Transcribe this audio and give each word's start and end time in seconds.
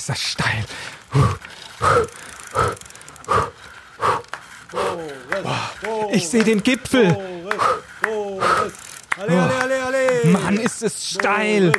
ist 0.00 0.08
das 0.08 0.20
steil. 0.20 0.64
Ich 6.12 6.28
sehe 6.28 6.42
den 6.42 6.62
Gipfel. 6.62 7.16
Alle. 9.18 10.32
Mann, 10.32 10.56
ist 10.56 10.82
es 10.82 11.10
steil. 11.10 11.72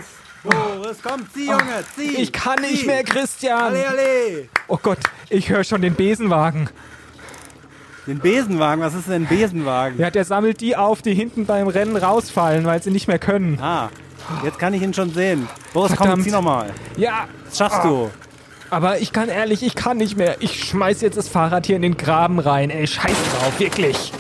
Boris, 0.44 0.98
komm, 1.02 1.28
zieh, 1.34 1.48
Junge, 1.48 1.84
zieh. 1.96 2.18
Ich 2.18 2.32
kann 2.32 2.62
nicht 2.62 2.86
mehr, 2.86 3.04
Christian. 3.04 3.60
Alle, 3.60 3.88
alle. 3.88 4.50
Oh 4.68 4.78
Gott, 4.82 5.00
ich 5.30 5.50
höre 5.50 5.64
schon 5.64 5.82
den 5.82 5.96
Besenwagen. 5.96 6.70
Den 8.08 8.20
Besenwagen, 8.20 8.82
was 8.82 8.96
ist 8.96 9.08
denn 9.08 9.24
ein 9.24 9.28
Besenwagen? 9.28 10.00
Ja, 10.00 10.10
der 10.10 10.26
sammelt 10.26 10.62
die 10.62 10.76
auf, 10.76 11.02
die 11.02 11.14
hinten 11.14 11.46
beim 11.46 11.68
Rennen 11.68 11.96
rausfallen, 11.96 12.66
weil 12.66 12.82
sie 12.82 12.90
nicht 12.90 13.08
mehr 13.08 13.20
können. 13.20 13.60
Ah, 13.62 13.90
jetzt 14.44 14.60
kann 14.60 14.74
ich 14.74 14.82
ihn 14.82 14.94
schon 14.94 15.12
sehen. 15.14 15.48
Boris, 15.74 15.92
komm, 15.92 15.98
Verdammt. 16.08 16.24
zieh 16.24 16.32
nochmal. 16.32 16.68
Ja, 16.98 17.26
Das 17.46 17.58
schaffst 17.58 17.84
du. 17.84 18.10
aber 18.70 19.00
ich 19.00 19.12
kann 19.14 19.30
ehrlich, 19.30 19.64
ich 19.64 19.76
kann 19.76 19.98
nicht 19.98 20.18
mehr. 20.18 20.38
Ich 20.40 20.64
schmeiß 20.66 21.02
jetzt 21.02 21.18
das 21.18 21.28
Fahrrad 21.28 21.66
hier 21.66 21.76
in 21.76 21.82
den 21.82 21.98
Graben 21.98 22.40
rein. 22.40 22.70
Ey, 22.70 22.88
scheiß 22.88 23.12
drauf, 23.40 23.60
wirklich. 23.60 24.12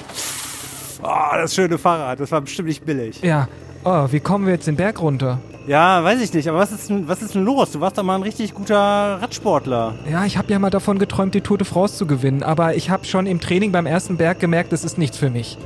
Oh, 1.03 1.35
das 1.35 1.55
schöne 1.55 1.77
Fahrrad, 1.77 2.19
das 2.19 2.31
war 2.31 2.41
bestimmt 2.41 2.67
nicht 2.67 2.85
billig. 2.85 3.21
Ja. 3.23 3.47
Oh, 3.83 4.07
wie 4.11 4.19
kommen 4.19 4.45
wir 4.45 4.53
jetzt 4.53 4.67
den 4.67 4.75
Berg 4.75 5.01
runter? 5.01 5.39
Ja, 5.67 6.03
weiß 6.03 6.21
ich 6.21 6.33
nicht, 6.33 6.47
aber 6.47 6.59
was 6.59 6.71
ist, 6.71 6.89
denn- 6.89 7.07
was 7.07 7.21
ist 7.21 7.33
denn 7.35 7.43
los? 7.45 7.71
Du 7.71 7.81
warst 7.81 7.97
doch 7.97 8.03
mal 8.03 8.15
ein 8.15 8.21
richtig 8.23 8.53
guter 8.53 9.19
Radsportler. 9.21 9.95
Ja, 10.11 10.25
ich 10.25 10.37
habe 10.37 10.51
ja 10.51 10.59
mal 10.59 10.69
davon 10.69 10.99
geträumt, 10.99 11.33
die 11.33 11.41
Tour 11.41 11.57
de 11.57 11.65
France 11.65 11.97
zu 11.97 12.05
gewinnen, 12.05 12.43
aber 12.43 12.75
ich 12.75 12.89
habe 12.89 13.05
schon 13.05 13.25
im 13.27 13.39
Training 13.39 13.71
beim 13.71 13.85
ersten 13.87 14.17
Berg 14.17 14.39
gemerkt, 14.39 14.71
das 14.73 14.83
ist 14.83 14.97
nichts 14.97 15.17
für 15.17 15.29
mich. 15.29 15.57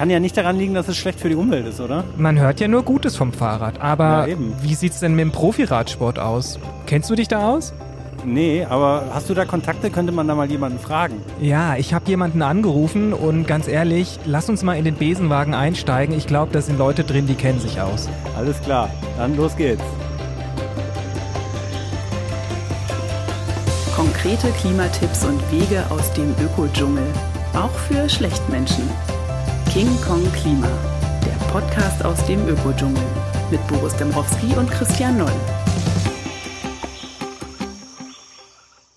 Kann 0.00 0.08
ja 0.08 0.18
nicht 0.18 0.34
daran 0.34 0.56
liegen, 0.56 0.72
dass 0.72 0.88
es 0.88 0.96
schlecht 0.96 1.20
für 1.20 1.28
die 1.28 1.34
Umwelt 1.34 1.66
ist, 1.66 1.78
oder? 1.78 2.04
Man 2.16 2.38
hört 2.38 2.58
ja 2.58 2.68
nur 2.68 2.82
Gutes 2.84 3.16
vom 3.16 3.34
Fahrrad, 3.34 3.82
aber 3.82 4.20
Ja, 4.20 4.26
eben. 4.28 4.54
wie 4.62 4.74
sieht's 4.74 4.98
denn 5.00 5.12
mit 5.14 5.20
dem 5.26 5.30
Profiradsport 5.30 6.18
aus? 6.18 6.58
Kennst 6.86 7.10
du 7.10 7.14
dich 7.14 7.28
da 7.28 7.50
aus? 7.50 7.74
Nee, 8.24 8.64
aber 8.66 9.02
hast 9.12 9.28
du 9.28 9.34
da 9.34 9.44
Kontakte? 9.44 9.90
Könnte 9.90 10.10
man 10.10 10.26
da 10.26 10.34
mal 10.34 10.50
jemanden 10.50 10.78
fragen? 10.78 11.16
Ja, 11.38 11.76
ich 11.76 11.92
habe 11.92 12.08
jemanden 12.08 12.40
angerufen 12.40 13.12
und 13.12 13.46
ganz 13.46 13.68
ehrlich, 13.68 14.18
lass 14.24 14.48
uns 14.48 14.62
mal 14.62 14.78
in 14.78 14.86
den 14.86 14.94
Besenwagen 14.94 15.52
einsteigen. 15.52 16.16
Ich 16.16 16.26
glaube, 16.26 16.50
da 16.50 16.62
sind 16.62 16.78
Leute 16.78 17.04
drin, 17.04 17.26
die 17.26 17.34
kennen 17.34 17.60
sich 17.60 17.78
aus. 17.78 18.08
Alles 18.38 18.58
klar, 18.62 18.88
dann 19.18 19.36
los 19.36 19.54
geht's. 19.54 19.84
Konkrete 23.94 24.48
Klimatipps 24.62 25.26
und 25.26 25.42
Wege 25.52 25.84
aus 25.90 26.10
dem 26.14 26.34
Ökodschungel. 26.42 27.04
Auch 27.52 27.68
für 27.86 28.08
Schlechtmenschen. 28.08 28.88
King 29.72 29.86
Kong 30.04 30.20
Klima. 30.32 30.66
Der 31.24 31.44
Podcast 31.46 32.04
aus 32.04 32.26
dem 32.26 32.44
Ökodschungel. 32.48 33.04
Mit 33.52 33.64
Boris 33.68 33.94
Dembrowski 33.94 34.48
und 34.56 34.68
Christian 34.68 35.16
Noll. 35.16 35.30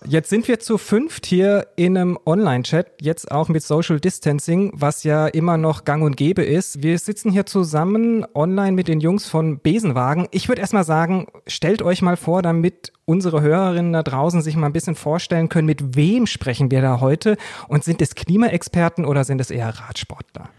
Jetzt 0.03 0.31
sind 0.31 0.47
wir 0.47 0.59
zu 0.59 0.79
fünft 0.79 1.27
hier 1.27 1.67
in 1.75 1.95
einem 1.95 2.17
Online-Chat, 2.25 2.87
jetzt 3.01 3.31
auch 3.31 3.49
mit 3.49 3.61
Social 3.61 3.99
Distancing, 3.99 4.71
was 4.73 5.03
ja 5.03 5.27
immer 5.27 5.57
noch 5.57 5.85
gang 5.85 6.03
und 6.03 6.17
gäbe 6.17 6.43
ist. 6.43 6.81
Wir 6.81 6.97
sitzen 6.97 7.31
hier 7.31 7.45
zusammen 7.45 8.25
online 8.33 8.71
mit 8.71 8.87
den 8.87 8.99
Jungs 8.99 9.27
von 9.29 9.59
Besenwagen. 9.59 10.27
Ich 10.31 10.49
würde 10.49 10.61
erstmal 10.61 10.85
sagen, 10.85 11.27
stellt 11.45 11.83
euch 11.83 12.01
mal 12.01 12.17
vor, 12.17 12.41
damit 12.41 12.93
unsere 13.05 13.41
Hörerinnen 13.41 13.93
da 13.93 14.01
draußen 14.01 14.41
sich 14.41 14.55
mal 14.55 14.65
ein 14.65 14.73
bisschen 14.73 14.95
vorstellen 14.95 15.49
können, 15.49 15.67
mit 15.67 15.95
wem 15.95 16.25
sprechen 16.25 16.71
wir 16.71 16.81
da 16.81 16.99
heute 16.99 17.37
und 17.67 17.83
sind 17.83 18.01
es 18.01 18.15
Klimaexperten 18.15 19.05
oder 19.05 19.23
sind 19.23 19.39
es 19.39 19.51
eher 19.51 19.69
Radsportler? 19.69 20.49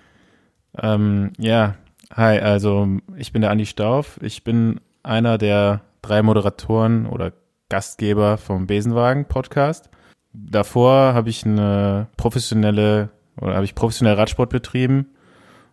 Ähm, 0.80 1.32
ja, 1.38 1.76
hi, 2.12 2.38
also 2.38 2.88
ich 3.16 3.32
bin 3.32 3.42
der 3.42 3.50
Andi 3.50 3.66
Stauf. 3.66 4.18
Ich 4.22 4.44
bin 4.44 4.80
einer 5.02 5.38
der 5.38 5.82
drei 6.02 6.22
Moderatoren 6.22 7.06
oder 7.06 7.32
Gastgeber 7.68 8.38
vom 8.38 8.66
Besenwagen 8.66 9.26
Podcast. 9.26 9.90
Davor 10.32 11.14
habe 11.14 11.30
ich 11.30 11.44
eine 11.46 12.08
professionelle 12.16 13.10
oder 13.40 13.54
habe 13.54 13.64
ich 13.64 13.74
professionell 13.74 14.14
Radsport 14.14 14.50
betrieben 14.50 15.06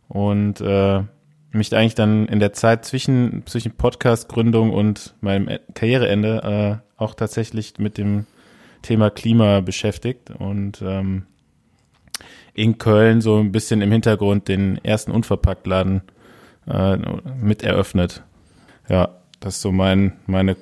und 0.07 0.61
äh, 0.61 1.03
mich 1.51 1.75
eigentlich 1.75 1.95
dann 1.95 2.27
in 2.27 2.39
der 2.39 2.53
Zeit 2.53 2.85
zwischen 2.85 3.43
zwischen 3.45 3.73
Podcast-Gründung 3.73 4.71
und 4.71 5.15
meinem 5.21 5.49
E- 5.49 5.59
Karriereende 5.73 6.81
äh, 6.97 7.01
auch 7.01 7.15
tatsächlich 7.15 7.77
mit 7.77 7.97
dem 7.97 8.25
Thema 8.83 9.09
Klima 9.09 9.59
beschäftigt 9.61 10.31
und 10.31 10.81
ähm, 10.81 11.25
in 12.53 12.77
Köln 12.77 13.21
so 13.21 13.37
ein 13.37 13.51
bisschen 13.51 13.81
im 13.81 13.91
Hintergrund 13.91 14.47
den 14.47 14.83
ersten 14.83 15.11
Unverpacktladen 15.11 16.01
äh, 16.67 16.97
mit 17.41 17.63
eröffnet. 17.63 18.23
Ja, 18.89 19.09
das 19.39 19.55
ist 19.55 19.61
so 19.61 19.71
mein, 19.71 20.13
meine 20.27 20.57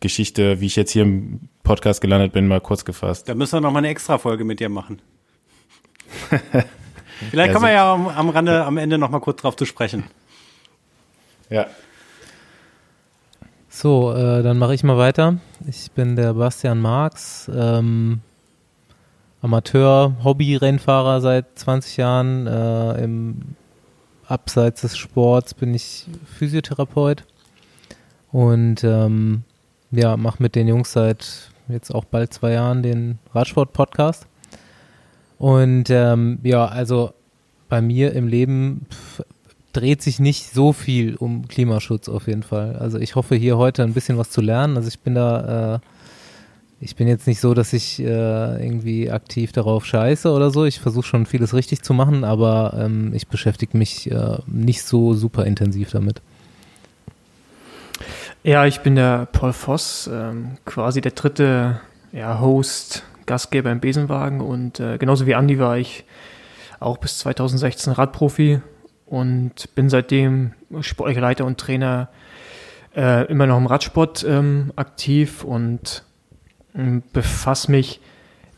Geschichte, 0.00 0.60
wie 0.60 0.66
ich 0.66 0.76
jetzt 0.76 0.92
hier 0.92 1.02
im 1.02 1.48
Podcast 1.62 2.00
gelandet 2.00 2.32
bin, 2.32 2.46
mal 2.46 2.60
kurz 2.60 2.84
gefasst. 2.84 3.28
Da 3.28 3.34
müssen 3.34 3.54
wir 3.54 3.60
noch 3.60 3.72
mal 3.72 3.80
eine 3.80 3.88
extra 3.88 4.18
Folge 4.18 4.44
mit 4.44 4.60
dir 4.60 4.68
machen. 4.68 5.02
Vielleicht 7.30 7.52
kommen 7.52 7.66
wir 7.66 7.72
ja 7.72 7.92
am, 7.92 8.08
am 8.08 8.30
Rande, 8.30 8.64
am 8.64 8.76
Ende 8.76 8.96
noch 8.96 9.10
mal 9.10 9.20
kurz 9.20 9.42
drauf 9.42 9.56
zu 9.56 9.64
sprechen. 9.64 10.04
Ja. 11.50 11.66
So, 13.68 14.12
äh, 14.12 14.42
dann 14.42 14.58
mache 14.58 14.74
ich 14.74 14.84
mal 14.84 14.98
weiter. 14.98 15.38
Ich 15.66 15.90
bin 15.92 16.16
der 16.16 16.34
Bastian 16.34 16.80
Marx, 16.80 17.50
ähm, 17.54 18.20
Amateur, 19.40 20.16
Hobby-Rennfahrer 20.24 21.20
seit 21.20 21.58
20 21.58 21.96
Jahren. 21.96 22.46
Äh, 22.46 23.04
Im 23.04 23.40
Abseits 24.26 24.82
des 24.82 24.96
Sports 24.96 25.54
bin 25.54 25.74
ich 25.74 26.06
Physiotherapeut 26.26 27.24
und 28.30 28.84
ähm, 28.84 29.42
ja, 29.90 30.16
mache 30.16 30.42
mit 30.42 30.54
den 30.54 30.68
Jungs 30.68 30.92
seit 30.92 31.50
jetzt 31.68 31.94
auch 31.94 32.04
bald 32.04 32.32
zwei 32.34 32.52
Jahren 32.52 32.82
den 32.82 33.18
Radsport-Podcast. 33.34 34.26
Und 35.38 35.88
ähm, 35.88 36.40
ja, 36.42 36.66
also 36.66 37.12
bei 37.68 37.80
mir 37.80 38.12
im 38.12 38.26
Leben 38.26 38.86
pf, 38.90 39.22
dreht 39.72 40.02
sich 40.02 40.18
nicht 40.18 40.52
so 40.52 40.72
viel 40.72 41.14
um 41.16 41.46
Klimaschutz 41.46 42.08
auf 42.08 42.26
jeden 42.26 42.42
Fall. 42.42 42.76
Also 42.76 42.98
ich 42.98 43.14
hoffe 43.14 43.36
hier 43.36 43.56
heute 43.56 43.82
ein 43.82 43.94
bisschen 43.94 44.18
was 44.18 44.30
zu 44.30 44.40
lernen. 44.40 44.76
Also 44.76 44.88
ich 44.88 44.98
bin 44.98 45.14
da, 45.14 45.76
äh, 45.76 45.78
ich 46.80 46.94
bin 46.94 47.08
jetzt 47.08 47.26
nicht 47.26 47.40
so, 47.40 47.54
dass 47.54 47.72
ich 47.72 47.98
äh, 48.00 48.04
irgendwie 48.04 49.10
aktiv 49.10 49.50
darauf 49.52 49.84
scheiße 49.84 50.30
oder 50.30 50.50
so. 50.50 50.64
Ich 50.64 50.78
versuche 50.78 51.06
schon 51.06 51.26
vieles 51.26 51.52
richtig 51.52 51.82
zu 51.82 51.92
machen, 51.92 52.22
aber 52.22 52.74
ähm, 52.78 53.12
ich 53.14 53.26
beschäftige 53.26 53.76
mich 53.76 54.10
äh, 54.10 54.38
nicht 54.46 54.84
so 54.84 55.14
super 55.14 55.44
intensiv 55.44 55.90
damit. 55.90 56.22
Ja, 58.44 58.64
ich 58.64 58.80
bin 58.80 58.94
der 58.94 59.26
Paul 59.26 59.52
Voss, 59.52 60.08
ähm, 60.12 60.52
quasi 60.64 61.00
der 61.00 61.12
dritte 61.12 61.80
ja, 62.12 62.40
Host, 62.40 63.02
Gastgeber 63.26 63.72
im 63.72 63.80
Besenwagen 63.80 64.40
und 64.40 64.78
äh, 64.78 64.98
genauso 64.98 65.26
wie 65.26 65.34
Andi 65.34 65.58
war 65.58 65.76
ich 65.76 66.04
auch 66.78 66.98
bis 66.98 67.18
2016 67.18 67.92
Radprofi 67.92 68.60
und 69.04 69.74
bin 69.74 69.90
seitdem 69.90 70.52
sportlicher 70.80 71.20
Leiter 71.20 71.44
und 71.44 71.58
Trainer 71.58 72.08
äh, 72.96 73.26
immer 73.26 73.46
noch 73.46 73.58
im 73.58 73.66
Radsport 73.66 74.24
ähm, 74.24 74.72
aktiv 74.76 75.42
und 75.42 76.04
befasse 77.12 77.70
mich 77.70 78.00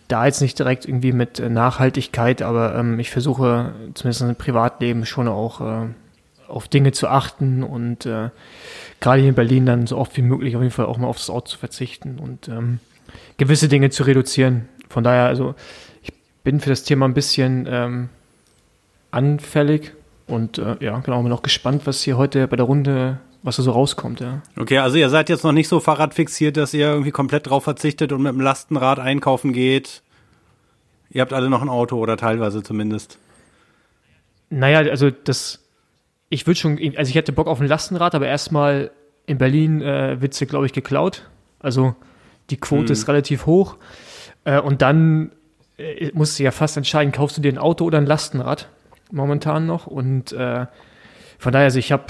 da 0.09 0.27
jetzt 0.27 0.41
nicht 0.41 0.59
direkt 0.59 0.87
irgendwie 0.87 1.13
mit 1.13 1.39
äh, 1.39 1.49
Nachhaltigkeit, 1.49 2.43
aber 2.43 2.75
ähm, 2.75 2.99
ich 2.99 3.11
versuche 3.11 3.73
zumindest 3.95 4.23
im 4.23 4.35
Privatleben 4.35 5.07
schon 5.07 5.29
auch 5.29 5.61
äh, 5.61 5.87
auf 6.49 6.69
Dinge 6.69 6.93
zu 6.93 7.09
achten 7.09 7.63
und 7.63 8.07
äh, 8.07 8.31
gerade 9.01 9.21
hier 9.21 9.31
in 9.31 9.35
Berlin 9.37 9.67
dann 9.67 9.87
so 9.87 9.97
oft 9.97 10.17
wie 10.17 10.23
möglich 10.23 10.57
auf 10.57 10.63
jeden 10.63 10.75
Fall 10.75 10.87
auch 10.87 10.99
mal 10.99 11.07
auf 11.07 11.19
das 11.19 11.31
Auto 11.31 11.47
zu 11.47 11.59
verzichten 11.59 12.19
und 12.19 12.49
ähm, 12.49 12.81
gewisse 13.37 13.69
Dinge 13.69 13.91
zu 13.91 14.03
reduzieren. 14.03 14.69
Von 14.89 15.05
daher, 15.05 15.27
also 15.27 15.55
ich 16.03 16.13
bin 16.43 16.61
für 16.61 16.71
das 16.71 16.83
Thema 16.83 17.07
ein 17.07 17.15
bisschen 17.15 17.69
ähm, 17.71 18.09
anfällig 19.13 19.93
und 20.27 20.59
äh, 20.59 20.77
ja, 20.81 20.99
genau, 20.99 21.23
bin 21.23 21.33
auch 21.33 21.43
gespannt, 21.43 21.83
was 21.85 22.03
hier 22.03 22.17
heute 22.17 22.49
bei 22.49 22.57
der 22.57 22.67
Runde, 22.67 23.19
was 23.43 23.57
da 23.57 23.63
so 23.63 23.71
rauskommt, 23.71 24.21
ja. 24.21 24.43
Okay, 24.59 24.79
also 24.79 24.97
ihr 24.97 25.09
seid 25.09 25.29
jetzt 25.29 25.45
noch 25.45 25.53
nicht 25.53 25.69
so 25.69 25.81
fahrradfixiert, 25.81 26.57
dass 26.57 26.75
ihr 26.75 26.87
irgendwie 26.87 27.11
komplett 27.11 27.49
drauf 27.49 27.65
verzichtet 27.65 28.13
und 28.13 28.23
mit 28.23 28.33
dem 28.33 28.41
Lastenrad 28.41 28.99
einkaufen 28.99 29.53
geht. 29.53 30.03
Ihr 31.11 31.23
habt 31.23 31.33
alle 31.33 31.51
noch 31.51 31.63
ein 31.63 31.69
Auto 31.69 31.97
oder 31.99 32.17
teilweise 32.17 32.63
zumindest. 32.63 33.19
Naja, 34.51 34.81
also 34.91 35.11
das, 35.11 35.61
ich 36.29 36.47
würde 36.47 36.61
schon, 36.61 36.79
also 36.97 37.09
ich 37.09 37.15
hätte 37.15 37.33
Bock 37.33 37.47
auf 37.47 37.61
ein 37.61 37.67
Lastenrad, 37.67 38.15
aber 38.15 38.27
erstmal 38.27 38.91
in 39.27 39.39
Berlin 39.39 39.81
äh, 39.81 40.21
wird 40.21 40.35
sie, 40.35 40.47
glaube 40.47 40.67
ich, 40.67 40.73
geklaut. 40.73 41.29
Also 41.61 41.95
die 42.51 42.59
Quote 42.59 42.93
ist 42.93 43.09
relativ 43.09 43.47
hoch. 43.47 43.77
Äh, 44.45 44.61
und 44.61 44.83
dann 44.83 45.33
äh, 45.79 46.11
musst 46.15 46.39
du 46.39 46.43
ja 46.43 46.51
fast 46.51 46.77
entscheiden, 46.77 47.13
kaufst 47.13 47.37
du 47.37 47.41
dir 47.41 47.53
ein 47.53 47.59
Auto 47.59 47.85
oder 47.85 47.99
ein 47.99 48.07
Lastenrad 48.07 48.69
momentan 49.11 49.67
noch. 49.67 49.87
Und 49.87 50.33
äh, 50.33 50.67
von 51.39 51.53
daher, 51.53 51.67
also 51.67 51.79
ich 51.79 51.93
habe 51.93 52.07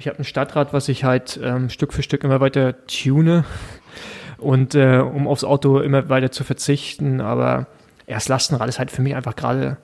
ich 0.00 0.08
hab 0.08 0.18
ein 0.18 0.24
Stadtrad, 0.24 0.72
was 0.72 0.88
ich 0.88 1.04
halt 1.04 1.38
ähm, 1.42 1.68
Stück 1.68 1.92
für 1.92 2.02
Stück 2.02 2.24
immer 2.24 2.40
weiter 2.40 2.86
tune. 2.86 3.44
Und 4.38 4.74
äh, 4.74 4.98
um 4.98 5.28
aufs 5.28 5.44
Auto 5.44 5.80
immer 5.80 6.08
weiter 6.08 6.30
zu 6.30 6.44
verzichten. 6.44 7.20
Aber 7.20 7.66
das 8.06 8.26
Lastenrad 8.26 8.70
ist 8.70 8.78
halt 8.78 8.90
für 8.90 9.02
mich 9.02 9.14
einfach 9.14 9.36
gerade 9.36 9.76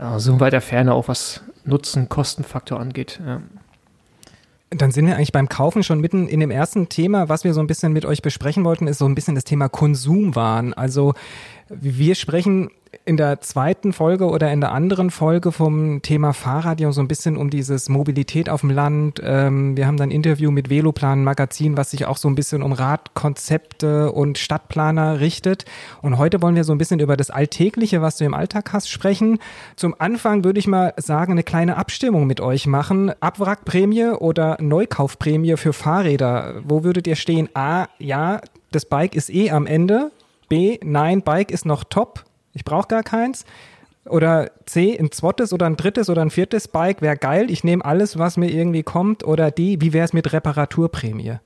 ja, 0.00 0.18
so 0.18 0.40
weiter 0.40 0.60
Ferne, 0.60 0.92
auch 0.92 1.06
was 1.06 1.44
Nutzen-Kostenfaktor 1.64 2.80
angeht. 2.80 3.20
Ja. 3.24 3.40
Dann 4.70 4.90
sind 4.90 5.06
wir 5.06 5.14
eigentlich 5.14 5.30
beim 5.30 5.48
Kaufen 5.48 5.84
schon 5.84 6.00
mitten 6.00 6.26
in 6.26 6.40
dem 6.40 6.50
ersten 6.50 6.88
Thema, 6.88 7.28
was 7.28 7.44
wir 7.44 7.54
so 7.54 7.60
ein 7.60 7.68
bisschen 7.68 7.92
mit 7.92 8.04
euch 8.04 8.22
besprechen 8.22 8.64
wollten, 8.64 8.88
ist 8.88 8.98
so 8.98 9.06
ein 9.06 9.14
bisschen 9.14 9.36
das 9.36 9.44
Thema 9.44 9.68
Konsumwahn. 9.68 10.74
Also 10.74 11.14
wir 11.68 12.16
sprechen 12.16 12.70
in 13.04 13.16
der 13.16 13.40
zweiten 13.40 13.92
Folge 13.92 14.26
oder 14.26 14.52
in 14.52 14.60
der 14.60 14.72
anderen 14.72 15.10
Folge 15.10 15.50
vom 15.50 16.02
Thema 16.02 16.32
Fahrrad 16.32 16.80
ja 16.80 16.92
so 16.92 17.00
ein 17.00 17.08
bisschen 17.08 17.36
um 17.36 17.50
dieses 17.50 17.88
Mobilität 17.88 18.48
auf 18.48 18.60
dem 18.60 18.70
Land. 18.70 19.20
Ähm, 19.24 19.76
wir 19.76 19.86
haben 19.86 19.96
dann 19.96 20.10
ein 20.10 20.12
Interview 20.12 20.50
mit 20.50 20.70
Veloplan 20.70 21.24
Magazin, 21.24 21.76
was 21.76 21.90
sich 21.90 22.06
auch 22.06 22.16
so 22.16 22.28
ein 22.28 22.34
bisschen 22.34 22.62
um 22.62 22.72
Radkonzepte 22.72 24.12
und 24.12 24.38
Stadtplaner 24.38 25.20
richtet. 25.20 25.64
Und 26.02 26.18
heute 26.18 26.42
wollen 26.42 26.54
wir 26.54 26.64
so 26.64 26.72
ein 26.72 26.78
bisschen 26.78 27.00
über 27.00 27.16
das 27.16 27.30
Alltägliche, 27.30 28.02
was 28.02 28.16
du 28.16 28.24
im 28.24 28.34
Alltag 28.34 28.72
hast, 28.72 28.88
sprechen. 28.88 29.38
Zum 29.76 29.94
Anfang 29.98 30.44
würde 30.44 30.58
ich 30.58 30.66
mal 30.66 30.94
sagen, 30.96 31.32
eine 31.32 31.42
kleine 31.42 31.76
Abstimmung 31.76 32.26
mit 32.26 32.40
euch 32.40 32.66
machen. 32.66 33.12
Abwrackprämie 33.20 34.10
oder 34.18 34.58
Neukaufprämie 34.60 35.56
für 35.56 35.72
Fahrräder. 35.72 36.62
Wo 36.64 36.84
würdet 36.84 37.06
ihr 37.06 37.16
stehen? 37.16 37.48
A, 37.54 37.86
ja, 37.98 38.40
das 38.70 38.84
Bike 38.84 39.14
ist 39.14 39.30
eh 39.30 39.50
am 39.50 39.66
Ende. 39.66 40.12
B, 40.48 40.78
nein, 40.82 41.22
Bike 41.22 41.50
ist 41.50 41.64
noch 41.64 41.84
top 41.84 42.24
ich 42.52 42.64
brauche 42.64 42.88
gar 42.88 43.02
keins. 43.02 43.44
Oder 44.04 44.50
C, 44.66 44.98
ein 44.98 45.12
zweites 45.12 45.52
oder 45.52 45.66
ein 45.66 45.76
drittes 45.76 46.10
oder 46.10 46.22
ein 46.22 46.30
viertes 46.30 46.66
Bike 46.68 47.02
wäre 47.02 47.16
geil. 47.16 47.50
Ich 47.50 47.62
nehme 47.62 47.84
alles, 47.84 48.18
was 48.18 48.36
mir 48.36 48.50
irgendwie 48.50 48.82
kommt. 48.82 49.22
Oder 49.24 49.50
D, 49.52 49.80
wie 49.80 49.92
wäre 49.92 50.04
es 50.04 50.12
mit 50.12 50.32
Reparaturprämie? 50.32 51.36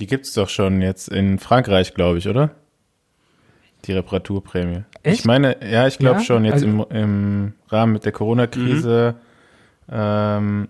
Die 0.00 0.06
gibt 0.06 0.26
es 0.26 0.32
doch 0.32 0.48
schon 0.48 0.80
jetzt 0.82 1.08
in 1.08 1.38
Frankreich, 1.38 1.94
glaube 1.94 2.18
ich, 2.18 2.28
oder? 2.28 2.50
Die 3.84 3.92
Reparaturprämie. 3.92 4.82
Echt? 5.04 5.20
Ich 5.20 5.24
meine, 5.24 5.56
ja, 5.70 5.86
ich 5.86 5.98
glaube 5.98 6.18
Ja? 6.18 6.24
schon, 6.24 6.44
jetzt 6.44 6.54
Also- 6.64 6.66
im, 6.66 6.84
im 6.90 7.52
Rahmen 7.68 7.92
mit 7.92 8.04
der 8.04 8.12
Corona-Krise, 8.12 9.14
ähm, 9.90 10.68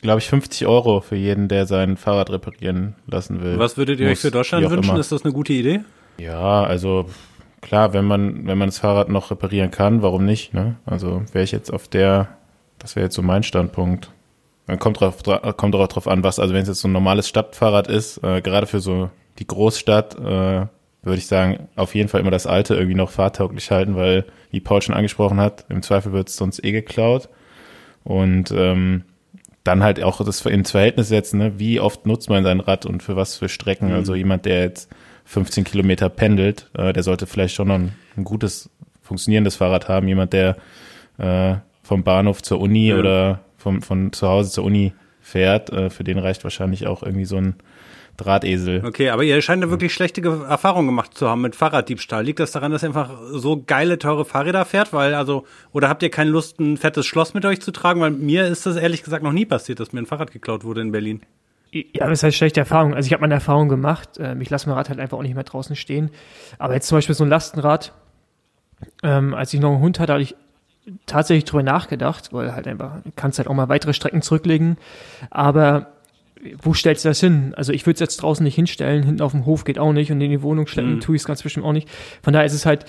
glaube 0.00 0.20
ich, 0.20 0.28
50 0.28 0.66
Euro 0.66 1.00
für 1.02 1.16
jeden, 1.16 1.48
der 1.48 1.66
sein 1.66 1.98
Fahrrad 1.98 2.30
reparieren 2.30 2.94
lassen 3.06 3.42
will. 3.42 3.58
Was 3.58 3.76
würdet 3.76 4.00
ihr 4.00 4.08
euch 4.08 4.20
für 4.20 4.30
Deutschland 4.30 4.70
wünschen? 4.70 4.90
immer. 4.90 5.00
Ist 5.00 5.12
das 5.12 5.22
eine 5.24 5.34
gute 5.34 5.52
Idee? 5.52 5.80
Ja, 6.18 6.62
also 6.64 7.06
klar, 7.60 7.92
wenn 7.92 8.04
man, 8.04 8.46
wenn 8.46 8.58
man 8.58 8.68
das 8.68 8.78
Fahrrad 8.78 9.08
noch 9.08 9.30
reparieren 9.30 9.70
kann, 9.70 10.02
warum 10.02 10.24
nicht? 10.24 10.54
Ne? 10.54 10.76
Also 10.86 11.22
wäre 11.32 11.44
ich 11.44 11.52
jetzt 11.52 11.72
auf 11.72 11.88
der, 11.88 12.28
das 12.78 12.96
wäre 12.96 13.04
jetzt 13.06 13.14
so 13.16 13.22
mein 13.22 13.42
Standpunkt. 13.42 14.10
Dann 14.66 14.78
kommt 14.78 15.00
drauf, 15.00 15.22
dra- 15.22 15.52
kommt 15.52 15.74
auch 15.74 15.88
drauf 15.88 16.06
an, 16.08 16.22
was, 16.22 16.38
also 16.38 16.54
wenn 16.54 16.62
es 16.62 16.68
jetzt 16.68 16.80
so 16.80 16.88
ein 16.88 16.92
normales 16.92 17.28
Stadtfahrrad 17.28 17.88
ist, 17.88 18.22
äh, 18.22 18.40
gerade 18.40 18.66
für 18.66 18.80
so 18.80 19.10
die 19.38 19.46
Großstadt, 19.46 20.16
äh, 20.18 20.66
würde 21.02 21.16
ich 21.18 21.26
sagen, 21.26 21.68
auf 21.76 21.94
jeden 21.94 22.08
Fall 22.08 22.20
immer 22.20 22.30
das 22.30 22.46
alte 22.46 22.74
irgendwie 22.74 22.94
noch 22.94 23.10
fahrtauglich 23.10 23.70
halten, 23.70 23.96
weil, 23.96 24.26
wie 24.50 24.60
Paul 24.60 24.82
schon 24.82 24.94
angesprochen 24.94 25.40
hat, 25.40 25.64
im 25.70 25.82
Zweifel 25.82 26.12
wird 26.12 26.28
es 26.28 26.36
sonst 26.36 26.62
eh 26.62 26.72
geklaut. 26.72 27.28
Und 28.04 28.50
ähm, 28.52 29.04
dann 29.64 29.82
halt 29.82 30.02
auch 30.02 30.24
das 30.24 30.44
ins 30.46 30.70
Verhältnis 30.70 31.08
setzen, 31.08 31.38
ne? 31.38 31.58
wie 31.58 31.80
oft 31.80 32.06
nutzt 32.06 32.30
man 32.30 32.44
sein 32.44 32.60
Rad 32.60 32.86
und 32.86 33.02
für 33.02 33.16
was 33.16 33.36
für 33.36 33.48
Strecken. 33.48 33.92
Also 33.92 34.14
jemand, 34.14 34.44
der 34.46 34.60
jetzt 34.62 34.90
15 35.30 35.62
Kilometer 35.62 36.08
pendelt, 36.08 36.68
äh, 36.76 36.92
der 36.92 37.04
sollte 37.04 37.26
vielleicht 37.28 37.54
schon 37.54 37.68
noch 37.68 37.76
ein, 37.76 37.92
ein 38.16 38.24
gutes, 38.24 38.68
funktionierendes 39.00 39.54
Fahrrad 39.54 39.88
haben. 39.88 40.08
Jemand, 40.08 40.32
der 40.32 40.56
äh, 41.18 41.54
vom 41.84 42.02
Bahnhof 42.02 42.42
zur 42.42 42.60
Uni 42.60 42.88
Ja. 42.88 42.98
oder 42.98 43.40
vom, 43.56 43.80
von 43.80 44.12
zu 44.12 44.26
Hause 44.26 44.50
zur 44.50 44.64
Uni 44.64 44.92
fährt, 45.20 45.70
äh, 45.70 45.88
für 45.88 46.02
den 46.02 46.18
reicht 46.18 46.42
wahrscheinlich 46.42 46.88
auch 46.88 47.04
irgendwie 47.04 47.26
so 47.26 47.36
ein 47.36 47.54
Drahtesel. 48.16 48.82
Okay, 48.84 49.10
aber 49.10 49.22
ihr 49.22 49.40
scheint 49.40 49.62
da 49.62 49.70
wirklich 49.70 49.94
schlechte 49.94 50.20
Ge- 50.20 50.44
Erfahrungen 50.48 50.88
gemacht 50.88 51.16
zu 51.16 51.28
haben 51.28 51.40
mit 51.42 51.54
Fahrraddiebstahl. 51.56 52.24
Liegt 52.24 52.40
das 52.40 52.50
daran, 52.50 52.72
dass 52.72 52.82
ihr 52.82 52.88
einfach 52.88 53.10
so 53.30 53.62
geile, 53.64 53.98
teure 53.98 54.24
Fahrräder 54.24 54.64
fährt? 54.64 54.92
Weil, 54.92 55.14
also, 55.14 55.44
oder 55.72 55.88
habt 55.88 56.02
ihr 56.02 56.10
keine 56.10 56.30
Lust, 56.30 56.58
ein 56.58 56.76
fettes 56.76 57.06
Schloss 57.06 57.34
mit 57.34 57.44
euch 57.46 57.60
zu 57.60 57.70
tragen? 57.70 58.00
Weil 58.00 58.10
mir 58.10 58.46
ist 58.46 58.66
das 58.66 58.76
ehrlich 58.76 59.04
gesagt 59.04 59.22
noch 59.22 59.32
nie 59.32 59.46
passiert, 59.46 59.78
dass 59.80 59.92
mir 59.92 60.00
ein 60.00 60.06
Fahrrad 60.06 60.32
geklaut 60.32 60.64
wurde 60.64 60.80
in 60.80 60.90
Berlin. 60.92 61.22
Ja, 61.72 62.08
das 62.08 62.22
heißt 62.22 62.36
schlechte 62.36 62.60
Erfahrung. 62.60 62.94
Also 62.94 63.06
ich 63.06 63.12
habe 63.12 63.20
meine 63.20 63.34
Erfahrung 63.34 63.68
gemacht. 63.68 64.10
Ähm, 64.18 64.40
ich 64.40 64.50
lasse 64.50 64.68
mein 64.68 64.76
Rad 64.76 64.88
halt 64.88 64.98
einfach 64.98 65.16
auch 65.18 65.22
nicht 65.22 65.34
mehr 65.34 65.44
draußen 65.44 65.76
stehen. 65.76 66.10
Aber 66.58 66.74
jetzt 66.74 66.88
zum 66.88 66.98
Beispiel 66.98 67.14
so 67.14 67.24
ein 67.24 67.30
Lastenrad, 67.30 67.92
ähm, 69.02 69.34
als 69.34 69.54
ich 69.54 69.60
noch 69.60 69.70
einen 69.70 69.80
Hund 69.80 70.00
hatte, 70.00 70.12
hatte 70.14 70.22
ich 70.22 70.34
tatsächlich 71.06 71.44
drüber 71.44 71.62
nachgedacht, 71.62 72.32
weil 72.32 72.54
halt 72.54 72.66
einfach, 72.66 72.96
kannst 73.14 73.38
halt 73.38 73.46
auch 73.48 73.54
mal 73.54 73.68
weitere 73.68 73.92
Strecken 73.92 74.22
zurücklegen. 74.22 74.78
Aber 75.30 75.92
wo 76.62 76.72
stellst 76.72 77.04
du 77.04 77.10
das 77.10 77.20
hin? 77.20 77.52
Also 77.56 77.72
ich 77.72 77.84
würde 77.86 77.94
es 77.94 78.00
jetzt 78.00 78.16
draußen 78.22 78.42
nicht 78.42 78.54
hinstellen, 78.54 79.02
hinten 79.04 79.20
auf 79.22 79.32
dem 79.32 79.44
Hof 79.44 79.64
geht 79.64 79.78
auch 79.78 79.92
nicht 79.92 80.10
und 80.10 80.20
in 80.22 80.30
die 80.30 80.42
Wohnung 80.42 80.66
schleppen 80.66 80.94
Mhm. 80.96 81.00
tue 81.00 81.14
ich 81.14 81.22
es 81.22 81.26
ganz 81.26 81.42
bestimmt 81.42 81.66
auch 81.66 81.72
nicht. 81.72 81.88
Von 82.22 82.32
daher 82.32 82.46
ist 82.46 82.54
es 82.54 82.64
halt, 82.66 82.86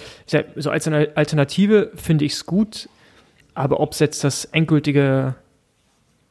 so 0.55 0.71
als 0.71 0.87
eine 0.87 1.09
Alternative 1.15 1.91
finde 1.95 2.23
ich 2.25 2.31
es 2.33 2.45
gut, 2.45 2.87
aber 3.53 3.81
ob 3.81 3.91
es 3.91 3.99
jetzt 3.99 4.23
das 4.23 4.45
endgültige 4.45 5.35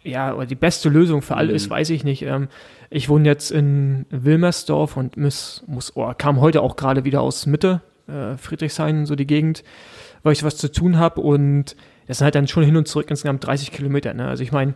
ja, 0.02 0.34
oder 0.34 0.46
die 0.46 0.54
beste 0.54 0.88
Lösung 0.88 1.22
für 1.22 1.36
alle 1.36 1.50
Mhm. 1.50 1.56
ist, 1.56 1.70
weiß 1.70 1.90
ich 1.90 2.04
nicht. 2.04 2.22
Ähm, 2.22 2.48
ich 2.90 3.08
wohne 3.08 3.28
jetzt 3.28 3.50
in 3.50 4.06
Wilmersdorf 4.10 4.96
und 4.96 5.16
muss, 5.16 5.62
muss 5.66 5.92
oh, 5.96 6.12
kam 6.16 6.40
heute 6.40 6.62
auch 6.62 6.76
gerade 6.76 7.04
wieder 7.04 7.20
aus 7.20 7.46
Mitte, 7.46 7.80
äh, 8.08 8.36
Friedrichshain, 8.36 9.06
so 9.06 9.14
die 9.14 9.26
Gegend, 9.26 9.62
weil 10.22 10.32
ich 10.32 10.42
was 10.42 10.56
zu 10.56 10.70
tun 10.72 10.98
habe 10.98 11.20
und 11.20 11.76
das 12.06 12.18
sind 12.18 12.24
halt 12.24 12.34
dann 12.34 12.48
schon 12.48 12.64
hin 12.64 12.76
und 12.76 12.88
zurück 12.88 13.06
insgesamt 13.10 13.46
30 13.46 13.70
Kilometer. 13.70 14.12
Ne? 14.14 14.26
Also 14.26 14.42
ich 14.42 14.50
meine, 14.52 14.74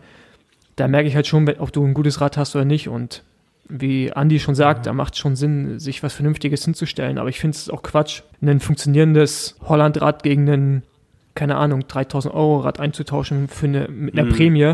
da 0.77 0.87
merke 0.87 1.07
ich 1.09 1.15
halt 1.15 1.27
schon, 1.27 1.49
ob 1.59 1.73
du 1.73 1.83
ein 1.85 1.93
gutes 1.93 2.21
Rad 2.21 2.37
hast 2.37 2.55
oder 2.55 2.65
nicht 2.65 2.87
und 2.87 3.23
wie 3.67 4.13
Andi 4.13 4.39
schon 4.39 4.53
sagt, 4.55 4.85
da 4.85 4.93
macht 4.93 5.13
es 5.15 5.19
schon 5.19 5.35
Sinn, 5.35 5.79
sich 5.79 6.03
was 6.03 6.13
Vernünftiges 6.13 6.63
hinzustellen. 6.63 7.17
Aber 7.17 7.29
ich 7.29 7.39
finde 7.39 7.55
es 7.55 7.69
auch 7.69 7.81
Quatsch, 7.81 8.21
ein 8.41 8.59
funktionierendes 8.59 9.57
Hollandrad 9.63 10.21
gegen 10.23 10.47
ein, 10.49 10.83
keine 11.33 11.55
Ahnung, 11.57 11.85
3000 11.87 12.33
Euro 12.33 12.59
Rad 12.59 12.79
einzutauschen 12.79 13.47
für 13.47 13.65
eine, 13.65 13.87
mit 13.89 14.13
einer 14.17 14.25
Mhm. 14.29 14.33
Prämie, 14.35 14.73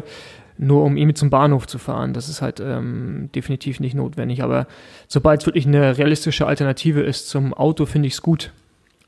nur 0.64 0.84
um 0.84 0.96
irgendwie 0.96 1.16
zum 1.16 1.30
Bahnhof 1.30 1.66
zu 1.68 1.80
fahren. 1.80 2.14
Das 2.14 2.30
ist 2.30 2.42
halt 2.42 2.60
ähm, 2.60 3.30
definitiv 3.36 3.80
nicht 3.80 3.96
notwendig. 3.96 4.44
Aber 4.44 4.68
sobald 5.08 5.42
es 5.42 5.48
wirklich 5.48 5.66
eine 5.66 5.98
realistische 5.98 6.46
Alternative 6.46 7.02
ist 7.02 7.28
zum 7.30 7.54
Auto, 7.54 7.86
finde 7.88 8.08
ich 8.08 8.14
es 8.14 8.22
gut. 8.22 8.52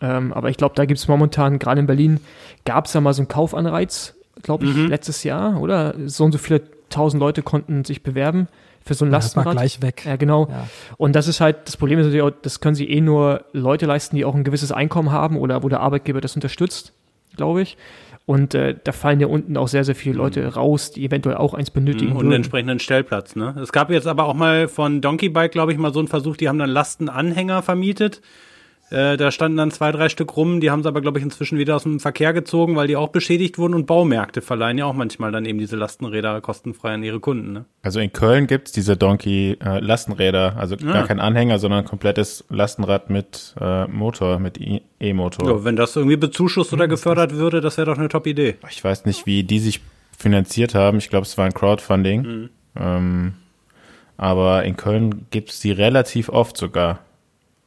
Ähm, 0.02 0.34
aber 0.34 0.50
ich 0.50 0.58
glaube, 0.58 0.74
da 0.76 0.86
gibt 0.86 0.98
es 1.00 1.08
momentan, 1.08 1.60
gerade 1.60 1.80
in 1.80 1.86
Berlin, 1.86 2.20
gab 2.66 2.88
es 2.88 2.94
ja 2.94 3.02
mal 3.02 3.14
so 3.14 3.22
einen 3.22 3.28
Kaufanreiz, 3.28 4.16
glaube 4.42 4.66
ich, 4.66 4.74
Mhm. 4.76 4.88
letztes 4.88 5.24
Jahr, 5.24 5.62
oder? 5.62 5.94
So 6.08 6.24
und 6.26 6.32
so 6.32 6.38
viele 6.40 6.64
tausend 6.90 7.20
Leute 7.22 7.44
konnten 7.44 7.86
sich 7.86 8.02
bewerben 8.04 8.48
für 8.84 8.96
so 8.96 9.06
ein 9.06 9.12
Das 9.12 9.36
war 9.36 9.46
Lastenrad. 9.46 9.58
gleich 9.58 9.82
weg. 9.84 10.04
Ja, 10.06 10.16
genau. 10.16 10.48
Ja. 10.50 10.68
Und 10.98 11.16
das 11.16 11.28
ist 11.28 11.40
halt, 11.40 11.68
das 11.68 11.78
Problem 11.78 12.00
ist 12.00 12.08
natürlich 12.08 12.24
auch, 12.24 12.32
das 12.42 12.60
können 12.60 12.76
sie 12.76 12.90
eh 12.90 13.00
nur 13.00 13.46
Leute 13.54 13.86
leisten, 13.86 14.16
die 14.16 14.26
auch 14.26 14.36
ein 14.36 14.44
gewisses 14.44 14.72
Einkommen 14.72 15.12
haben 15.12 15.38
oder 15.38 15.62
wo 15.64 15.70
der 15.70 15.80
Arbeitgeber 15.82 16.20
das 16.20 16.36
unterstützt, 16.36 16.92
glaube 17.38 17.62
ich. 17.62 17.78
Und 18.26 18.54
äh, 18.54 18.76
da 18.82 18.94
fallen 18.94 19.20
ja 19.20 19.28
unten 19.28 19.58
auch 19.58 19.68
sehr, 19.68 19.84
sehr 19.84 19.96
viele 19.96 20.16
Leute 20.16 20.46
raus, 20.54 20.92
die 20.92 21.06
eventuell 21.06 21.36
auch 21.36 21.54
eins 21.54 21.72
benötigen 21.72 22.12
Mhm. 22.12 22.18
Und 22.18 22.26
einen 22.26 22.34
entsprechenden 22.34 22.80
Stellplatz, 22.80 23.36
ne? 23.36 23.54
Es 23.62 23.74
gab 23.74 23.90
jetzt 23.90 24.08
aber 24.08 24.26
auch 24.26 24.34
mal 24.34 24.70
von 24.70 25.02
Donkey 25.02 25.28
Bike, 25.28 25.52
glaube 25.52 25.74
ich, 25.74 25.78
mal 25.78 25.94
so 25.94 26.00
einen 26.00 26.08
Versuch, 26.08 26.38
die 26.38 26.48
haben 26.48 26.58
dann 26.58 26.70
Lastenanhänger 26.70 27.62
vermietet. 27.62 28.22
Äh, 28.94 29.18
da 29.18 29.32
standen 29.32 29.58
dann 29.58 29.72
zwei, 29.72 29.92
drei 29.92 30.08
Stück 30.08 30.38
rum, 30.38 30.62
die 30.62 30.70
haben 30.70 30.84
sie 30.84 30.88
aber, 30.88 31.02
glaube 31.02 31.18
ich, 31.18 31.24
inzwischen 31.26 31.58
wieder 31.58 31.76
aus 31.76 31.84
dem 31.84 32.00
Verkehr 32.00 32.32
gezogen, 32.32 32.76
weil 32.76 32.88
die 32.88 32.96
auch 32.96 33.10
beschädigt 33.10 33.58
wurden 33.58 33.74
und 33.74 33.88
Baumärkte 33.88 34.42
verleihen 34.42 34.78
ja 34.78 34.86
auch 34.86 34.94
manchmal 34.94 35.32
dann 35.32 35.46
eben 35.46 35.58
diese 35.58 35.76
Lastenräder 35.76 36.40
kostenfrei 36.42 36.94
an 36.94 37.04
ihre 37.04 37.20
Kunden, 37.20 37.54
ne? 37.54 37.66
Also 37.82 38.00
in 38.00 38.14
Köln 38.14 38.46
gibt's 38.46 38.72
diese 38.72 38.96
Donkey 38.96 39.58
äh, 39.64 39.80
Lastenräder, 39.80 40.56
also 40.58 40.76
Ah. 40.76 40.94
gar 40.94 41.08
kein 41.08 41.20
Anhänger, 41.20 41.58
sondern 41.60 41.80
ein 41.80 41.86
komplettes 41.86 42.46
Lastenrad 42.50 43.10
mit 43.10 43.56
äh, 43.60 43.88
Motor, 43.88 44.38
mit 44.40 44.60
E-Motor. 45.00 45.50
Ja, 45.50 45.64
wenn 45.66 45.76
das 45.76 45.96
irgendwie 45.96 46.18
bezuschusst 46.18 46.72
oder 46.74 46.88
gefördert 46.88 47.34
würde, 47.36 47.62
das 47.62 47.78
wäre 47.78 47.90
doch 47.90 47.98
eine 47.98 48.10
Top-Idee. 48.10 48.56
Ich 48.70 48.84
weiß 48.84 49.06
nicht, 49.06 49.26
wie 49.26 49.44
die 49.44 49.60
sich 49.60 49.82
finanziert 50.18 50.76
haben. 50.76 51.00
Ich 51.00 51.10
glaube, 51.10 51.26
es 51.26 51.38
war 51.38 51.46
ein 51.46 51.54
Crowdfunding. 51.54 52.22
Mhm. 52.22 52.50
Ähm, 52.80 53.34
aber 54.18 54.64
in 54.64 54.78
Köln 54.78 55.26
gibt's 55.32 55.60
die 55.60 55.72
relativ 55.72 56.30
oft 56.30 56.58
sogar. 56.58 57.00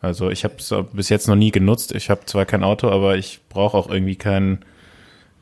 Also 0.00 0.30
ich 0.30 0.44
habe 0.44 0.54
es 0.58 0.72
bis 0.92 1.08
jetzt 1.08 1.26
noch 1.28 1.36
nie 1.36 1.50
genutzt. 1.50 1.92
Ich 1.94 2.10
habe 2.10 2.26
zwar 2.26 2.44
kein 2.46 2.62
Auto, 2.64 2.88
aber 2.90 3.16
ich 3.16 3.40
brauche 3.48 3.76
auch 3.76 3.88
irgendwie 3.88 4.16
keinen. 4.16 4.64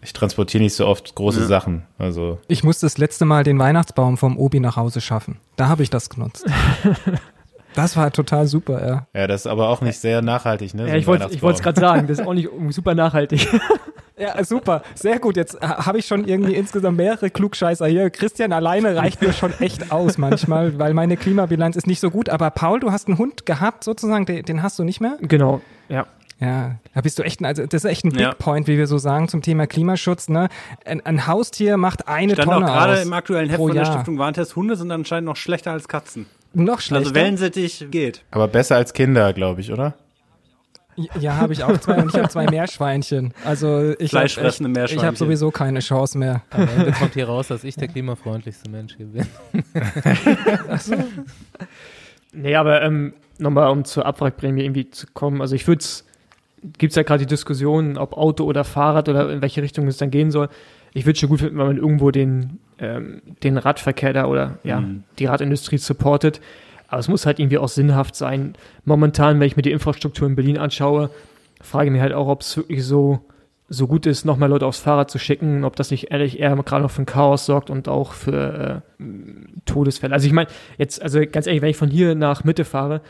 Ich 0.01 0.13
transportiere 0.13 0.63
nicht 0.63 0.75
so 0.75 0.87
oft 0.87 1.15
große 1.15 1.41
Ja. 1.41 1.47
Sachen. 1.47 1.85
Also 1.99 2.39
Ich 2.47 2.63
musste 2.63 2.87
das 2.87 2.99
letzte 2.99 3.25
Mal 3.25 3.43
den 3.43 3.59
Weihnachtsbaum 3.59 4.17
vom 4.19 4.37
Obi 4.39 4.61
nach 4.61 4.77
Hause 4.77 5.01
schaffen. 5.01 5.39
Da 5.57 5.69
habe 5.69 5.83
ich 5.83 5.91
das 5.91 6.11
genutzt. 6.11 6.45
das 7.75 7.97
war 7.97 8.11
total 8.11 8.47
super, 8.47 8.87
ja. 8.87 9.07
ja, 9.21 9.27
das 9.27 9.43
ist 9.43 9.47
aber 9.47 9.69
auch 9.69 9.81
nicht 9.81 9.99
sehr 9.99 10.23
nachhaltig, 10.23 10.75
ne? 10.75 10.83
so 10.83 10.89
Ja, 10.89 10.95
ein 10.95 11.01
ich 11.01 11.07
wollte 11.07 11.29
ich 11.31 11.43
wollte 11.43 11.57
es 11.57 11.63
gerade 11.63 11.81
sagen, 11.81 12.07
das 12.07 12.19
ist 12.19 12.27
auch 12.27 12.35
nicht 12.35 12.49
super 12.71 12.95
nachhaltig. 12.95 13.49
Ja, 14.17 14.45
super. 14.45 14.83
Sehr 14.95 15.19
gut. 15.19 15.37
Jetzt 15.37 15.57
äh, 15.57 15.67
habe 15.67 15.99
ich 15.99 16.07
schon 16.07 16.25
irgendwie 16.25 16.55
insgesamt 16.55 16.97
mehrere 16.97 17.31
Klugscheißer 17.31 17.87
hier. 17.87 18.11
Christian 18.11 18.53
alleine 18.53 18.95
reicht 18.95 19.21
mir 19.21 19.33
schon 19.33 19.53
echt 19.59 19.91
aus 19.91 20.19
manchmal, 20.19 20.79
weil 20.79 20.95
meine 20.95 21.17
Klimabilanz 21.17 21.75
ist 21.75 21.89
nicht 21.89 21.99
so 21.99 22.11
gut. 22.11 22.29
Aber 22.29 22.51
Paul, 22.51 22.79
du 22.79 22.93
hast 22.93 23.09
einen 23.09 23.19
Hund 23.19 23.45
gehabt 23.45 23.83
sozusagen, 23.83 24.25
den, 24.25 24.45
den 24.45 24.63
hast 24.63 24.79
du 24.79 24.85
nicht 24.85 25.01
mehr? 25.01 25.17
genau, 25.21 25.63
ja. 25.89 26.07
Ja, 26.41 26.77
da 26.95 27.01
bist 27.01 27.19
du 27.19 27.23
echt, 27.23 27.41
ein, 27.41 27.45
also 27.47 27.65
das 27.65 27.85
ist 27.85 27.91
echt 27.91 28.05
ein 28.05 28.11
Big 28.11 28.21
Ja. 28.21 28.35
Point, 28.35 28.67
wie 28.67 28.77
wir 28.77 28.87
so 28.89 28.99
sagen 28.99 29.29
zum 29.29 29.41
Thema 29.41 29.67
Klimaschutz. 29.67 30.29
Ne? 30.29 30.49
Ein, 30.85 31.05
ein 31.07 31.27
Haustier 31.27 31.77
macht 31.77 32.09
eine 32.09 32.35
Stand 32.35 32.49
auch 32.49 32.55
Tonne 32.55 32.67
gerade 32.67 32.93
aus 32.95 33.03
im 33.05 33.13
aktuellen 33.13 33.49
Heft 33.49 33.59
von 33.59 33.73
der. 33.73 33.85
Stiftung 33.85 34.19
Warentest, 34.19 34.55
Hunde 34.57 34.77
sind 34.77 34.91
anscheinend 34.91 35.27
noch 35.27 35.37
schlechter 35.37 35.73
als 35.73 35.89
Katzen. 35.89 36.27
Noch 36.55 36.81
schlechter. 36.81 37.07
Also 37.07 37.15
Wellensittich 37.15 37.87
geht. 37.91 38.25
Aber 38.31 38.49
besser 38.49 38.77
als 38.77 38.93
Kinder, 38.93 39.33
glaube 39.33 39.61
ich, 39.61 39.73
oder? 39.73 39.95
Ja, 41.19 41.39
habe 41.39 41.53
ich 41.53 41.65
auch 41.65 41.77
zwei 41.79 42.01
und 42.01 42.11
ich 42.11 42.17
habe 42.17 42.29
zwei 42.29 42.47
Meerschweinchen. 42.47 43.35
Also 43.45 43.91
ich 43.93 43.97
habe 43.99 44.09
Fleischfressende 44.09 44.69
Meerschweinchen. 44.69 44.99
ich 44.99 45.05
habe 45.05 45.17
sowieso 45.17 45.51
keine 45.51 45.81
Chance 45.81 46.17
mehr. 46.17 46.43
Am 46.51 46.69
Ende 46.69 46.93
kommt 46.93 47.15
hier 47.15 47.27
raus, 47.27 47.49
dass 47.49 47.65
ich 47.65 47.75
der 47.75 47.89
klimafreundlichste 47.89 48.71
Mensch 48.71 48.97
hier 48.97 49.07
bin. 49.07 49.27
Nee, 52.35 52.57
aber 52.57 52.83
ähm, 52.83 53.15
nochmal, 53.39 53.71
um 53.71 53.85
zur 53.85 54.07
Abwrackprämie 54.07 54.63
irgendwie 54.63 54.91
zu 54.91 55.07
kommen. 55.15 55.41
Also 55.41 55.55
ich 55.55 55.67
würde 55.67 55.81
es, 55.81 56.05
gibt 56.79 56.91
es 56.91 56.97
ja 56.97 57.03
gerade 57.03 57.21
die 57.21 57.29
Diskussion, 57.29 57.97
ob 57.97 58.15
Auto 58.17 58.45
oder 58.45 58.65
Fahrrad 58.65 59.09
oder 59.09 59.31
in 59.31 59.41
welche 59.41 59.63
Richtung 59.63 59.87
es 59.87 59.97
dann 59.99 60.11
gehen 60.11 60.31
soll. 60.31 60.49
Ich 60.95 61.05
würde 61.07 61.19
schon 61.19 61.29
gut 61.29 61.41
finden, 61.41 61.59
wenn 61.59 61.67
man 61.67 61.77
irgendwo 61.77 62.11
den, 62.11 62.59
ähm, 62.79 63.21
den 63.43 63.59
Radverkehr 63.59 64.13
da 64.13 64.27
oder 64.27 64.59
ja, 64.65 64.81
Mhm. 64.81 65.03
die 65.19 65.27
Radindustrie 65.27 65.79
supportet. 65.79 66.41
Aber 66.89 67.01
es 67.01 67.09
muss 67.09 67.27
halt 67.27 67.39
irgendwie 67.41 67.59
auch 67.59 67.69
sinnhaft 67.69 68.15
sein. 68.15 68.55
Momentan, 68.85 69.41
wenn 69.41 69.47
ich 69.49 69.57
mir 69.57 69.63
die 69.63 69.73
Infrastruktur 69.73 70.27
in 70.29 70.37
Berlin 70.37 70.57
anschaue, 70.59 71.11
frage 71.61 71.87
ich 71.87 71.93
mich 71.93 72.01
halt 72.01 72.13
auch, 72.13 72.29
ob 72.29 72.43
es 72.43 72.57
wirklich 72.57 72.85
so, 72.85 73.21
so 73.69 73.87
gut 73.89 74.07
ist, 74.07 74.25
noch 74.25 74.37
mehr 74.37 74.49
Leute 74.49 74.67
aufs 74.67 74.79
Fahrrad 74.79 75.11
zu 75.11 75.19
schicken, 75.19 75.65
ob 75.65 75.75
das 75.77 75.91
nicht 75.91 76.11
ehrlich 76.13 76.39
eher 76.39 76.55
gerade 76.57 76.83
noch 76.83 76.91
für 76.91 77.03
ein 77.03 77.07
Chaos 77.07 77.47
sorgt 77.47 77.71
und 77.71 77.89
auch 77.89 78.13
für 78.13 78.83
äh, 79.01 79.05
Todesfälle. 79.65 80.13
Also 80.15 80.27
ich 80.27 80.33
meine, 80.33 80.49
jetzt, 80.79 81.03
also 81.03 81.21
ganz 81.31 81.47
ehrlich, 81.47 81.63
wenn 81.63 81.71
ich 81.71 81.77
von 81.77 81.91
hier 81.91 82.15
nach 82.15 82.45
Mitte 82.45 82.65
fahre, 82.65 83.01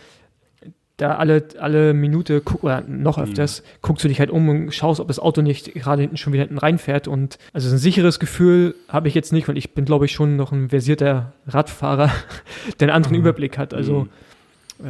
da 0.96 1.16
alle, 1.16 1.44
alle 1.58 1.92
Minute 1.92 2.40
guck, 2.40 2.62
oder 2.62 2.82
noch 2.82 3.18
öfters, 3.18 3.62
guckst 3.82 4.04
du 4.04 4.08
dich 4.08 4.20
halt 4.20 4.30
um 4.30 4.48
und 4.48 4.72
schaust, 4.72 5.00
ob 5.00 5.08
das 5.08 5.18
Auto 5.18 5.42
nicht 5.42 5.74
gerade 5.74 6.02
hinten 6.02 6.16
schon 6.16 6.32
wieder 6.32 6.44
hinten 6.44 6.58
reinfährt. 6.58 7.08
Und 7.08 7.38
also 7.52 7.68
ein 7.68 7.78
sicheres 7.78 8.20
Gefühl 8.20 8.76
habe 8.88 9.08
ich 9.08 9.14
jetzt 9.14 9.32
nicht, 9.32 9.48
weil 9.48 9.58
ich 9.58 9.74
bin, 9.74 9.84
glaube 9.84 10.04
ich, 10.04 10.12
schon 10.12 10.36
noch 10.36 10.52
ein 10.52 10.68
versierter 10.68 11.32
Radfahrer, 11.48 12.10
der 12.80 12.88
einen 12.88 12.96
anderen 12.96 13.16
Überblick 13.16 13.58
hat. 13.58 13.74
Also 13.74 14.06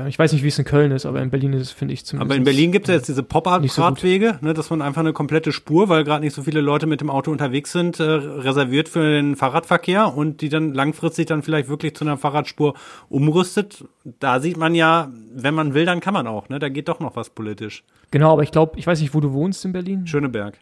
ich 0.08 0.18
weiß 0.18 0.32
nicht, 0.32 0.42
wie 0.42 0.48
es 0.48 0.58
in 0.58 0.64
Köln 0.64 0.92
ist, 0.92 1.04
aber 1.04 1.20
in 1.20 1.30
Berlin 1.30 1.52
ist 1.52 1.60
es, 1.60 1.70
finde 1.70 1.92
ich 1.94 2.06
zumindest. 2.06 2.30
Aber 2.30 2.36
in 2.36 2.44
Berlin 2.44 2.72
gibt 2.72 2.86
es 2.86 2.88
ja 2.88 2.94
jetzt 2.96 3.08
diese 3.08 3.20
Nicht 3.20 3.28
so. 3.30 3.82
Pop-Up-Radwege, 3.82 4.38
ne, 4.40 4.54
dass 4.54 4.70
man 4.70 4.80
einfach 4.80 5.00
eine 5.02 5.12
komplette 5.12 5.52
Spur, 5.52 5.88
weil 5.90 6.04
gerade 6.04 6.24
nicht 6.24 6.34
so 6.34 6.42
viele 6.42 6.60
Leute 6.62 6.86
mit 6.86 7.00
dem 7.02 7.10
Auto 7.10 7.30
unterwegs 7.30 7.70
sind, 7.72 8.00
äh, 8.00 8.02
reserviert 8.04 8.88
für 8.88 9.02
den 9.02 9.36
Fahrradverkehr 9.36 10.16
und 10.16 10.40
die 10.40 10.48
dann 10.48 10.72
langfristig 10.72 11.26
dann 11.26 11.42
vielleicht 11.42 11.68
wirklich 11.68 11.94
zu 11.94 12.04
einer 12.04 12.16
Fahrradspur 12.16 12.74
umrüstet. 13.10 13.84
Da 14.20 14.40
sieht 14.40 14.56
man 14.56 14.74
ja, 14.74 15.10
wenn 15.34 15.54
man 15.54 15.74
will, 15.74 15.84
dann 15.84 16.00
kann 16.00 16.14
man 16.14 16.26
auch. 16.26 16.48
Ne? 16.48 16.58
Da 16.58 16.68
geht 16.70 16.88
doch 16.88 17.00
noch 17.00 17.14
was 17.16 17.30
politisch. 17.30 17.84
Genau, 18.10 18.32
aber 18.32 18.42
ich 18.42 18.52
glaube, 18.52 18.78
ich 18.78 18.86
weiß 18.86 19.00
nicht, 19.00 19.14
wo 19.14 19.20
du 19.20 19.32
wohnst 19.32 19.64
in 19.64 19.72
Berlin. 19.72 20.06
Schöneberg. 20.06 20.54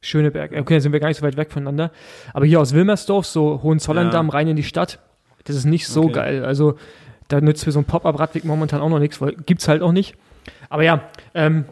Schöneberg. 0.00 0.52
Okay, 0.56 0.78
sind 0.80 0.92
wir 0.92 1.00
gar 1.00 1.08
nicht 1.08 1.16
so 1.18 1.26
weit 1.26 1.36
weg 1.36 1.50
voneinander. 1.50 1.90
Aber 2.34 2.44
hier 2.46 2.60
aus 2.60 2.74
Wilmersdorf, 2.74 3.26
so 3.26 3.62
Hohenzollern-Damm, 3.62 4.26
Ja. 4.28 4.32
rein 4.32 4.48
in 4.48 4.56
die 4.56 4.62
Stadt, 4.62 4.98
das 5.44 5.56
ist 5.56 5.64
nicht 5.64 5.86
so 5.88 6.04
Okay. 6.04 6.12
geil. 6.12 6.44
Also 6.44 6.76
da 7.28 7.40
nützt 7.40 7.64
für 7.64 7.72
so 7.72 7.80
ein 7.80 7.84
Pop-Up-Radweg 7.84 8.44
momentan 8.44 8.80
auch 8.80 8.88
noch 8.88 8.98
nichts, 8.98 9.20
weil 9.20 9.34
gibt's 9.34 9.68
halt 9.68 9.82
auch 9.82 9.92
nicht. 9.92 10.14
Aber 10.68 10.82
ja, 10.82 11.08
ähm, 11.34 11.64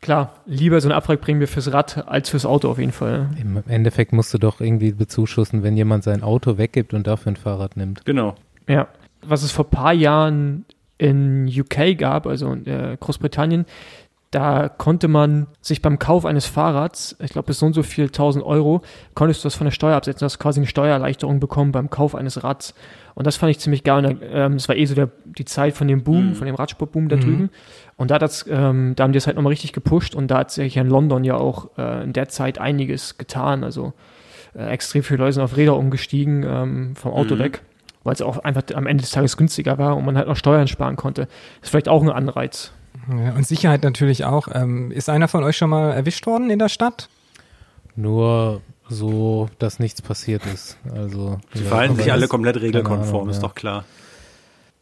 klar, 0.00 0.34
lieber 0.46 0.80
so 0.80 0.88
eine 0.88 0.96
Abwrackprämie 0.96 1.46
fürs 1.46 1.72
Rad 1.72 2.06
als 2.08 2.30
fürs 2.30 2.46
Auto 2.46 2.70
auf 2.70 2.78
jeden 2.78 2.92
Fall. 2.92 3.30
Im 3.40 3.62
Endeffekt 3.66 4.12
musst 4.12 4.32
du 4.32 4.38
doch 4.38 4.60
irgendwie 4.60 4.92
bezuschussen, 4.92 5.62
wenn 5.62 5.76
jemand 5.76 6.04
sein 6.04 6.22
Auto 6.22 6.58
weggibt 6.58 6.94
und 6.94 7.06
dafür 7.06 7.32
ein 7.32 7.36
Fahrrad 7.36 7.76
nimmt. 7.76 8.04
Genau. 8.04 8.34
Ja. 8.68 8.88
Was 9.22 9.42
es 9.42 9.52
vor 9.52 9.64
ein 9.64 9.70
paar 9.70 9.92
Jahren 9.92 10.64
in 10.98 11.48
UK 11.48 11.98
gab, 11.98 12.26
also 12.26 12.52
in 12.52 12.66
äh, 12.66 12.96
Großbritannien, 13.00 13.64
da 14.34 14.68
konnte 14.68 15.06
man 15.06 15.46
sich 15.60 15.80
beim 15.80 15.98
Kauf 15.98 16.26
eines 16.26 16.46
Fahrrads, 16.46 17.16
ich 17.20 17.30
glaube 17.30 17.46
bis 17.46 17.60
so 17.60 17.66
und 17.66 17.72
so 17.72 17.82
viel 17.84 18.06
1000 18.06 18.44
Euro, 18.44 18.82
konntest 19.14 19.44
du 19.44 19.46
das 19.46 19.54
von 19.54 19.66
der 19.66 19.72
Steuer 19.72 19.96
absetzen, 19.96 20.20
du 20.20 20.24
hast 20.24 20.40
quasi 20.40 20.60
eine 20.60 20.66
Steuererleichterung 20.66 21.38
bekommen 21.38 21.70
beim 21.72 21.88
Kauf 21.88 22.14
eines 22.14 22.42
Rads. 22.42 22.74
Und 23.14 23.26
das 23.26 23.36
fand 23.36 23.50
ich 23.50 23.60
ziemlich 23.60 23.84
geil. 23.84 24.04
Und, 24.06 24.18
ähm, 24.28 24.54
es 24.54 24.68
war 24.68 24.74
eh 24.76 24.84
so 24.86 24.94
der, 24.94 25.08
die 25.24 25.44
Zeit 25.44 25.74
von 25.74 25.86
dem 25.86 26.02
Boom, 26.02 26.28
Mhm. 26.30 26.34
von 26.34 26.46
dem 26.46 26.56
Radsportboom 26.56 27.08
da 27.08 27.16
drüben. 27.16 27.50
Und 27.96 28.10
da, 28.10 28.16
hat 28.16 28.22
das, 28.22 28.44
ähm, 28.50 28.94
da 28.96 29.04
haben 29.04 29.12
die 29.12 29.18
es 29.18 29.26
halt 29.26 29.36
nochmal 29.36 29.50
richtig 29.52 29.72
gepusht 29.72 30.14
und 30.16 30.28
da 30.28 30.38
hat 30.38 30.50
sich 30.50 30.74
ja 30.74 30.82
in 30.82 30.88
London 30.88 31.22
ja 31.22 31.36
auch 31.36 31.70
äh, 31.78 32.02
in 32.02 32.12
der 32.12 32.28
Zeit 32.28 32.58
einiges 32.58 33.16
getan. 33.18 33.62
Also 33.62 33.92
äh, 34.56 34.68
extrem 34.70 35.02
viele 35.04 35.18
Leute 35.18 35.34
sind 35.34 35.42
auf 35.44 35.56
Räder 35.56 35.76
umgestiegen, 35.76 36.44
ähm, 36.46 36.96
vom 36.96 37.12
Auto 37.12 37.36
Mhm. 37.36 37.38
weg, 37.40 37.62
weil 38.02 38.14
es 38.14 38.22
auch 38.22 38.38
einfach 38.38 38.62
am 38.74 38.86
Ende 38.86 39.02
des 39.02 39.12
Tages 39.12 39.36
günstiger 39.36 39.78
war 39.78 39.96
und 39.96 40.04
man 40.04 40.16
halt 40.16 40.26
noch 40.26 40.36
Steuern 40.36 40.66
sparen 40.66 40.96
konnte. 40.96 41.22
Das 41.22 41.30
ist 41.62 41.70
vielleicht 41.70 41.88
auch 41.88 42.02
ein 42.02 42.10
Anreiz. 42.10 42.72
Ja, 43.10 43.32
und 43.34 43.46
Sicherheit 43.46 43.82
natürlich 43.84 44.24
auch. 44.24 44.48
Ähm, 44.52 44.90
ist 44.90 45.08
einer 45.08 45.28
von 45.28 45.44
euch 45.44 45.56
schon 45.56 45.70
mal 45.70 45.92
erwischt 45.92 46.26
worden 46.26 46.50
in 46.50 46.58
der 46.58 46.68
Stadt? 46.68 47.08
Nur 47.96 48.60
so, 48.88 49.48
dass 49.58 49.78
nichts 49.78 50.02
passiert 50.02 50.42
ist. 50.46 50.76
Also, 50.94 51.38
ja, 51.54 51.62
verhalten 51.62 51.96
sich 51.96 52.12
alle 52.12 52.28
komplett 52.28 52.60
regelkonform, 52.60 53.22
Ahnung, 53.22 53.30
ist 53.30 53.36
ja. 53.36 53.42
doch 53.42 53.54
klar. 53.54 53.84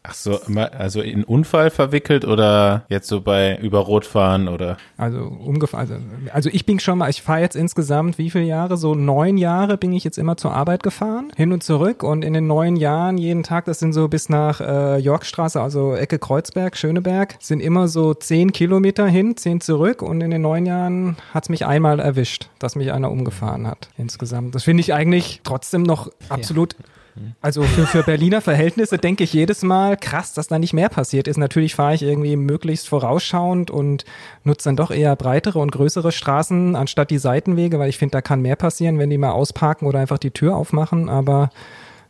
Ach 0.05 0.15
so, 0.15 0.41
also 0.57 1.01
in 1.01 1.23
Unfall 1.23 1.71
verwickelt 1.71 2.25
oder 2.25 2.85
jetzt 2.89 3.07
so 3.07 3.21
bei 3.21 3.57
über 3.59 3.79
Rotfahren 3.79 4.49
oder? 4.49 4.77
Also 4.97 5.21
ungefähr, 5.21 5.79
also, 5.79 5.95
also 6.33 6.51
ich 6.53 6.67
bin 6.67 6.81
schon 6.81 6.99
mal, 6.99 7.09
ich 7.09 7.23
fahre 7.23 7.41
jetzt 7.41 7.55
insgesamt 7.55 8.19
wie 8.19 8.31
viele 8.31 8.45
Jahre? 8.45 8.77
So 8.77 8.97
neun 8.97 9.39
Jahre 9.39 9.77
bin 9.77 9.93
ich 9.93 10.03
jetzt 10.03 10.19
immer 10.19 10.37
zur 10.37 10.55
Arbeit 10.55 10.83
gefahren, 10.83 11.33
hin 11.37 11.53
und 11.53 11.63
zurück 11.63 12.03
und 12.03 12.25
in 12.25 12.33
den 12.33 12.49
neun 12.49 12.75
Jahren 12.75 13.17
jeden 13.17 13.45
Tag, 13.45 13.65
das 13.67 13.79
sind 13.79 13.93
so 13.93 14.09
bis 14.09 14.29
nach 14.29 14.61
äh, 14.61 14.99
Yorkstraße, 14.99 15.61
also 15.61 15.95
Ecke 15.95 16.19
Kreuzberg, 16.19 16.77
Schöneberg, 16.77 17.37
sind 17.39 17.61
immer 17.61 17.87
so 17.87 18.13
zehn 18.13 18.51
Kilometer 18.51 19.07
hin, 19.07 19.37
zehn 19.37 19.61
zurück 19.61 20.03
und 20.03 20.21
in 20.21 20.33
den 20.33 20.43
neun 20.43 20.67
Jahren 20.67 21.17
hat's 21.33 21.49
mich 21.49 21.65
einmal 21.65 22.01
erwischt, 22.01 22.49
dass 22.59 22.75
mich 22.75 22.91
einer 22.91 23.11
umgefahren 23.13 23.69
hat 23.69 23.89
insgesamt. 23.97 24.57
Das 24.57 24.65
finde 24.65 24.81
ich 24.81 24.93
eigentlich 24.93 25.43
trotzdem 25.45 25.85
noch 25.85 26.11
absolut 26.29 26.75
also 27.41 27.63
für, 27.63 27.87
für 27.87 28.03
Berliner 28.03 28.41
Verhältnisse 28.41 28.99
denke 28.99 29.25
ich 29.25 29.33
jedes 29.33 29.63
Mal, 29.63 29.97
krass, 29.97 30.33
dass 30.33 30.49
da 30.49 30.59
nicht 30.59 30.73
mehr 30.73 30.89
passiert 30.89 31.29
ist. 31.29 31.37
Natürlich 31.37 31.75
fahre 31.75 31.95
ich 31.95 32.03
irgendwie 32.03 32.37
möglichst 32.37 32.89
vorausschauend 32.89 33.71
und 33.71 34.05
nutze 34.45 34.69
dann 34.69 34.77
doch 34.77 34.91
eher 34.91 35.15
breitere 35.17 35.59
und 35.59 35.73
größere 35.73 36.13
Straßen 36.13 36.75
anstatt 36.77 37.11
die 37.11 37.19
Seitenwege, 37.19 37.79
weil 37.79 37.89
ich 37.89 37.99
finde, 37.99 38.13
da 38.13 38.23
kann 38.23 38.41
mehr 38.41 38.57
passieren, 38.57 38.99
wenn 38.99 39.11
die 39.11 39.19
mal 39.19 39.33
ausparken 39.33 39.87
oder 39.87 39.99
einfach 39.99 40.19
die 40.19 40.31
Tür 40.31 40.57
aufmachen. 40.57 41.09
Aber 41.09 41.51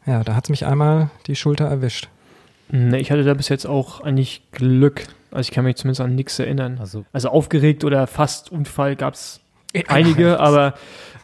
ja, 0.07 0.23
da 0.25 0.35
hat's 0.35 0.51
mich 0.51 0.67
einmal 0.67 1.11
die 1.27 1.37
Schulter 1.37 1.65
erwischt. 1.65 2.09
Nee, 2.69 2.99
ich 2.99 3.11
hatte 3.11 3.25
da 3.25 3.35
bis 3.35 3.49
jetzt 3.49 3.67
auch 3.67 4.01
eigentlich 4.01 4.43
Glück. 4.53 5.07
Also 5.31 5.49
ich 5.49 5.51
kann 5.51 5.65
mich 5.65 5.77
zumindest 5.77 6.01
an 6.01 6.15
nichts 6.15 6.39
erinnern. 6.39 6.79
Also 6.79 7.05
Also 7.13 7.29
aufgeregt 7.29 7.85
oder 7.85 8.07
fast 8.07 8.53
Unfall 8.53 8.97
gab 8.97 9.15
es 9.15 9.41
einige, 9.89 10.41
aber 10.41 10.75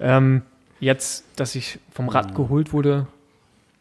ähm, 0.00 0.42
jetzt, 0.80 1.24
dass 1.36 1.54
ich 1.54 1.78
vom 1.90 2.08
Rad 2.08 2.34
geholt 2.34 2.72
wurde, 2.72 3.06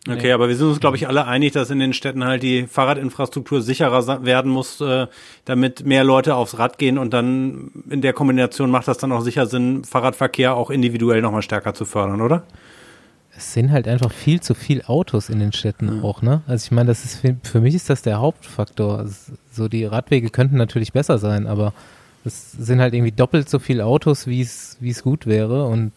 Okay, 0.09 0.31
aber 0.31 0.47
wir 0.47 0.55
sind 0.55 0.67
uns, 0.67 0.79
glaube 0.79 0.97
ich, 0.97 1.07
alle 1.07 1.25
einig, 1.25 1.53
dass 1.53 1.69
in 1.69 1.79
den 1.79 1.93
Städten 1.93 2.23
halt 2.23 2.43
die 2.43 2.67
Fahrradinfrastruktur 2.67 3.61
sicherer 3.61 4.25
werden 4.25 4.51
muss, 4.51 4.79
äh, 4.81 5.07
damit 5.45 5.85
mehr 5.85 6.03
Leute 6.03 6.35
aufs 6.35 6.57
Rad 6.59 6.77
gehen 6.77 6.97
und 6.97 7.13
dann 7.13 7.71
in 7.89 8.01
der 8.01 8.13
Kombination 8.13 8.69
macht 8.69 8.87
das 8.87 8.97
dann 8.97 9.11
auch 9.11 9.21
sicher 9.21 9.45
Sinn, 9.45 9.83
Fahrradverkehr 9.83 10.55
auch 10.55 10.69
individuell 10.69 11.21
nochmal 11.21 11.41
stärker 11.41 11.73
zu 11.73 11.85
fördern, 11.85 12.21
oder? 12.21 12.43
es 13.37 13.53
sind 13.53 13.71
halt 13.71 13.87
einfach 13.87 14.11
viel 14.11 14.41
zu 14.41 14.55
viel 14.55 14.81
Autos 14.87 15.29
in 15.29 15.39
den 15.39 15.53
Städten 15.53 16.01
auch, 16.01 16.23
ne? 16.23 16.41
Also 16.47 16.65
ich 16.65 16.71
meine, 16.71 16.87
das 16.87 17.05
ist 17.05 17.19
für, 17.19 17.37
für 17.43 17.61
mich 17.61 17.75
ist 17.75 17.89
das 17.89 18.01
der 18.01 18.19
Hauptfaktor. 18.19 19.05
So 19.51 19.67
die 19.67 19.85
Radwege 19.85 20.31
könnten 20.31 20.57
natürlich 20.57 20.91
besser 20.91 21.19
sein, 21.19 21.45
aber 21.45 21.73
es 22.25 22.51
sind 22.51 22.81
halt 22.81 22.95
irgendwie 22.95 23.11
doppelt 23.11 23.47
so 23.47 23.59
viele 23.59 23.85
Autos, 23.85 24.25
wie 24.25 24.41
es 24.41 24.77
wie 24.79 24.89
es 24.89 25.03
gut 25.03 25.27
wäre 25.27 25.65
und 25.67 25.91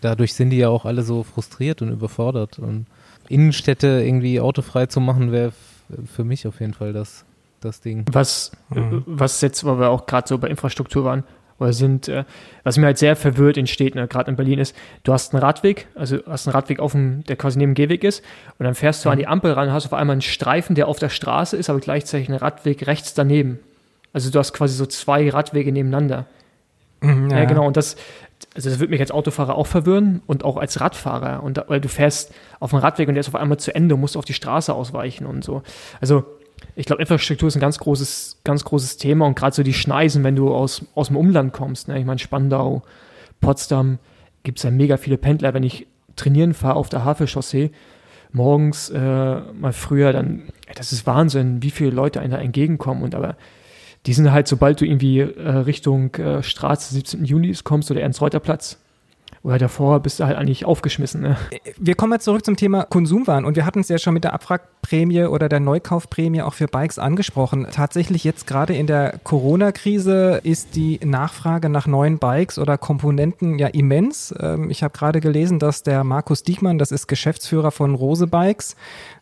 dadurch 0.00 0.34
sind 0.34 0.50
die 0.50 0.58
ja 0.58 0.68
auch 0.68 0.84
alle 0.84 1.02
so 1.02 1.22
frustriert 1.22 1.80
und 1.80 1.90
überfordert 1.90 2.58
und 2.58 2.86
Innenstädte 3.28 4.02
irgendwie 4.04 4.40
autofrei 4.40 4.86
zu 4.86 5.00
machen 5.00 5.32
wäre 5.32 5.52
für 6.12 6.24
mich 6.24 6.46
auf 6.46 6.60
jeden 6.60 6.74
Fall 6.74 6.92
das 6.92 7.24
das 7.60 7.80
Ding. 7.80 8.04
was, 8.12 8.52
Mhm. 8.68 8.98
äh, 8.98 9.02
was 9.06 9.40
jetzt, 9.40 9.64
weil 9.64 9.78
wir 9.78 9.88
auch 9.90 10.04
gerade 10.06 10.28
so 10.28 10.36
bei 10.38 10.48
Infrastruktur 10.48 11.04
waren, 11.04 11.24
oder 11.58 11.72
sind, 11.72 12.08
äh, 12.08 12.24
was 12.62 12.76
mir 12.76 12.84
halt 12.86 12.98
sehr 12.98 13.16
verwirrt 13.16 13.56
in 13.56 13.66
Städten, 13.66 13.96
ne, 13.98 14.06
gerade 14.08 14.28
in 14.30 14.36
Berlin 14.36 14.58
ist, 14.58 14.76
du 15.04 15.12
hast 15.14 15.32
einen 15.32 15.42
Radweg, 15.42 15.86
also 15.94 16.18
hast 16.26 16.46
einen 16.46 16.52
Radweg 16.52 16.78
auf 16.80 16.92
dem, 16.92 17.24
der 17.24 17.36
quasi 17.36 17.58
neben 17.58 17.70
dem 17.70 17.74
Gehweg 17.74 18.04
ist, 18.04 18.22
und 18.58 18.64
dann 18.64 18.74
fährst 18.74 19.04
du 19.04 19.08
an 19.08 19.18
die 19.18 19.26
Ampel 19.26 19.52
ran, 19.52 19.72
hast 19.72 19.86
auf 19.86 19.94
einmal 19.94 20.12
einen 20.14 20.20
Streifen, 20.20 20.74
der 20.74 20.88
auf 20.88 20.98
der 20.98 21.08
Straße 21.08 21.56
ist, 21.56 21.70
aber 21.70 21.80
gleichzeitig 21.80 22.28
einen 22.28 22.38
Radweg 22.38 22.86
rechts 22.86 23.14
daneben. 23.14 23.60
Also 24.12 24.30
du 24.30 24.38
hast 24.38 24.52
quasi 24.52 24.74
so 24.74 24.84
zwei 24.84 25.30
Radwege 25.30 25.72
nebeneinander. 25.72 26.26
Mhm, 27.00 27.30
Ja, 27.30 27.44
genau. 27.46 27.66
Und 27.66 27.76
das, 27.78 27.96
also 28.54 28.70
das 28.70 28.78
würde 28.78 28.90
mich 28.90 29.00
als 29.00 29.10
Autofahrer 29.10 29.56
auch 29.56 29.66
verwirren 29.66 30.22
und 30.26 30.44
auch 30.44 30.56
als 30.56 30.80
Radfahrer. 30.80 31.42
Und 31.42 31.62
weil 31.68 31.80
du 31.80 31.88
fährst 31.88 32.32
auf 32.60 32.70
dem 32.70 32.78
Radweg 32.78 33.08
und 33.08 33.14
der 33.14 33.20
ist 33.20 33.28
auf 33.28 33.34
einmal 33.34 33.58
zu 33.58 33.74
Ende, 33.74 33.96
musst 33.96 34.16
auf 34.16 34.24
die 34.24 34.34
Straße 34.34 34.72
ausweichen 34.72 35.26
und 35.26 35.44
so. 35.44 35.62
Also 36.00 36.24
ich 36.76 36.86
glaube, 36.86 37.02
Infrastruktur 37.02 37.48
ist 37.48 37.56
ein 37.56 37.60
ganz 37.60 37.78
großes, 37.78 38.40
ganz 38.44 38.64
großes 38.64 38.96
Thema 38.96 39.26
und 39.26 39.36
gerade 39.36 39.54
so 39.54 39.62
die 39.62 39.74
Schneisen, 39.74 40.24
wenn 40.24 40.36
du 40.36 40.52
aus, 40.52 40.84
aus 40.94 41.08
dem 41.08 41.16
Umland 41.16 41.52
kommst. 41.52 41.88
Ne? 41.88 41.98
Ich 41.98 42.04
meine, 42.04 42.18
Spandau, 42.18 42.82
Potsdam, 43.40 43.98
gibt 44.42 44.58
es 44.58 44.64
ja 44.64 44.70
mega 44.70 44.96
viele 44.96 45.18
Pendler. 45.18 45.54
Wenn 45.54 45.62
ich 45.62 45.86
trainieren 46.16 46.54
fahre 46.54 46.76
auf 46.76 46.88
der 46.88 47.04
Havelchaussee, 47.04 47.70
morgens 48.32 48.90
äh, 48.90 48.98
mal 48.98 49.72
früher, 49.72 50.12
dann, 50.12 50.44
das 50.74 50.92
ist 50.92 51.06
Wahnsinn, 51.06 51.62
wie 51.62 51.70
viele 51.70 51.90
Leute 51.90 52.20
einem 52.20 52.32
da 52.32 52.38
entgegenkommen. 52.38 53.02
Und 53.02 53.14
aber 53.14 53.36
die 54.06 54.12
sind 54.12 54.30
halt, 54.32 54.48
sobald 54.48 54.80
du 54.80 54.84
irgendwie 54.84 55.20
äh, 55.20 55.48
Richtung 55.48 56.14
äh, 56.14 56.42
Straße 56.42 56.94
17. 56.94 57.24
Juni 57.24 57.54
kommst 57.64 57.90
oder 57.90 58.00
Ernst-Reuter-Platz, 58.00 58.78
oder 59.44 59.58
davor 59.58 60.00
bist 60.00 60.18
du 60.20 60.24
halt 60.24 60.38
eigentlich 60.38 60.64
aufgeschmissen. 60.64 61.20
Ne? 61.20 61.36
Wir 61.76 61.94
kommen 61.94 62.14
jetzt 62.14 62.24
zurück 62.24 62.46
zum 62.46 62.56
Thema 62.56 62.84
Konsumwaren 62.84 63.44
und 63.44 63.56
wir 63.56 63.66
hatten 63.66 63.80
es 63.80 63.90
ja 63.90 63.98
schon 63.98 64.14
mit 64.14 64.24
der 64.24 64.32
Abwrackprämie 64.32 65.24
oder 65.24 65.50
der 65.50 65.60
Neukaufprämie 65.60 66.40
auch 66.40 66.54
für 66.54 66.66
Bikes 66.66 66.98
angesprochen. 66.98 67.66
Tatsächlich 67.70 68.24
jetzt 68.24 68.46
gerade 68.46 68.74
in 68.74 68.86
der 68.86 69.20
Corona-Krise 69.22 70.40
ist 70.42 70.76
die 70.76 70.98
Nachfrage 71.04 71.68
nach 71.68 71.86
neuen 71.86 72.18
Bikes 72.18 72.58
oder 72.58 72.78
Komponenten 72.78 73.58
ja 73.58 73.66
immens. 73.66 74.34
Ähm, 74.40 74.70
ich 74.70 74.82
habe 74.82 74.96
gerade 74.96 75.20
gelesen, 75.20 75.58
dass 75.58 75.82
der 75.82 76.04
Markus 76.04 76.42
Diekmann, 76.42 76.78
das 76.78 76.90
ist 76.90 77.06
Geschäftsführer 77.06 77.70
von 77.70 77.94
Rose 77.94 78.26
Bikes, 78.26 78.76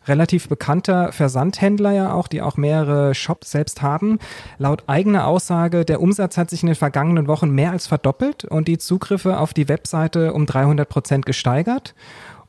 relativ 0.07 0.49
bekannter 0.49 1.11
Versandhändler 1.11 1.91
ja 1.91 2.13
auch, 2.13 2.27
die 2.27 2.41
auch 2.41 2.57
mehrere 2.57 3.15
Shops 3.15 3.51
selbst 3.51 3.81
haben. 3.81 4.19
Laut 4.57 4.83
eigener 4.87 5.27
Aussage, 5.27 5.85
der 5.85 6.01
Umsatz 6.01 6.37
hat 6.37 6.49
sich 6.49 6.63
in 6.63 6.67
den 6.67 6.75
vergangenen 6.75 7.27
Wochen 7.27 7.49
mehr 7.49 7.71
als 7.71 7.87
verdoppelt 7.87 8.45
und 8.45 8.67
die 8.67 8.77
Zugriffe 8.77 9.39
auf 9.39 9.53
die 9.53 9.67
Webseite 9.67 10.33
um 10.33 10.45
300 10.45 10.87
Prozent 10.87 11.25
gesteigert. 11.25 11.93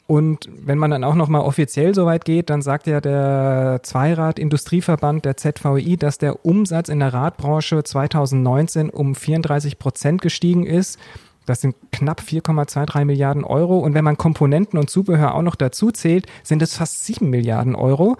Und 0.07 0.51
wenn 0.55 0.77
man 0.77 0.91
dann 0.91 1.03
auch 1.03 1.15
nochmal 1.15 1.41
offiziell 1.41 1.95
so 1.95 2.05
weit 2.05 2.27
geht, 2.27 2.51
dann 2.51 2.61
sagt 2.61 2.87
ja 2.87 3.01
der 3.01 3.81
Zweirad-Industrieverband 3.83 5.25
der 5.25 5.39
ZVI, 5.39 5.97
dass 5.97 6.19
der 6.19 6.45
Umsatz 6.45 6.91
in 6.91 6.99
der 6.99 7.15
Radbranche 7.15 7.83
2019 7.83 8.91
um 8.91 9.15
34 9.15 9.79
Prozent 9.79 10.21
gestiegen 10.21 10.67
ist. 10.67 10.99
Das 11.47 11.61
sind 11.61 11.75
knapp 11.93 12.21
4,23 12.21 13.05
Milliarden 13.05 13.45
Euro. 13.45 13.79
Und 13.79 13.95
wenn 13.95 14.05
man 14.05 14.17
Komponenten 14.17 14.79
und 14.79 14.91
Zubehör 14.91 15.35
auch 15.35 15.43
noch 15.43 15.57
dazu 15.57 15.91
zählt, 15.91 16.27
sind 16.43 16.63
es 16.63 16.77
fast 16.77 17.05
7 17.05 17.29
Milliarden 17.29 17.75
Euro. 17.75 18.17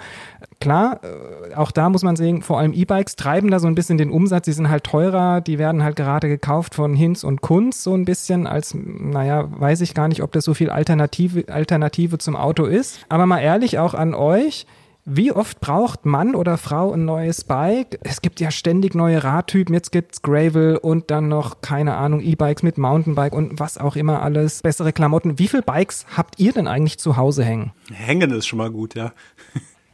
Klar, 0.61 1.01
äh, 1.03 1.55
auch 1.55 1.71
da 1.71 1.89
muss 1.89 2.03
man 2.03 2.17
sehen, 2.17 2.43
vor 2.43 2.59
allem 2.59 2.73
E-Bikes 2.73 3.17
treiben 3.17 3.51
da 3.51 3.59
so 3.59 3.67
ein 3.67 3.75
bisschen 3.75 3.99
den 3.99 4.11
Umsatz. 4.11 4.45
Die 4.45 4.53
sind 4.53 4.69
halt 4.69 4.85
teurer. 4.85 5.41
Die 5.41 5.59
werden 5.59 5.83
halt 5.83 5.97
gerade 5.97 6.29
gekauft 6.29 6.75
von 6.75 6.95
Hinz 6.95 7.25
und 7.25 7.41
Kunz 7.41 7.83
so 7.83 7.95
ein 7.95 8.05
bisschen 8.05 8.47
als, 8.47 8.75
naja, 8.75 9.49
weiß 9.51 9.81
ich 9.81 9.95
gar 9.95 10.09
nicht, 10.09 10.23
ob 10.23 10.33
das 10.33 10.45
so 10.45 10.55
viel 10.55 10.71
Alternative, 10.71 11.53
Alternative 11.53 12.19
zum 12.19 12.37
Auto 12.37 12.65
ist. 12.65 13.01
Aber 13.09 13.27
mal 13.27 13.41
ehrlich 13.41 13.79
auch 13.79 13.95
an 13.95 14.15
euch. 14.15 14.67
Wie 15.07 15.33
oft 15.33 15.61
braucht 15.61 16.07
Mann 16.07 16.35
oder 16.35 16.57
Frau 16.57 16.93
ein 16.93 17.05
neues 17.05 17.45
Bike? 17.45 17.99
Es 18.03 18.23
gibt 18.23 18.41
ja 18.41 18.51
ständig 18.51 18.95
neue 18.95 19.23
Radtypen. 19.23 19.75
Jetzt 19.75 19.93
gibt's 19.93 20.23
Gravel 20.23 20.79
und 20.79 21.11
dann 21.11 21.29
noch, 21.29 21.61
keine 21.61 21.97
Ahnung, 21.97 22.21
E-Bikes 22.21 22.63
mit 22.63 22.79
Mountainbike 22.79 23.35
und 23.35 23.61
was 23.61 23.77
auch 23.77 23.97
immer 23.97 24.23
alles. 24.23 24.63
Bessere 24.63 24.95
Klamotten. 24.95 25.39
Wie 25.39 25.49
viele 25.49 25.63
Bikes 25.63 26.07
habt 26.17 26.41
ihr 26.41 26.53
denn 26.53 26.67
eigentlich 26.67 26.99
zu 26.99 27.19
Hause 27.19 27.45
hängen? 27.45 27.73
Hängen 27.93 28.31
ist 28.31 28.47
schon 28.47 28.57
mal 28.57 28.71
gut, 28.71 28.95
ja. 28.95 29.13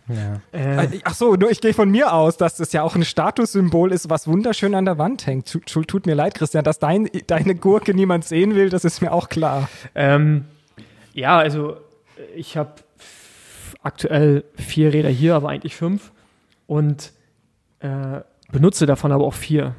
Ja. 0.07 0.41
Äh, 0.53 1.01
Ach 1.05 1.15
so, 1.15 1.35
nur 1.35 1.51
ich 1.51 1.61
gehe 1.61 1.75
von 1.75 1.91
mir 1.91 2.13
aus, 2.13 2.37
dass 2.37 2.57
das 2.57 2.73
ja 2.73 2.83
auch 2.83 2.95
ein 2.95 3.05
Statussymbol 3.05 3.93
ist, 3.93 4.11
was 4.11 4.29
wunderschön 4.29 4.75
an 4.75 4.85
der 4.85 4.99
Wand 4.99 5.27
hängt. 5.27 5.51
Tut, 5.51 5.89
tut 5.89 6.07
mir 6.07 6.15
leid, 6.15 6.35
Christian, 6.35 6.65
dass 6.65 6.79
dein, 6.79 7.09
deine 7.27 7.55
Gurke 7.55 7.95
niemand 7.95 8.25
sehen 8.25 8.55
will, 8.55 8.71
das 8.71 8.85
ist 8.85 9.03
mir 9.03 9.13
auch 9.13 9.29
klar. 9.29 9.69
Ähm, 9.95 10.47
ja, 11.15 11.37
also 11.39 11.77
ich 12.35 12.57
habe 12.57 12.75
aktuell 13.83 14.45
vier 14.55 14.93
Räder 14.93 15.09
hier, 15.09 15.35
aber 15.35 15.49
eigentlich 15.49 15.77
fünf. 15.77 16.13
Und 16.67 17.13
äh, 17.81 18.21
benutze 18.53 18.87
davon 18.87 19.13
aber 19.13 19.25
auch 19.25 19.35
vier 19.35 19.75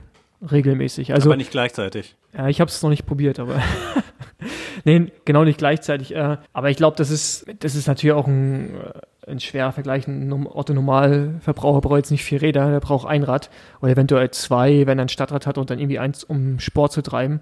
regelmäßig. 0.50 1.14
Also, 1.14 1.30
aber 1.30 1.38
nicht 1.38 1.52
gleichzeitig. 1.52 2.16
Ja, 2.36 2.48
ich 2.48 2.62
habe 2.62 2.70
es 2.70 2.82
noch 2.82 2.90
nicht 2.90 3.06
probiert, 3.06 3.40
aber 3.40 3.62
nee, 4.86 5.12
genau 5.26 5.44
nicht 5.44 5.58
gleichzeitig. 5.58 6.16
Äh, 6.16 6.38
aber 6.54 6.70
ich 6.70 6.78
glaube, 6.78 6.98
das 6.98 7.12
ist, 7.12 7.46
das 7.60 7.76
ist 7.76 7.88
natürlich 7.88 8.14
auch 8.14 8.28
ein, 8.28 8.76
äh, 8.76 9.32
ein 9.32 9.40
schwerer 9.40 9.72
Vergleich. 9.72 10.08
Ein 10.08 10.32
Otto-Normalverbraucher 10.32 11.82
braucht 11.82 11.98
jetzt 11.98 12.12
nicht 12.12 12.24
vier 12.24 12.42
Räder, 12.42 12.72
der 12.72 12.80
braucht 12.80 13.08
ein 13.08 13.24
Rad 13.24 13.50
oder 13.82 13.92
eventuell 13.92 14.32
zwei, 14.32 14.88
wenn 14.88 14.98
er 14.98 15.06
ein 15.06 15.10
Stadtrad 15.10 15.46
hat 15.46 15.58
und 15.58 15.70
dann 15.70 15.80
irgendwie 15.80 16.00
eins, 16.00 16.24
um 16.24 16.60
Sport 16.60 16.92
zu 16.92 17.02
treiben. 17.02 17.42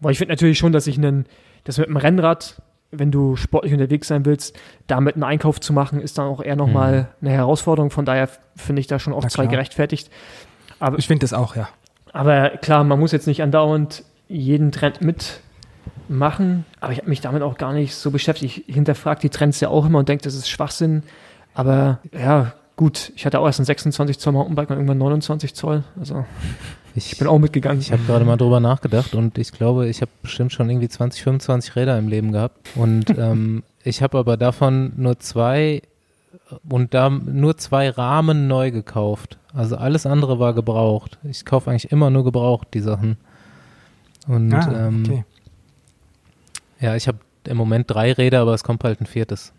Weil 0.00 0.12
ich 0.12 0.18
finde 0.18 0.32
natürlich 0.32 0.58
schon, 0.58 0.72
dass 0.72 0.86
ich 0.86 0.96
einen, 0.96 1.26
das 1.64 1.78
mit 1.78 1.88
einem 1.88 1.98
Rennrad 1.98 2.62
wenn 2.90 3.10
du 3.10 3.36
sportlich 3.36 3.72
unterwegs 3.72 4.08
sein 4.08 4.24
willst, 4.24 4.58
damit 4.86 5.14
einen 5.14 5.24
Einkauf 5.24 5.60
zu 5.60 5.72
machen, 5.72 6.00
ist 6.00 6.18
dann 6.18 6.26
auch 6.26 6.42
eher 6.42 6.56
nochmal 6.56 7.08
mhm. 7.20 7.28
eine 7.28 7.36
Herausforderung. 7.36 7.90
Von 7.90 8.04
daher 8.04 8.28
finde 8.56 8.80
ich 8.80 8.86
da 8.86 8.98
schon 8.98 9.12
auch 9.12 9.24
zwei 9.26 9.46
gerechtfertigt. 9.46 10.10
Aber, 10.78 10.98
ich 10.98 11.06
finde 11.06 11.24
das 11.24 11.32
auch, 11.32 11.56
ja. 11.56 11.68
Aber 12.12 12.50
klar, 12.50 12.82
man 12.84 12.98
muss 12.98 13.12
jetzt 13.12 13.26
nicht 13.26 13.42
andauernd 13.42 14.04
jeden 14.28 14.72
Trend 14.72 15.00
mitmachen. 15.00 16.64
Aber 16.80 16.92
ich 16.92 16.98
habe 16.98 17.08
mich 17.08 17.20
damit 17.20 17.42
auch 17.42 17.56
gar 17.58 17.72
nicht 17.72 17.94
so 17.94 18.10
beschäftigt. 18.10 18.64
Ich 18.66 18.74
hinterfrage 18.74 19.20
die 19.20 19.30
Trends 19.30 19.60
ja 19.60 19.68
auch 19.68 19.86
immer 19.86 20.00
und 20.00 20.08
denke, 20.08 20.24
das 20.24 20.34
ist 20.34 20.48
Schwachsinn. 20.48 21.02
Aber 21.54 21.98
ja, 22.12 22.54
gut, 22.76 23.12
ich 23.14 23.26
hatte 23.26 23.38
auch 23.38 23.46
erst 23.46 23.60
ein 23.60 23.64
26 23.64 24.18
Zoll 24.18 24.32
Mountainbike 24.32 24.70
und 24.70 24.76
irgendwann 24.76 24.98
29 24.98 25.54
Zoll. 25.54 25.84
Also 25.98 26.24
ich, 26.94 27.12
ich 27.12 27.18
bin 27.18 27.28
auch 27.28 27.38
mitgegangen. 27.38 27.80
Ich 27.80 27.92
habe 27.92 28.02
gerade 28.04 28.24
mal 28.24 28.36
drüber 28.36 28.60
nachgedacht 28.60 29.14
und 29.14 29.38
ich 29.38 29.52
glaube, 29.52 29.88
ich 29.88 30.00
habe 30.00 30.10
bestimmt 30.22 30.52
schon 30.52 30.68
irgendwie 30.68 30.88
20, 30.88 31.22
25 31.22 31.76
Räder 31.76 31.98
im 31.98 32.08
Leben 32.08 32.32
gehabt. 32.32 32.58
Und 32.74 33.06
ähm, 33.18 33.62
ich 33.82 34.02
habe 34.02 34.18
aber 34.18 34.36
davon 34.36 34.92
nur 34.96 35.18
zwei 35.18 35.82
und 36.68 36.94
da 36.94 37.10
nur 37.10 37.56
zwei 37.56 37.90
Rahmen 37.90 38.46
neu 38.48 38.70
gekauft. 38.70 39.38
Also 39.52 39.76
alles 39.76 40.06
andere 40.06 40.38
war 40.38 40.54
gebraucht. 40.54 41.18
Ich 41.24 41.44
kaufe 41.44 41.70
eigentlich 41.70 41.90
immer 41.92 42.10
nur 42.10 42.24
gebraucht, 42.24 42.68
die 42.74 42.80
Sachen. 42.80 43.16
Und 44.26 44.52
ah, 44.52 44.88
ähm, 44.88 45.02
okay. 45.06 45.24
ja, 46.80 46.94
ich 46.94 47.08
habe 47.08 47.18
im 47.44 47.56
Moment 47.56 47.90
drei 47.90 48.12
Räder, 48.12 48.40
aber 48.40 48.54
es 48.54 48.64
kommt 48.64 48.82
bald 48.82 49.00
ein 49.00 49.06
viertes. 49.06 49.52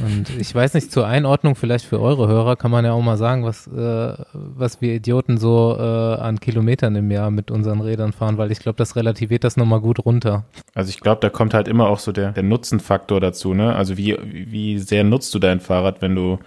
Und 0.00 0.30
ich 0.38 0.54
weiß 0.54 0.74
nicht, 0.74 0.92
zur 0.92 1.06
Einordnung 1.06 1.56
vielleicht 1.56 1.84
für 1.84 2.00
eure 2.00 2.28
Hörer 2.28 2.56
kann 2.56 2.70
man 2.70 2.84
ja 2.84 2.92
auch 2.92 3.02
mal 3.02 3.16
sagen, 3.16 3.44
was, 3.44 3.66
äh, 3.66 4.14
was 4.32 4.80
wir 4.80 4.94
Idioten 4.94 5.38
so 5.38 5.76
äh, 5.78 5.82
an 5.82 6.38
Kilometern 6.38 6.94
im 6.94 7.10
Jahr 7.10 7.30
mit 7.30 7.50
unseren 7.50 7.80
Rädern 7.80 8.12
fahren, 8.12 8.38
weil 8.38 8.52
ich 8.52 8.60
glaube, 8.60 8.76
das 8.76 8.96
relativiert 8.96 9.44
das 9.44 9.56
nochmal 9.56 9.80
gut 9.80 10.04
runter. 10.04 10.44
Also 10.74 10.90
ich 10.90 11.00
glaube, 11.00 11.20
da 11.20 11.30
kommt 11.30 11.52
halt 11.54 11.68
immer 11.68 11.88
auch 11.88 11.98
so 11.98 12.12
der, 12.12 12.32
der 12.32 12.44
Nutzenfaktor 12.44 13.20
dazu, 13.20 13.54
ne? 13.54 13.74
Also 13.74 13.96
wie, 13.96 14.16
wie 14.22 14.78
sehr 14.78 15.04
nutzt 15.04 15.34
du 15.34 15.38
dein 15.38 15.60
Fahrrad, 15.60 16.00
wenn 16.00 16.14
du 16.14 16.38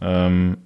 ähm, 0.00 0.58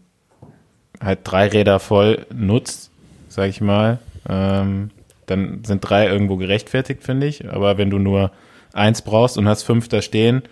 halt 1.00 1.20
drei 1.24 1.48
Räder 1.48 1.80
voll 1.80 2.26
nutzt, 2.34 2.90
sag 3.28 3.48
ich 3.48 3.60
mal, 3.60 3.98
ähm, 4.28 4.90
dann 5.26 5.64
sind 5.64 5.80
drei 5.80 6.08
irgendwo 6.08 6.36
gerechtfertigt, 6.36 7.02
finde 7.02 7.26
ich. 7.26 7.48
Aber 7.48 7.78
wenn 7.78 7.88
du 7.88 7.98
nur 7.98 8.30
eins 8.72 9.02
brauchst 9.02 9.38
und 9.38 9.48
hast 9.48 9.62
fünf 9.62 9.88
da 9.88 10.02
stehen, 10.02 10.42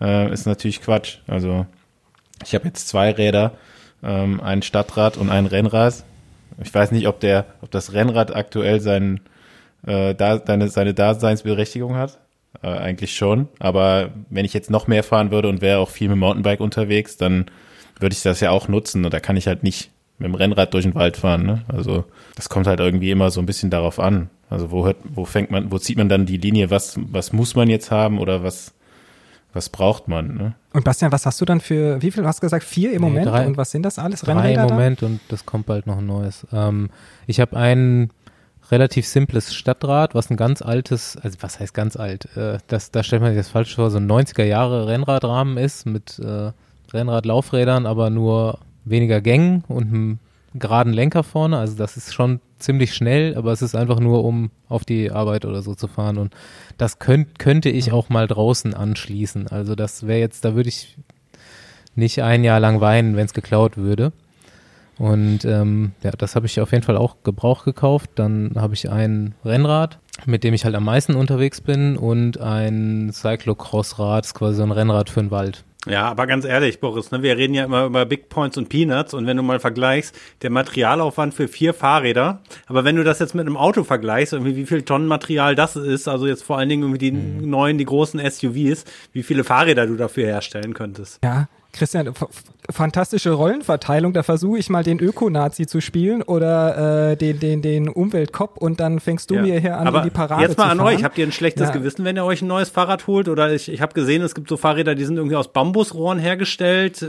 äh, 0.00 0.32
ist 0.32 0.46
natürlich 0.46 0.82
Quatsch. 0.82 1.18
Also 1.26 1.66
ich 2.44 2.54
habe 2.54 2.66
jetzt 2.66 2.88
zwei 2.88 3.10
Räder, 3.10 3.52
ähm, 4.02 4.40
ein 4.40 4.62
Stadtrad 4.62 5.16
und 5.16 5.30
ein 5.30 5.46
Rennrad. 5.46 6.04
Ich 6.62 6.72
weiß 6.72 6.92
nicht, 6.92 7.08
ob 7.08 7.20
der, 7.20 7.46
ob 7.60 7.70
das 7.70 7.92
Rennrad 7.92 8.34
aktuell 8.34 8.80
sein, 8.80 9.20
äh, 9.86 10.14
da, 10.14 10.40
seine, 10.44 10.68
seine 10.68 10.94
Daseinsberechtigung 10.94 11.96
hat. 11.96 12.18
Äh, 12.62 12.68
eigentlich 12.68 13.14
schon. 13.14 13.48
Aber 13.58 14.10
wenn 14.30 14.44
ich 14.44 14.54
jetzt 14.54 14.70
noch 14.70 14.86
mehr 14.86 15.02
fahren 15.02 15.30
würde 15.30 15.48
und 15.48 15.60
wäre 15.60 15.78
auch 15.78 15.90
viel 15.90 16.08
mit 16.08 16.18
Mountainbike 16.18 16.60
unterwegs, 16.60 17.16
dann 17.16 17.46
würde 17.98 18.14
ich 18.14 18.22
das 18.22 18.40
ja 18.40 18.50
auch 18.50 18.68
nutzen. 18.68 19.04
Und 19.04 19.12
da 19.12 19.20
kann 19.20 19.36
ich 19.36 19.46
halt 19.46 19.62
nicht 19.62 19.90
mit 20.18 20.28
dem 20.28 20.34
Rennrad 20.34 20.72
durch 20.72 20.84
den 20.84 20.94
Wald 20.94 21.16
fahren. 21.16 21.44
Ne? 21.44 21.64
Also 21.68 22.04
das 22.34 22.48
kommt 22.48 22.66
halt 22.66 22.80
irgendwie 22.80 23.10
immer 23.10 23.30
so 23.30 23.40
ein 23.40 23.46
bisschen 23.46 23.70
darauf 23.70 23.98
an. 24.00 24.30
Also 24.48 24.70
wo 24.70 24.86
hört, 24.86 24.96
wo 25.04 25.24
fängt 25.24 25.50
man, 25.50 25.70
wo 25.70 25.78
zieht 25.78 25.98
man 25.98 26.08
dann 26.08 26.26
die 26.26 26.38
Linie, 26.38 26.70
was, 26.70 26.98
was 27.10 27.32
muss 27.32 27.54
man 27.54 27.68
jetzt 27.68 27.90
haben 27.90 28.18
oder 28.18 28.42
was, 28.42 28.72
was 29.56 29.68
braucht 29.68 30.06
man? 30.06 30.34
Ne? 30.36 30.54
Und 30.72 30.84
Bastian, 30.84 31.10
was 31.10 31.26
hast 31.26 31.40
du 31.40 31.44
dann 31.44 31.60
für, 31.60 32.00
wie 32.02 32.10
viel 32.10 32.24
hast 32.24 32.38
du 32.38 32.42
gesagt? 32.42 32.64
Vier 32.64 32.92
im 32.92 33.02
nee, 33.02 33.08
Moment? 33.08 33.26
Drei, 33.26 33.46
und 33.46 33.56
was 33.56 33.70
sind 33.70 33.82
das 33.82 33.98
alles? 33.98 34.20
Drei 34.20 34.54
im 34.54 34.62
Moment 34.62 35.02
und 35.02 35.20
das 35.28 35.46
kommt 35.46 35.66
bald 35.66 35.86
noch 35.86 35.98
ein 35.98 36.06
neues. 36.06 36.46
Ähm, 36.52 36.90
ich 37.26 37.40
habe 37.40 37.56
ein 37.56 38.10
relativ 38.70 39.06
simples 39.06 39.54
Stadtrad, 39.54 40.14
was 40.14 40.30
ein 40.30 40.36
ganz 40.36 40.62
altes, 40.62 41.16
also 41.16 41.38
was 41.40 41.58
heißt 41.58 41.74
ganz 41.74 41.96
alt? 41.96 42.36
Äh, 42.36 42.58
das, 42.68 42.90
da 42.90 43.02
stellt 43.02 43.22
man 43.22 43.32
sich 43.32 43.40
das 43.40 43.48
falsch 43.48 43.74
vor, 43.74 43.90
so 43.90 43.98
ein 43.98 44.10
90er 44.10 44.44
Jahre 44.44 44.86
Rennradrahmen 44.86 45.56
ist 45.56 45.86
mit 45.86 46.18
äh, 46.18 46.52
Rennradlaufrädern, 46.92 47.86
aber 47.86 48.10
nur 48.10 48.58
weniger 48.84 49.20
Gängen 49.20 49.64
und 49.68 49.88
einem 49.88 50.18
geraden 50.54 50.92
Lenker 50.92 51.24
vorne. 51.24 51.58
Also 51.58 51.76
das 51.76 51.96
ist 51.96 52.14
schon 52.14 52.40
ziemlich 52.58 52.94
schnell, 52.94 53.36
aber 53.36 53.52
es 53.52 53.62
ist 53.62 53.74
einfach 53.74 54.00
nur, 54.00 54.24
um 54.24 54.50
auf 54.68 54.84
die 54.84 55.10
Arbeit 55.10 55.44
oder 55.44 55.62
so 55.62 55.74
zu 55.74 55.88
fahren. 55.88 56.18
Und 56.18 56.34
das 56.78 56.98
könnt, 56.98 57.38
könnte 57.38 57.68
ich 57.68 57.92
auch 57.92 58.08
mal 58.08 58.26
draußen 58.26 58.74
anschließen. 58.74 59.48
Also 59.48 59.74
das 59.74 60.06
wäre 60.06 60.20
jetzt, 60.20 60.44
da 60.44 60.54
würde 60.54 60.68
ich 60.68 60.96
nicht 61.94 62.22
ein 62.22 62.44
Jahr 62.44 62.60
lang 62.60 62.80
weinen, 62.80 63.16
wenn 63.16 63.26
es 63.26 63.34
geklaut 63.34 63.76
würde. 63.76 64.12
Und 64.98 65.44
ähm, 65.44 65.92
ja, 66.02 66.10
das 66.12 66.36
habe 66.36 66.46
ich 66.46 66.60
auf 66.60 66.72
jeden 66.72 66.84
Fall 66.84 66.96
auch 66.96 67.16
Gebrauch 67.22 67.64
gekauft. 67.64 68.10
Dann 68.14 68.52
habe 68.56 68.74
ich 68.74 68.90
ein 68.90 69.34
Rennrad, 69.44 69.98
mit 70.24 70.42
dem 70.42 70.54
ich 70.54 70.64
halt 70.64 70.74
am 70.74 70.84
meisten 70.84 71.14
unterwegs 71.14 71.60
bin 71.60 71.96
und 71.96 72.40
ein 72.40 73.10
Cyclocross-Rad, 73.12 74.32
quasi 74.34 74.56
so 74.56 74.62
ein 74.62 74.72
Rennrad 74.72 75.10
für 75.10 75.20
den 75.20 75.30
Wald. 75.30 75.64
Ja, 75.86 76.08
aber 76.08 76.26
ganz 76.26 76.44
ehrlich, 76.44 76.80
Boris, 76.80 77.10
ne, 77.10 77.22
wir 77.22 77.36
reden 77.36 77.54
ja 77.54 77.64
immer 77.64 77.84
über 77.86 78.04
Big 78.04 78.28
Points 78.28 78.58
und 78.58 78.68
Peanuts 78.68 79.14
und 79.14 79.26
wenn 79.26 79.36
du 79.36 79.42
mal 79.42 79.60
vergleichst, 79.60 80.14
der 80.42 80.50
Materialaufwand 80.50 81.32
für 81.32 81.48
vier 81.48 81.74
Fahrräder, 81.74 82.42
aber 82.66 82.84
wenn 82.84 82.96
du 82.96 83.04
das 83.04 83.20
jetzt 83.20 83.34
mit 83.34 83.46
einem 83.46 83.56
Auto 83.56 83.84
vergleichst, 83.84 84.32
irgendwie 84.32 84.56
wie 84.56 84.66
viel 84.66 84.82
Tonnen 84.82 85.06
Material 85.06 85.54
das 85.54 85.76
ist, 85.76 86.08
also 86.08 86.26
jetzt 86.26 86.42
vor 86.42 86.58
allen 86.58 86.68
Dingen 86.68 86.82
irgendwie 86.82 86.98
die 86.98 87.12
mhm. 87.12 87.48
neuen, 87.48 87.78
die 87.78 87.84
großen 87.84 88.18
SUVs, 88.18 88.84
wie 89.12 89.22
viele 89.22 89.44
Fahrräder 89.44 89.86
du 89.86 89.96
dafür 89.96 90.26
herstellen 90.26 90.74
könntest. 90.74 91.20
Ja, 91.22 91.48
Christian, 91.72 92.12
fantastische 92.70 93.30
Rollenverteilung. 93.32 94.12
Da 94.12 94.22
versuche 94.22 94.58
ich 94.58 94.68
mal 94.70 94.82
den 94.82 94.98
Öko-Nazi 95.00 95.66
zu 95.66 95.80
spielen 95.80 96.22
oder 96.22 97.10
äh, 97.12 97.16
den, 97.16 97.38
den, 97.40 97.62
den 97.62 97.88
Umweltkopf 97.88 98.56
und 98.56 98.80
dann 98.80 99.00
fängst 99.00 99.30
du 99.30 99.34
Ja. 99.36 99.42
mir 99.42 99.60
hier 99.60 99.78
an, 99.78 99.86
Aber 99.86 99.98
in 99.98 100.04
die 100.04 100.10
Parade 100.10 100.42
jetzt 100.42 100.58
mal 100.58 100.64
zu 100.64 100.70
an 100.70 100.78
fahren. 100.78 100.94
euch. 100.94 101.04
Habt 101.04 101.18
ihr 101.18 101.26
ein 101.26 101.32
schlechtes 101.32 101.68
Ja. 101.68 101.72
Gewissen, 101.72 102.04
wenn 102.04 102.16
ihr 102.16 102.24
euch 102.24 102.42
ein 102.42 102.48
neues 102.48 102.68
Fahrrad 102.70 103.06
holt? 103.06 103.28
Oder 103.28 103.52
ich, 103.52 103.70
ich 103.70 103.80
habe 103.80 103.94
gesehen, 103.94 104.22
es 104.22 104.34
gibt 104.34 104.48
so 104.48 104.56
Fahrräder, 104.56 104.94
die 104.94 105.04
sind 105.04 105.16
irgendwie 105.16 105.36
aus 105.36 105.48
Bambusrohren 105.52 106.18
hergestellt. 106.18 107.06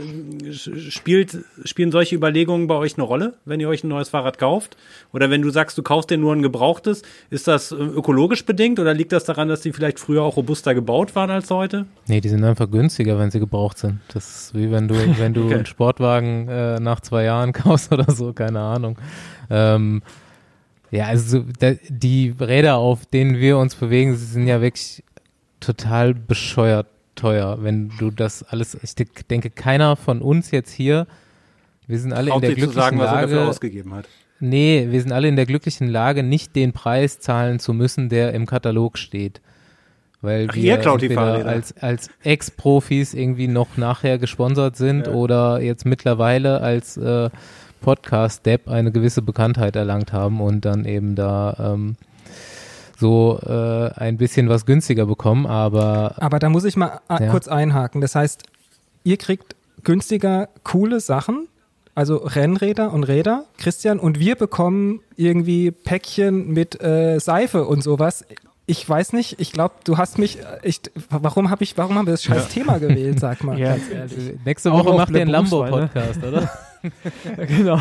Spielt, 0.90 1.38
spielen 1.64 1.92
solche 1.92 2.14
Überlegungen 2.16 2.66
bei 2.66 2.74
euch 2.74 2.94
eine 2.96 3.04
Rolle, 3.04 3.34
wenn 3.44 3.60
ihr 3.60 3.68
euch 3.68 3.84
ein 3.84 3.88
neues 3.88 4.08
Fahrrad 4.08 4.38
kauft? 4.38 4.76
Oder 5.12 5.30
wenn 5.30 5.42
du 5.42 5.50
sagst, 5.50 5.76
du 5.78 5.82
kaufst 5.82 6.10
dir 6.10 6.18
nur 6.18 6.34
ein 6.34 6.42
gebrauchtes, 6.42 7.02
ist 7.30 7.48
das 7.48 7.72
äh, 7.72 7.74
ökologisch 7.76 8.44
bedingt 8.44 8.78
oder 8.78 8.94
liegt 8.94 9.12
das 9.12 9.24
daran, 9.24 9.48
dass 9.48 9.60
die 9.62 9.72
vielleicht 9.72 9.98
früher 9.98 10.22
auch 10.22 10.36
robuster 10.36 10.74
gebaut 10.74 11.14
waren 11.14 11.30
als 11.30 11.50
heute? 11.50 11.86
Nee, 12.06 12.20
die 12.20 12.28
sind 12.28 12.44
einfach 12.44 12.70
günstiger, 12.70 13.18
wenn 13.18 13.30
sie 13.30 13.40
gebraucht 13.40 13.78
sind. 13.78 14.00
Das 14.12 14.28
ist 14.46 14.54
wie 14.54 14.70
wenn 14.70 14.88
du, 14.88 14.94
wenn 15.18 15.34
du 15.34 15.47
Okay. 15.48 15.56
einen 15.56 15.66
Sportwagen 15.66 16.48
äh, 16.48 16.80
nach 16.80 17.00
zwei 17.00 17.24
Jahren 17.24 17.52
kaufst 17.52 17.92
oder 17.92 18.10
so, 18.12 18.32
keine 18.32 18.60
Ahnung. 18.60 18.98
Ähm, 19.50 20.02
ja, 20.90 21.06
also 21.06 21.40
so, 21.40 21.44
da, 21.58 21.72
die 21.88 22.34
Räder, 22.38 22.76
auf 22.76 23.04
denen 23.06 23.38
wir 23.38 23.58
uns 23.58 23.74
bewegen, 23.74 24.16
sind 24.16 24.46
ja 24.46 24.60
wirklich 24.60 25.02
total 25.60 26.14
bescheuert 26.14 26.86
teuer, 27.14 27.58
wenn 27.62 27.90
du 27.98 28.10
das 28.10 28.42
alles, 28.44 28.78
ich 28.80 28.94
de- 28.94 29.06
denke, 29.28 29.50
keiner 29.50 29.96
von 29.96 30.22
uns 30.22 30.50
jetzt 30.52 30.70
hier, 30.70 31.06
wir 31.86 31.98
sind 31.98 32.12
alle 32.12 32.26
in 32.26 32.32
Traut 32.32 32.42
der 32.42 32.50
sich 32.50 32.58
zu 32.64 32.70
glücklichen 32.70 32.98
sagen, 32.98 33.00
er 33.00 33.06
Lage, 33.36 33.48
ausgegeben 33.48 33.94
hat. 33.94 34.06
Nee, 34.40 34.86
wir 34.90 35.00
sind 35.00 35.10
alle 35.12 35.26
in 35.26 35.34
der 35.36 35.46
glücklichen 35.46 35.88
Lage, 35.88 36.22
nicht 36.22 36.54
den 36.54 36.72
Preis 36.72 37.18
zahlen 37.18 37.58
zu 37.58 37.72
müssen, 37.72 38.08
der 38.08 38.34
im 38.34 38.46
Katalog 38.46 38.98
steht. 38.98 39.40
Weil 40.20 40.48
Ach, 40.50 40.54
wir 40.56 41.46
als, 41.46 41.74
als 41.80 42.10
Ex-Profis 42.24 43.14
irgendwie 43.14 43.46
noch 43.46 43.76
nachher 43.76 44.18
gesponsert 44.18 44.76
sind 44.76 45.06
Ja. 45.06 45.12
oder 45.12 45.60
jetzt 45.60 45.86
mittlerweile 45.86 46.60
als 46.60 46.96
äh, 46.96 47.30
Podcast-Depp 47.80 48.68
eine 48.68 48.90
gewisse 48.90 49.22
Bekanntheit 49.22 49.76
erlangt 49.76 50.12
haben 50.12 50.40
und 50.40 50.64
dann 50.64 50.84
eben 50.84 51.14
da 51.14 51.56
ähm, 51.74 51.96
so 52.98 53.38
äh, 53.46 53.90
ein 53.94 54.16
bisschen 54.16 54.48
was 54.48 54.66
günstiger 54.66 55.06
bekommen, 55.06 55.46
aber 55.46 56.14
Aber 56.18 56.40
da 56.40 56.48
muss 56.48 56.64
ich 56.64 56.76
mal 56.76 57.00
äh, 57.08 57.24
Ja. 57.24 57.30
kurz 57.30 57.46
einhaken. 57.46 58.00
Das 58.00 58.16
heißt, 58.16 58.42
ihr 59.04 59.16
kriegt 59.18 59.54
günstiger 59.84 60.48
coole 60.64 60.98
Sachen, 60.98 61.46
also 61.94 62.16
Rennräder 62.16 62.92
und 62.92 63.04
Räder, 63.04 63.44
Christian, 63.56 64.00
und 64.00 64.18
wir 64.18 64.34
bekommen 64.34 65.00
irgendwie 65.16 65.70
Päckchen 65.70 66.52
mit 66.52 66.82
äh, 66.82 67.20
Seife 67.20 67.66
und 67.66 67.82
sowas. 67.84 68.24
Ich 68.70 68.86
weiß 68.86 69.14
nicht, 69.14 69.40
ich 69.40 69.52
glaube, 69.52 69.76
du 69.84 69.96
hast 69.96 70.18
mich, 70.18 70.40
äh, 70.40 70.58
ich, 70.62 70.82
warum 71.08 71.48
habe 71.48 71.64
ich, 71.64 71.78
warum 71.78 71.96
haben 71.96 72.06
wir 72.06 72.12
das 72.12 72.22
scheiß 72.22 72.48
Thema 72.50 72.78
gewählt, 72.78 73.18
sag 73.18 73.42
mal. 73.42 73.58
Ja, 73.58 73.76
nächste 74.44 74.70
Auch 74.70 74.80
Woche 74.80 74.90
auf 74.90 74.96
macht 74.98 75.10
ihr 75.10 75.22
einen 75.22 75.30
ne? 75.30 75.38
Lambo-Podcast, 75.38 76.22
oder? 76.22 76.50
genau. 77.46 77.80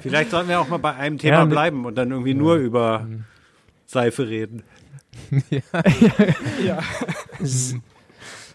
Vielleicht 0.00 0.30
sollten 0.30 0.50
wir 0.50 0.60
auch 0.60 0.68
mal 0.68 0.76
bei 0.76 0.94
einem 0.94 1.16
Thema 1.16 1.38
Ja, 1.38 1.44
ne- 1.44 1.50
bleiben 1.50 1.86
und 1.86 1.96
dann 1.96 2.10
irgendwie 2.10 2.34
nur 2.34 2.56
über 2.56 3.06
Seife 3.86 4.28
reden. 4.28 4.62
Ja. 6.64 6.78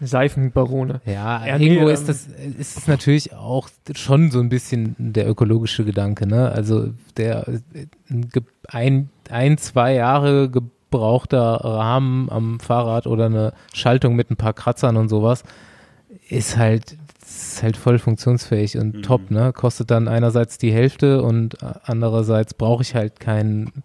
Seifenbarone. 0.00 1.00
Ja, 1.04 1.44
Ja, 1.44 1.58
nee, 1.58 1.66
irgendwo 1.66 1.88
ähm, 1.88 1.94
ist 1.94 2.08
das 2.08 2.26
ist 2.58 2.78
es 2.78 2.86
natürlich 2.86 3.34
auch 3.34 3.68
schon 3.94 4.30
so 4.30 4.40
ein 4.40 4.48
bisschen 4.48 4.94
der 4.98 5.28
ökologische 5.28 5.84
Gedanke, 5.84 6.26
ne? 6.26 6.50
Also 6.50 6.92
der 7.16 7.48
äh, 7.48 7.86
ein, 8.68 9.10
ein 9.28 9.58
zwei 9.58 9.94
Jahre 9.94 10.50
gebrauchter 10.90 11.42
Rahmen 11.42 12.30
am 12.30 12.60
Fahrrad 12.60 13.06
oder 13.06 13.26
eine 13.26 13.52
Schaltung 13.72 14.16
mit 14.16 14.30
ein 14.30 14.36
paar 14.36 14.54
Kratzern 14.54 14.96
und 14.96 15.08
sowas 15.08 15.44
ist 16.28 16.56
halt 16.56 16.96
ist 17.20 17.62
halt 17.62 17.76
voll 17.76 17.98
funktionsfähig 17.98 18.78
und 18.78 19.02
top, 19.02 19.30
ne? 19.30 19.52
Kostet 19.52 19.90
dann 19.90 20.08
einerseits 20.08 20.56
die 20.56 20.72
Hälfte 20.72 21.22
und 21.22 21.58
andererseits 21.84 22.54
brauche 22.54 22.82
ich 22.82 22.94
halt 22.94 23.20
keinen 23.20 23.82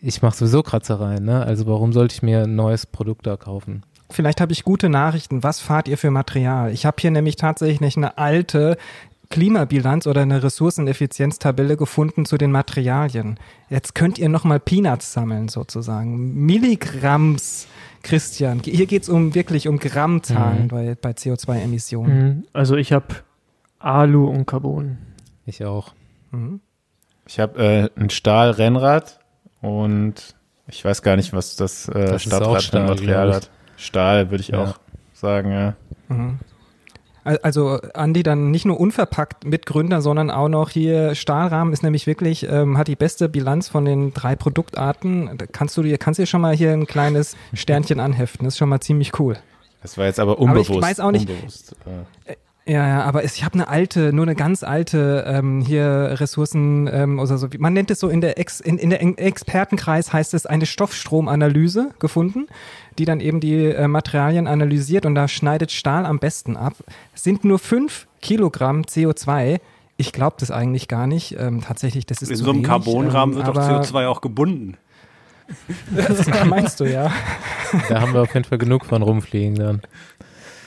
ich 0.00 0.22
mache 0.22 0.36
sowieso 0.36 0.62
Kratzereien, 0.62 1.24
ne? 1.24 1.42
Also 1.42 1.66
warum 1.66 1.92
sollte 1.92 2.14
ich 2.14 2.22
mir 2.22 2.42
ein 2.42 2.54
neues 2.54 2.86
Produkt 2.86 3.26
da 3.26 3.36
kaufen? 3.36 3.82
Vielleicht 4.10 4.40
habe 4.40 4.52
ich 4.52 4.64
gute 4.64 4.88
Nachrichten. 4.88 5.42
Was 5.42 5.60
fahrt 5.60 5.86
ihr 5.86 5.98
für 5.98 6.10
Material? 6.10 6.72
Ich 6.72 6.86
habe 6.86 6.96
hier 6.98 7.10
nämlich 7.10 7.36
tatsächlich 7.36 7.96
eine 7.96 8.16
alte 8.16 8.78
Klimabilanz 9.30 10.06
oder 10.06 10.22
eine 10.22 10.42
Ressourceneffizienztabelle 10.42 11.76
gefunden 11.76 12.24
zu 12.24 12.38
den 12.38 12.50
Materialien. 12.50 13.38
Jetzt 13.68 13.94
könnt 13.94 14.18
ihr 14.18 14.28
nochmal 14.28 14.58
Peanuts 14.58 15.12
sammeln 15.12 15.48
sozusagen. 15.48 16.34
Milligramms, 16.46 17.66
Christian. 18.02 18.60
Hier 18.64 18.86
geht's 18.86 19.08
um 19.08 19.34
wirklich 19.34 19.68
um 19.68 19.78
Grammzahlen 19.78 20.64
Mhm. 20.64 20.68
bei, 20.68 20.96
bei 21.00 21.10
CO2-Emissionen. 21.10 22.24
Mhm. 22.38 22.44
Also 22.54 22.76
ich 22.76 22.92
habe 22.92 23.06
Alu 23.78 24.28
und 24.28 24.46
Carbon. 24.46 24.96
Ich 25.44 25.64
auch. 25.64 25.92
Mhm. 26.30 26.60
Ich 27.26 27.38
habe 27.38 27.62
äh, 27.62 28.00
ein 28.00 28.08
Stahlrennrad 28.10 29.20
und 29.60 30.34
ich 30.68 30.82
weiß 30.84 31.02
gar 31.02 31.16
nicht, 31.16 31.32
was 31.34 31.56
das, 31.56 31.88
äh, 31.88 32.12
Das 32.12 32.22
Stadtrad 32.22 32.56
für 32.56 32.62
Stahl, 32.62 32.80
ein 32.82 32.86
Material 32.88 33.34
hat. 33.34 33.50
Stahl 33.76 34.30
würde 34.30 34.40
ich 34.40 34.48
Ja. 34.48 34.62
auch 34.64 34.78
sagen, 35.12 35.52
ja. 35.52 35.74
Al- 37.28 37.40
Also 37.42 37.78
Andi 37.94 38.22
dann 38.22 38.50
nicht 38.50 38.64
nur 38.64 38.80
unverpackt 38.80 39.44
Mitgründer, 39.44 40.00
sondern 40.02 40.30
auch 40.30 40.48
noch 40.48 40.70
hier 40.70 41.14
Stahlrahmen 41.14 41.72
ist 41.72 41.82
nämlich 41.82 42.06
wirklich 42.06 42.48
ähm, 42.48 42.78
hat 42.78 42.88
die 42.88 42.96
beste 42.96 43.28
Bilanz 43.28 43.68
von 43.68 43.84
den 43.84 44.14
drei 44.14 44.34
Produktarten. 44.36 45.30
Da 45.36 45.46
kannst 45.46 45.76
du 45.76 45.82
dir 45.82 45.98
kannst 45.98 46.18
dir 46.18 46.26
schon 46.26 46.40
mal 46.40 46.54
hier 46.56 46.72
ein 46.72 46.86
kleines 46.86 47.36
Sternchen 47.52 48.00
anheften. 48.00 48.44
Das 48.44 48.54
ist 48.54 48.58
schon 48.58 48.68
mal 48.68 48.80
ziemlich 48.80 49.18
cool. 49.20 49.36
Das 49.82 49.96
war 49.98 50.06
jetzt 50.06 50.18
aber 50.18 50.32
ich 50.32 50.38
unbewusst. 50.38 50.82
weiß 50.82 51.00
auch 51.00 51.10
nicht- 51.12 51.28
Unbewusst, 51.28 51.76
äh. 52.24 52.34
Ja, 52.68 52.86
ja, 52.86 53.02
aber 53.04 53.24
ich 53.24 53.42
habe 53.44 53.54
eine 53.54 53.68
alte, 53.68 54.12
nur 54.12 54.26
eine 54.26 54.34
ganz 54.34 54.62
alte 54.62 55.24
ähm, 55.26 55.62
hier 55.62 56.16
Ressourcen 56.20 56.86
ähm, 56.92 57.18
oder 57.18 57.38
so. 57.38 57.50
wie- 57.50 57.56
Man 57.56 57.72
nennt 57.72 57.90
es 57.90 57.98
so 57.98 58.08
in 58.10 58.20
der 58.20 58.38
Ex, 58.38 58.60
in, 58.60 58.76
in 58.76 58.90
der 58.90 59.00
Expertenkreis 59.18 60.12
heißt 60.12 60.34
es 60.34 60.44
eine 60.44 60.66
Stoffstromanalyse 60.66 61.92
gefunden, 61.98 62.46
die 62.98 63.06
dann 63.06 63.20
eben 63.20 63.40
die 63.40 63.64
äh, 63.64 63.88
Materialien 63.88 64.46
analysiert 64.46 65.06
und 65.06 65.14
da 65.14 65.28
schneidet 65.28 65.72
Stahl 65.72 66.04
am 66.04 66.18
besten 66.18 66.58
ab. 66.58 66.74
Es 67.14 67.24
sind 67.24 67.42
nur 67.42 67.58
fünf 67.58 68.06
Kilogramm 68.20 68.82
CO2. 68.82 69.60
Ich 69.96 70.12
glaube 70.12 70.36
das 70.38 70.50
eigentlich 70.50 70.88
gar 70.88 71.06
nicht. 71.06 71.36
Ähm, 71.40 71.62
tatsächlich, 71.62 72.04
das 72.04 72.20
ist 72.20 72.28
In 72.30 72.36
zu 72.36 72.44
so 72.44 72.50
einem 72.50 72.58
wenig, 72.58 72.68
Carbonrahmen 72.68 73.32
ähm, 73.32 73.36
wird 73.46 73.48
doch 73.48 73.56
aber- 73.56 73.80
CO2 73.82 74.06
auch 74.08 74.20
gebunden. 74.20 74.76
Das 75.96 76.26
meinst 76.44 76.78
du 76.80 76.84
ja. 76.84 77.10
Da 77.88 78.02
haben 78.02 78.12
wir 78.12 78.20
auf 78.20 78.34
jeden 78.34 78.44
Fall 78.44 78.58
genug 78.58 78.84
von 78.84 79.00
rumfliegen 79.00 79.54
dann. 79.54 79.80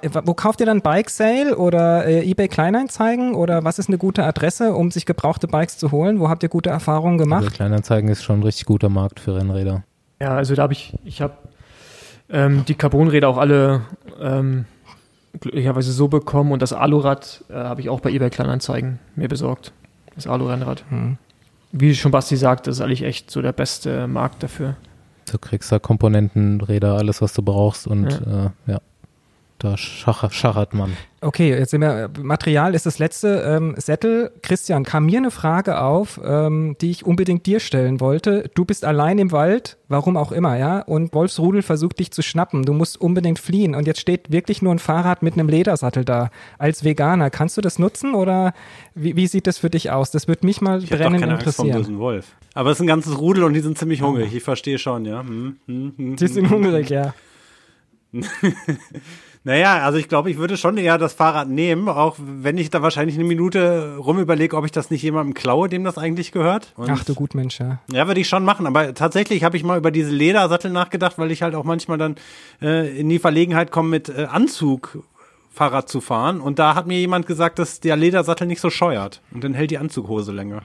Äh, 0.02 0.10
Wo 0.26 0.34
kauft 0.34 0.60
ihr 0.60 0.66
dann 0.66 0.82
Bike 0.82 1.10
Sale 1.10 1.58
oder 1.58 2.06
äh, 2.06 2.30
eBay 2.30 2.48
Kleinanzeigen 2.48 3.36
oder 3.36 3.64
was 3.64 3.80
ist 3.80 3.90
eine 3.90 3.98
gute 3.98 4.24
Adresse, 4.24 4.74
um 4.74 4.92
sich 4.92 5.06
gebrauchte 5.06 5.48
Bikes 5.48 5.78
zu 5.78 5.92
holen? 5.92 6.20
Wo 6.20 6.30
habt 6.30 6.44
ihr 6.44 6.50
gute 6.50 6.70
Erfahrungen 6.70 7.18
gemacht? 7.18 7.44
Also 7.44 7.56
Kleinanzeigen 7.56 8.10
ist 8.10 8.24
schon 8.24 8.40
ein 8.40 8.44
richtig 8.44 8.66
guter 8.66 8.90
Markt 8.90 9.20
für 9.20 9.36
Rennräder. 9.36 9.84
Ja, 10.20 10.36
also 10.36 10.56
da 10.56 10.64
habe 10.64 10.74
ich, 10.74 10.94
ich 11.04 11.22
habe 11.22 11.34
ähm, 12.30 12.64
die 12.68 12.76
Carbonräder 12.76 13.28
auch 13.28 13.38
alle 13.38 13.82
ähm, 14.20 14.66
glücklicherweise 15.40 15.92
so 15.92 16.08
bekommen 16.08 16.52
und 16.52 16.62
das 16.62 16.74
Alurad 16.74 17.44
äh, 17.50 17.54
habe 17.54 17.82
ich 17.82 17.90
auch 17.90 18.00
bei 18.00 18.12
eBay 18.12 18.30
Kleinanzeigen 18.30 19.00
mir 19.16 19.28
besorgt. 19.28 19.72
Das 20.16 20.28
Alurennrad. 20.28 20.84
Hm. 20.90 21.18
Wie 21.72 21.96
schon 21.96 22.12
Basti 22.12 22.36
sagt, 22.36 22.68
das 22.68 22.76
ist 22.76 22.82
eigentlich 22.82 23.04
echt 23.04 23.32
so 23.32 23.42
der 23.42 23.54
beste 23.54 24.08
Markt 24.08 24.44
dafür. 24.44 24.76
Du 25.32 25.38
kriegst 25.38 25.72
da 25.72 25.80
Komponenten, 25.80 26.60
Räder, 26.60 26.98
alles, 26.98 27.22
was 27.22 27.32
du 27.32 27.42
brauchst 27.42 27.88
und 27.88 28.12
ja, 28.12 28.46
äh, 28.46 28.50
ja 28.74 28.82
da 29.62 29.78
schachert 29.78 30.74
man. 30.74 30.98
Okay, 31.22 31.50
jetzt 31.50 31.70
sind 31.70 31.82
wir, 31.82 32.10
Material 32.20 32.74
ist 32.74 32.88
das 32.88 32.98
letzte. 32.98 33.44
Ähm, 33.46 33.76
Sättel, 33.78 34.32
Christian, 34.42 34.84
kam 34.84 35.06
mir 35.06 35.20
eine 35.20 35.30
Frage 35.30 35.80
auf, 35.80 36.20
ähm, 36.24 36.76
die 36.82 36.90
ich 36.90 37.06
unbedingt 37.06 37.46
dir 37.46 37.60
stellen 37.60 38.00
wollte. 38.00 38.50
Du 38.56 38.66
bist 38.66 38.84
allein 38.84 39.20
im 39.20 39.32
Wald, 39.32 39.78
warum 39.88 40.18
auch 40.18 40.32
immer, 40.32 40.58
ja, 40.58 40.80
und 40.80 41.14
Wolfsrudel 41.14 41.62
versucht 41.62 42.00
dich 42.00 42.10
zu 42.10 42.24
schnappen. 42.24 42.64
Du 42.64 42.74
musst 42.74 43.00
unbedingt 43.00 43.38
fliehen 43.38 43.76
und 43.76 43.86
jetzt 43.86 44.00
steht 44.00 44.32
wirklich 44.32 44.64
nur 44.64 44.74
ein 44.74 44.80
Fahrrad 44.80 45.22
mit 45.22 45.36
einem 45.36 45.48
Ledersattel 45.48 46.06
da. 46.06 46.32
Als 46.58 46.84
Veganer, 46.84 47.30
kannst 47.30 47.56
du 47.56 47.62
das 47.62 47.78
nutzen 47.78 48.16
oder 48.16 48.54
wie, 48.96 49.16
wie 49.16 49.28
sieht 49.28 49.46
das 49.46 49.60
für 49.60 49.70
dich 49.70 49.92
aus? 49.92 50.10
Das 50.10 50.28
würde 50.28 50.44
mich 50.44 50.60
mal 50.60 50.84
Ich 50.84 50.92
habe 50.92 51.04
doch 51.04 51.06
brennend 51.06 51.22
keine 51.22 51.34
Angst 51.34 51.56
vor 51.56 51.66
dem 51.66 51.70
interessieren. 51.70 51.84
bösen 51.84 52.00
Wolf. 52.00 52.36
Aber 52.56 52.72
es 52.72 52.78
ist 52.78 52.82
ein 52.82 52.88
ganzes 52.88 53.20
Rudel 53.20 53.44
und 53.44 53.54
die 53.54 53.60
sind 53.60 53.78
ziemlich 53.78 54.02
hungrig. 54.02 54.34
Ich 54.34 54.44
verstehe 54.44 54.80
schon, 54.80 55.06
ja. 55.06 55.20
Hm, 55.20 55.58
hm, 55.68 55.94
hm, 55.96 56.16
Die 56.16 56.28
sind 56.28 56.50
hm. 56.50 56.56
hungrig, 56.56 56.90
ja. 56.90 57.14
Naja, 59.44 59.80
also 59.80 59.98
ich 59.98 60.08
glaube, 60.08 60.30
ich 60.30 60.38
würde 60.38 60.56
schon 60.56 60.78
eher 60.78 61.00
das 61.00 61.14
Fahrrad 61.14 61.50
nehmen, 61.50 61.90
auch 61.90 62.16
wenn 62.20 62.60
ich 62.60 62.70
da 62.70 62.84
wahrscheinlich 62.84 63.16
eine 63.16 63.24
Minute 63.24 63.96
rum 63.98 64.20
überlege, 64.20 64.56
ob 64.56 64.66
ich 64.66 64.72
das 64.72 64.92
nicht 64.92 65.02
jemandem 65.02 65.34
klaue, 65.34 65.68
dem 65.68 65.84
das 65.84 65.98
eigentlich 65.98 66.32
gehört. 66.32 66.74
Und 66.76 66.92
Ach 66.92 67.04
du 67.04 67.16
Gutmensch, 67.16 67.60
ja. 67.60 67.80
Ja, 67.92 68.06
würde 68.06 68.22
ich 68.22 68.30
schon 68.30 68.46
machen. 68.46 68.68
Aber 68.68 68.94
tatsächlich 68.94 69.44
habe 69.44 69.58
ich 69.58 69.64
mal 69.64 69.80
über 69.80 69.90
diese 69.90 70.12
Ledersattel 70.12 70.70
nachgedacht, 70.70 71.18
weil 71.18 71.32
ich 71.32 71.42
halt 71.42 71.56
auch 71.56 71.64
manchmal 71.64 71.98
dann 71.98 72.16
äh, 72.62 73.00
in 73.00 73.10
die 73.10 73.18
Verlegenheit 73.18 73.72
komme, 73.72 73.90
mit 73.90 74.10
äh, 74.10 74.28
Anzug 74.30 75.00
Fahrrad 75.52 75.90
zu 75.90 76.02
fahren. 76.02 76.40
Und 76.40 76.60
da 76.60 76.76
hat 76.76 76.86
mir 76.86 77.00
jemand 77.00 77.26
gesagt, 77.26 77.58
dass 77.58 77.80
der 77.80 77.98
Ledersattel 77.98 78.46
nicht 78.46 78.62
so 78.62 78.70
scheuert. 78.70 79.22
Und 79.34 79.44
dann 79.44 79.54
hält 79.56 79.72
die 79.72 79.80
Anzughose 79.80 80.32
länger. 80.32 80.62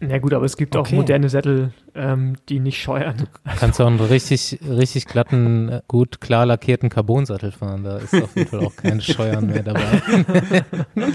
Na 0.00 0.18
gut, 0.18 0.32
aber 0.32 0.44
es 0.44 0.56
gibt 0.56 0.76
auch 0.76 0.80
Okay. 0.80 0.96
moderne 0.96 1.28
Sättel, 1.28 1.72
ähm, 1.94 2.36
die 2.48 2.60
nicht 2.60 2.80
scheuern. 2.80 3.26
Kannst 3.58 3.78
du 3.80 3.82
auch 3.84 3.88
einen 3.88 3.98
richtig, 4.00 4.58
richtig 4.68 5.06
glatten, 5.06 5.80
gut 5.88 6.20
klar 6.20 6.46
lackierten 6.46 6.88
Carbonsattel 6.88 7.50
fahren. 7.52 7.82
Da 7.84 7.98
ist 7.98 8.14
auf 8.14 8.36
jeden 8.36 8.48
Fall 8.48 8.64
auch 8.64 8.76
kein 8.76 9.00
Scheuern 9.00 9.46
mehr 9.48 9.62
dabei. 9.62 10.02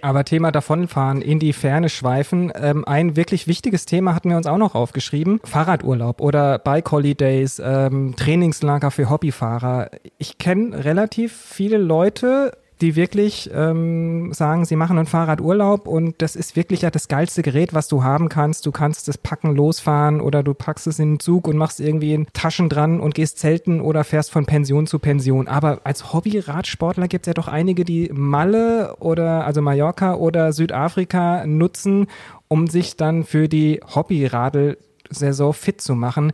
Aber 0.00 0.24
Thema 0.24 0.52
davonfahren, 0.52 1.22
in 1.22 1.40
die 1.40 1.52
Ferne 1.52 1.88
schweifen. 1.88 2.52
Ähm, 2.54 2.84
ein 2.84 3.16
wirklich 3.16 3.48
wichtiges 3.48 3.84
Thema 3.84 4.14
hatten 4.14 4.30
wir 4.30 4.36
uns 4.36 4.46
auch 4.46 4.58
noch 4.58 4.76
aufgeschrieben. 4.76 5.40
Fahrradurlaub 5.42 6.20
oder 6.20 6.60
Bike 6.60 6.92
Holidays, 6.92 7.60
ähm, 7.64 8.14
Trainingslager 8.16 8.92
für 8.92 9.10
Hobbyfahrer. 9.10 9.90
Ich 10.18 10.38
kenne 10.38 10.84
relativ 10.84 11.32
viele 11.36 11.78
Leute, 11.78 12.52
die 12.80 12.94
wirklich 12.94 13.50
ähm, 13.52 14.32
sagen, 14.32 14.64
sie 14.64 14.76
machen 14.76 14.98
einen 14.98 15.06
Fahrradurlaub 15.06 15.88
und 15.88 16.22
das 16.22 16.36
ist 16.36 16.54
wirklich 16.54 16.82
ja 16.82 16.90
das 16.90 17.08
geilste 17.08 17.42
Gerät, 17.42 17.74
was 17.74 17.88
du 17.88 18.04
haben 18.04 18.28
kannst. 18.28 18.66
Du 18.66 18.72
kannst 18.72 19.08
das 19.08 19.18
packen, 19.18 19.54
losfahren 19.54 20.20
oder 20.20 20.42
du 20.42 20.54
packst 20.54 20.86
es 20.86 20.98
in 20.98 21.14
den 21.14 21.20
Zug 21.20 21.48
und 21.48 21.56
machst 21.56 21.80
irgendwie 21.80 22.26
Taschen 22.32 22.68
dran 22.68 23.00
und 23.00 23.14
gehst 23.14 23.38
zelten 23.38 23.80
oder 23.80 24.04
fährst 24.04 24.30
von 24.30 24.46
Pension 24.46 24.86
zu 24.86 24.98
Pension. 24.98 25.48
Aber 25.48 25.80
als 25.84 26.12
Hobby-Radsportler 26.12 27.08
gibt 27.08 27.26
es 27.26 27.30
ja 27.30 27.34
doch 27.34 27.48
einige, 27.48 27.84
die 27.84 28.10
Malle 28.12 28.96
oder 29.00 29.44
also 29.44 29.60
Mallorca 29.60 30.14
oder 30.14 30.52
Südafrika 30.52 31.46
nutzen, 31.46 32.06
um 32.46 32.68
sich 32.68 32.96
dann 32.96 33.24
für 33.24 33.48
die 33.48 33.80
Hobby-Radl-Saison 33.94 35.52
fit 35.52 35.80
zu 35.80 35.94
machen 35.94 36.32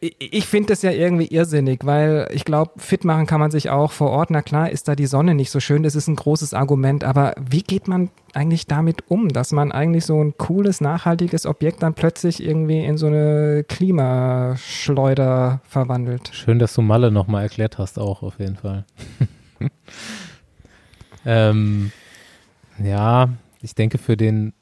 ich 0.00 0.46
finde 0.46 0.68
das 0.68 0.82
ja 0.82 0.92
irgendwie 0.92 1.26
irrsinnig, 1.26 1.80
weil 1.84 2.28
ich 2.32 2.44
glaube, 2.44 2.72
fit 2.76 3.04
machen 3.04 3.26
kann 3.26 3.40
man 3.40 3.50
sich 3.50 3.68
auch 3.70 3.90
vor 3.90 4.10
Ort. 4.10 4.30
Na 4.30 4.42
klar, 4.42 4.70
ist 4.70 4.86
da 4.86 4.94
die 4.94 5.06
Sonne 5.06 5.34
nicht 5.34 5.50
so 5.50 5.58
schön, 5.58 5.82
das 5.82 5.96
ist 5.96 6.06
ein 6.06 6.14
großes 6.14 6.54
Argument, 6.54 7.02
aber 7.02 7.34
wie 7.38 7.62
geht 7.62 7.88
man 7.88 8.10
eigentlich 8.32 8.66
damit 8.68 9.10
um, 9.10 9.28
dass 9.28 9.50
man 9.50 9.72
eigentlich 9.72 10.04
so 10.04 10.22
ein 10.22 10.36
cooles, 10.36 10.80
nachhaltiges 10.80 11.46
Objekt 11.46 11.82
dann 11.82 11.94
plötzlich 11.94 12.42
irgendwie 12.42 12.84
in 12.84 12.96
so 12.96 13.08
eine 13.08 13.64
Klimaschleuder 13.66 15.60
verwandelt? 15.64 16.30
Schön, 16.32 16.60
dass 16.60 16.74
du 16.74 16.82
Malle 16.82 17.10
nochmal 17.10 17.42
erklärt 17.42 17.78
hast, 17.78 17.98
auch 17.98 18.22
auf 18.22 18.38
jeden 18.38 18.56
Fall. 18.56 18.84
ähm, 21.26 21.90
ja, 22.80 23.30
ich 23.62 23.74
denke 23.74 23.98
für 23.98 24.16
den, 24.16 24.52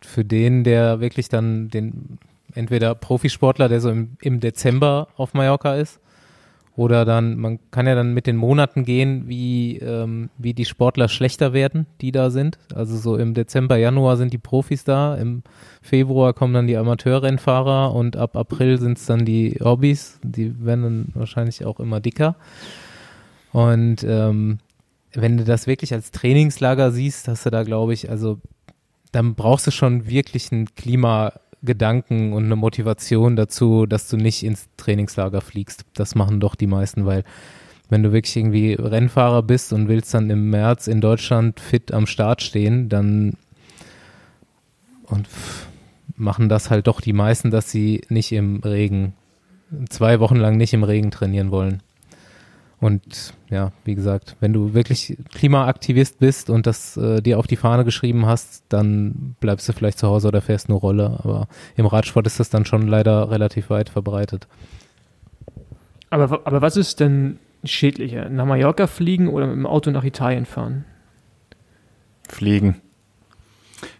für 0.00 0.24
den, 0.24 0.62
der 0.62 1.00
wirklich 1.00 1.28
dann 1.28 1.70
den 1.70 2.18
entweder 2.56 2.94
Profisportler, 2.94 3.68
der 3.68 3.80
so 3.80 3.90
im, 3.90 4.16
im 4.20 4.40
Dezember 4.40 5.08
auf 5.16 5.34
Mallorca 5.34 5.74
ist, 5.74 6.00
oder 6.76 7.06
dann, 7.06 7.38
man 7.38 7.58
kann 7.70 7.86
ja 7.86 7.94
dann 7.94 8.12
mit 8.12 8.26
den 8.26 8.36
Monaten 8.36 8.84
gehen, 8.84 9.28
wie, 9.28 9.78
ähm, 9.78 10.28
wie 10.36 10.52
die 10.52 10.66
Sportler 10.66 11.08
schlechter 11.08 11.54
werden, 11.54 11.86
die 12.02 12.12
da 12.12 12.28
sind. 12.28 12.58
Also 12.74 12.98
so 12.98 13.16
im 13.16 13.32
Dezember, 13.32 13.78
Januar 13.78 14.18
sind 14.18 14.34
die 14.34 14.38
Profis 14.38 14.84
da, 14.84 15.14
im 15.14 15.42
Februar 15.80 16.34
kommen 16.34 16.52
dann 16.52 16.66
die 16.66 16.76
Amateurrennfahrer 16.76 17.94
und 17.94 18.18
ab 18.18 18.36
April 18.36 18.78
sind 18.78 18.98
es 18.98 19.06
dann 19.06 19.24
die 19.24 19.58
Hobbys, 19.58 20.20
die 20.22 20.64
werden 20.64 20.82
dann 20.82 21.06
wahrscheinlich 21.14 21.64
auch 21.64 21.80
immer 21.80 22.00
dicker. 22.00 22.36
Und 23.52 24.04
ähm, 24.06 24.58
wenn 25.14 25.38
du 25.38 25.44
das 25.44 25.66
wirklich 25.66 25.94
als 25.94 26.10
Trainingslager 26.10 26.90
siehst, 26.90 27.26
hast 27.26 27.46
du 27.46 27.50
da, 27.50 27.62
glaube 27.62 27.94
ich, 27.94 28.10
also 28.10 28.38
dann 29.12 29.34
brauchst 29.34 29.66
du 29.66 29.70
schon 29.70 30.08
wirklich 30.08 30.52
ein 30.52 30.66
Klima, 30.74 31.32
Gedanken 31.66 32.32
und 32.32 32.44
eine 32.44 32.56
Motivation 32.56 33.36
dazu, 33.36 33.84
dass 33.86 34.08
du 34.08 34.16
nicht 34.16 34.42
ins 34.42 34.68
Trainingslager 34.76 35.42
fliegst. 35.42 35.84
Das 35.94 36.14
machen 36.14 36.40
doch 36.40 36.54
die 36.54 36.66
meisten, 36.66 37.04
weil 37.04 37.24
wenn 37.88 38.02
du 38.02 38.12
wirklich 38.12 38.36
irgendwie 38.36 38.74
Rennfahrer 38.74 39.42
bist 39.42 39.72
und 39.72 39.88
willst 39.88 40.14
dann 40.14 40.30
im 40.30 40.50
März 40.50 40.86
in 40.86 41.00
Deutschland 41.00 41.60
fit 41.60 41.92
am 41.92 42.06
Start 42.06 42.42
stehen, 42.42 42.88
dann 42.88 43.34
und 45.04 45.28
machen 46.16 46.48
das 46.48 46.70
halt 46.70 46.86
doch 46.86 47.00
die 47.00 47.12
meisten, 47.12 47.50
dass 47.50 47.70
sie 47.70 48.02
nicht 48.08 48.32
im 48.32 48.60
Regen, 48.60 49.14
zwei 49.88 50.20
Wochen 50.20 50.36
lang 50.36 50.56
nicht 50.56 50.72
im 50.72 50.82
Regen 50.82 51.10
trainieren 51.10 51.50
wollen. 51.50 51.82
Und 52.78 53.32
ja, 53.48 53.72
wie 53.84 53.94
gesagt, 53.94 54.36
wenn 54.40 54.52
du 54.52 54.74
wirklich 54.74 55.16
Klimaaktivist 55.34 56.18
bist 56.18 56.50
und 56.50 56.66
das 56.66 56.96
äh, 56.96 57.22
dir 57.22 57.38
auf 57.38 57.46
die 57.46 57.56
Fahne 57.56 57.84
geschrieben 57.84 58.26
hast, 58.26 58.64
dann 58.68 59.34
bleibst 59.40 59.68
du 59.68 59.72
vielleicht 59.72 59.98
zu 59.98 60.08
Hause 60.08 60.28
oder 60.28 60.42
fährst 60.42 60.68
nur 60.68 60.80
Rolle. 60.80 61.18
Aber 61.22 61.48
im 61.76 61.86
Radsport 61.86 62.26
ist 62.26 62.38
das 62.38 62.50
dann 62.50 62.66
schon 62.66 62.86
leider 62.86 63.30
relativ 63.30 63.70
weit 63.70 63.88
verbreitet. 63.88 64.46
Aber, 66.10 66.46
aber 66.46 66.60
was 66.60 66.76
ist 66.76 67.00
denn 67.00 67.38
schädlicher? 67.64 68.28
Nach 68.28 68.44
Mallorca 68.44 68.86
fliegen 68.86 69.28
oder 69.28 69.46
mit 69.46 69.56
dem 69.56 69.66
Auto 69.66 69.90
nach 69.90 70.04
Italien 70.04 70.44
fahren? 70.44 70.84
Fliegen. 72.28 72.82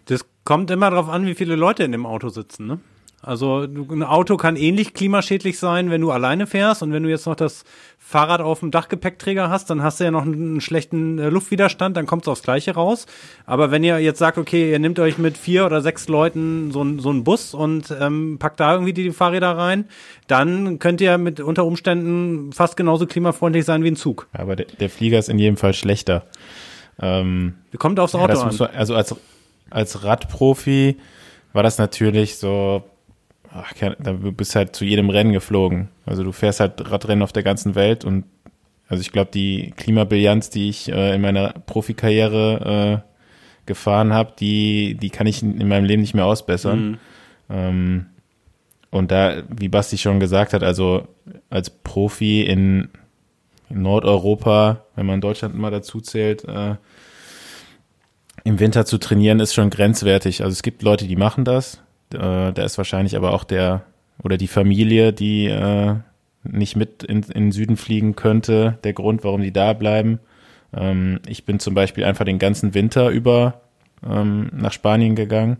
Das 0.05 0.25
kommt 0.43 0.69
immer 0.69 0.91
darauf 0.91 1.09
an, 1.09 1.25
wie 1.25 1.35
viele 1.35 1.55
Leute 1.55 1.83
in 1.83 1.91
dem 1.91 2.05
Auto 2.05 2.29
sitzen, 2.29 2.67
ne? 2.67 2.79
Also 3.27 3.63
ein 3.63 4.03
Auto 4.03 4.37
kann 4.37 4.55
ähnlich 4.55 4.93
klimaschädlich 4.93 5.59
sein, 5.59 5.89
wenn 5.89 5.99
du 5.99 6.11
alleine 6.11 6.47
fährst 6.47 6.81
und 6.81 6.93
wenn 6.93 7.03
du 7.03 7.09
jetzt 7.09 7.25
noch 7.25 7.35
das 7.35 7.65
Fahrrad 7.97 8.39
auf 8.39 8.61
dem 8.61 8.71
Dachgepäckträger 8.71 9.49
hast, 9.49 9.69
dann 9.69 9.83
hast 9.83 9.99
du 9.99 10.05
ja 10.05 10.11
noch 10.11 10.21
einen 10.21 10.61
schlechten 10.61 11.19
äh, 11.19 11.27
Luftwiderstand, 11.27 11.97
dann 11.97 12.05
kommt 12.05 12.23
es 12.23 12.29
aufs 12.29 12.41
Gleiche 12.41 12.75
raus. 12.75 13.05
Aber 13.45 13.69
wenn 13.69 13.83
ihr 13.83 13.99
jetzt 13.99 14.19
sagt, 14.19 14.37
okay, 14.37 14.71
ihr 14.71 14.79
nehmt 14.79 14.97
euch 14.99 15.17
mit 15.17 15.37
vier 15.37 15.65
oder 15.65 15.81
sechs 15.81 16.07
Leuten 16.07 16.71
so, 16.71 16.85
so 16.99 17.09
einen 17.09 17.25
Bus 17.25 17.53
und 17.53 17.93
ähm, 17.99 18.37
packt 18.39 18.61
da 18.61 18.71
irgendwie 18.71 18.93
die 18.93 19.11
Fahrräder 19.11 19.57
rein, 19.57 19.89
dann 20.27 20.79
könnt 20.79 21.01
ihr 21.01 21.17
mit 21.17 21.41
unter 21.41 21.65
Umständen 21.65 22.53
fast 22.53 22.77
genauso 22.77 23.07
klimafreundlich 23.07 23.65
sein 23.65 23.83
wie 23.83 23.91
ein 23.91 23.97
Zug. 23.97 24.29
Aber 24.31 24.55
der, 24.55 24.67
der 24.67 24.89
Flieger 24.89 25.19
ist 25.19 25.27
in 25.27 25.37
jedem 25.37 25.57
Fall 25.57 25.73
schlechter. 25.73 26.23
Ähm, 27.01 27.55
Kommt 27.77 27.99
aufs 27.99 28.15
Auto 28.15 28.33
ja, 28.33 28.41
an. 28.41 28.55
Du, 28.55 28.63
also 28.63 28.95
als, 28.95 29.13
als 29.69 30.05
Radprofi 30.05 30.95
war 31.51 31.63
das 31.63 31.77
natürlich 31.77 32.37
so 32.37 32.83
ach, 33.57 33.73
du 33.99 34.31
bist 34.31 34.55
halt 34.55 34.75
zu 34.75 34.85
jedem 34.85 35.09
Rennen 35.09 35.33
geflogen. 35.33 35.89
Also 36.05 36.23
du 36.23 36.31
fährst 36.31 36.59
halt 36.59 36.91
Radrennen 36.91 37.23
auf 37.23 37.33
der 37.33 37.43
ganzen 37.43 37.75
Welt 37.75 38.05
und 38.05 38.25
also 38.89 39.01
ich 39.01 39.11
glaube, 39.11 39.31
die 39.33 39.73
Klimabilanz, 39.75 40.49
die 40.49 40.69
ich 40.69 40.89
äh, 40.89 41.15
in 41.15 41.21
meiner 41.21 41.49
Profikarriere 41.65 43.03
äh, 43.03 43.07
gefahren 43.65 44.13
habe, 44.13 44.33
die, 44.39 44.95
die 44.95 45.09
kann 45.09 45.27
ich 45.27 45.43
in 45.43 45.67
meinem 45.67 45.83
Leben 45.83 46.01
nicht 46.01 46.13
mehr 46.13 46.25
ausbessern. 46.25 46.91
Mhm. 46.91 46.97
Ähm, 47.49 48.05
und 48.89 49.11
da, 49.11 49.43
wie 49.49 49.67
Basti 49.67 49.97
schon 49.97 50.19
gesagt 50.19 50.53
hat, 50.53 50.63
also 50.63 51.07
als 51.49 51.69
Profi 51.69 52.43
in, 52.43 52.87
in 53.69 53.81
Nordeuropa, 53.81 54.85
wenn 54.95 55.05
man 55.05 55.19
Deutschland 55.19 55.55
mal 55.55 55.71
dazu 55.71 55.99
zählt, 55.99 56.45
äh, 56.45 56.75
im 58.45 58.59
Winter 58.59 58.85
zu 58.85 58.97
trainieren, 58.97 59.41
ist 59.41 59.53
schon 59.53 59.69
grenzwertig. 59.69 60.41
Also 60.41 60.53
es 60.53 60.63
gibt 60.63 60.81
Leute, 60.81 61.05
die 61.05 61.17
machen 61.17 61.43
das. 61.43 61.83
Äh, 62.13 62.53
da 62.53 62.63
ist 62.63 62.77
wahrscheinlich 62.77 63.15
aber 63.15 63.33
auch 63.33 63.43
der 63.43 63.83
oder 64.23 64.37
die 64.37 64.47
Familie, 64.47 65.13
die 65.13 65.45
äh, 65.45 65.95
nicht 66.43 66.75
mit 66.75 67.03
in, 67.03 67.23
in 67.23 67.45
den 67.45 67.51
Süden 67.51 67.77
fliegen 67.77 68.15
könnte, 68.15 68.79
der 68.83 68.93
Grund, 68.93 69.23
warum 69.23 69.41
die 69.41 69.51
da 69.51 69.73
bleiben. 69.73 70.19
Ähm, 70.73 71.19
ich 71.27 71.45
bin 71.45 71.59
zum 71.59 71.73
Beispiel 71.73 72.03
einfach 72.03 72.25
den 72.25 72.39
ganzen 72.39 72.73
Winter 72.73 73.09
über 73.09 73.61
ähm, 74.07 74.49
nach 74.53 74.71
Spanien 74.71 75.15
gegangen 75.15 75.57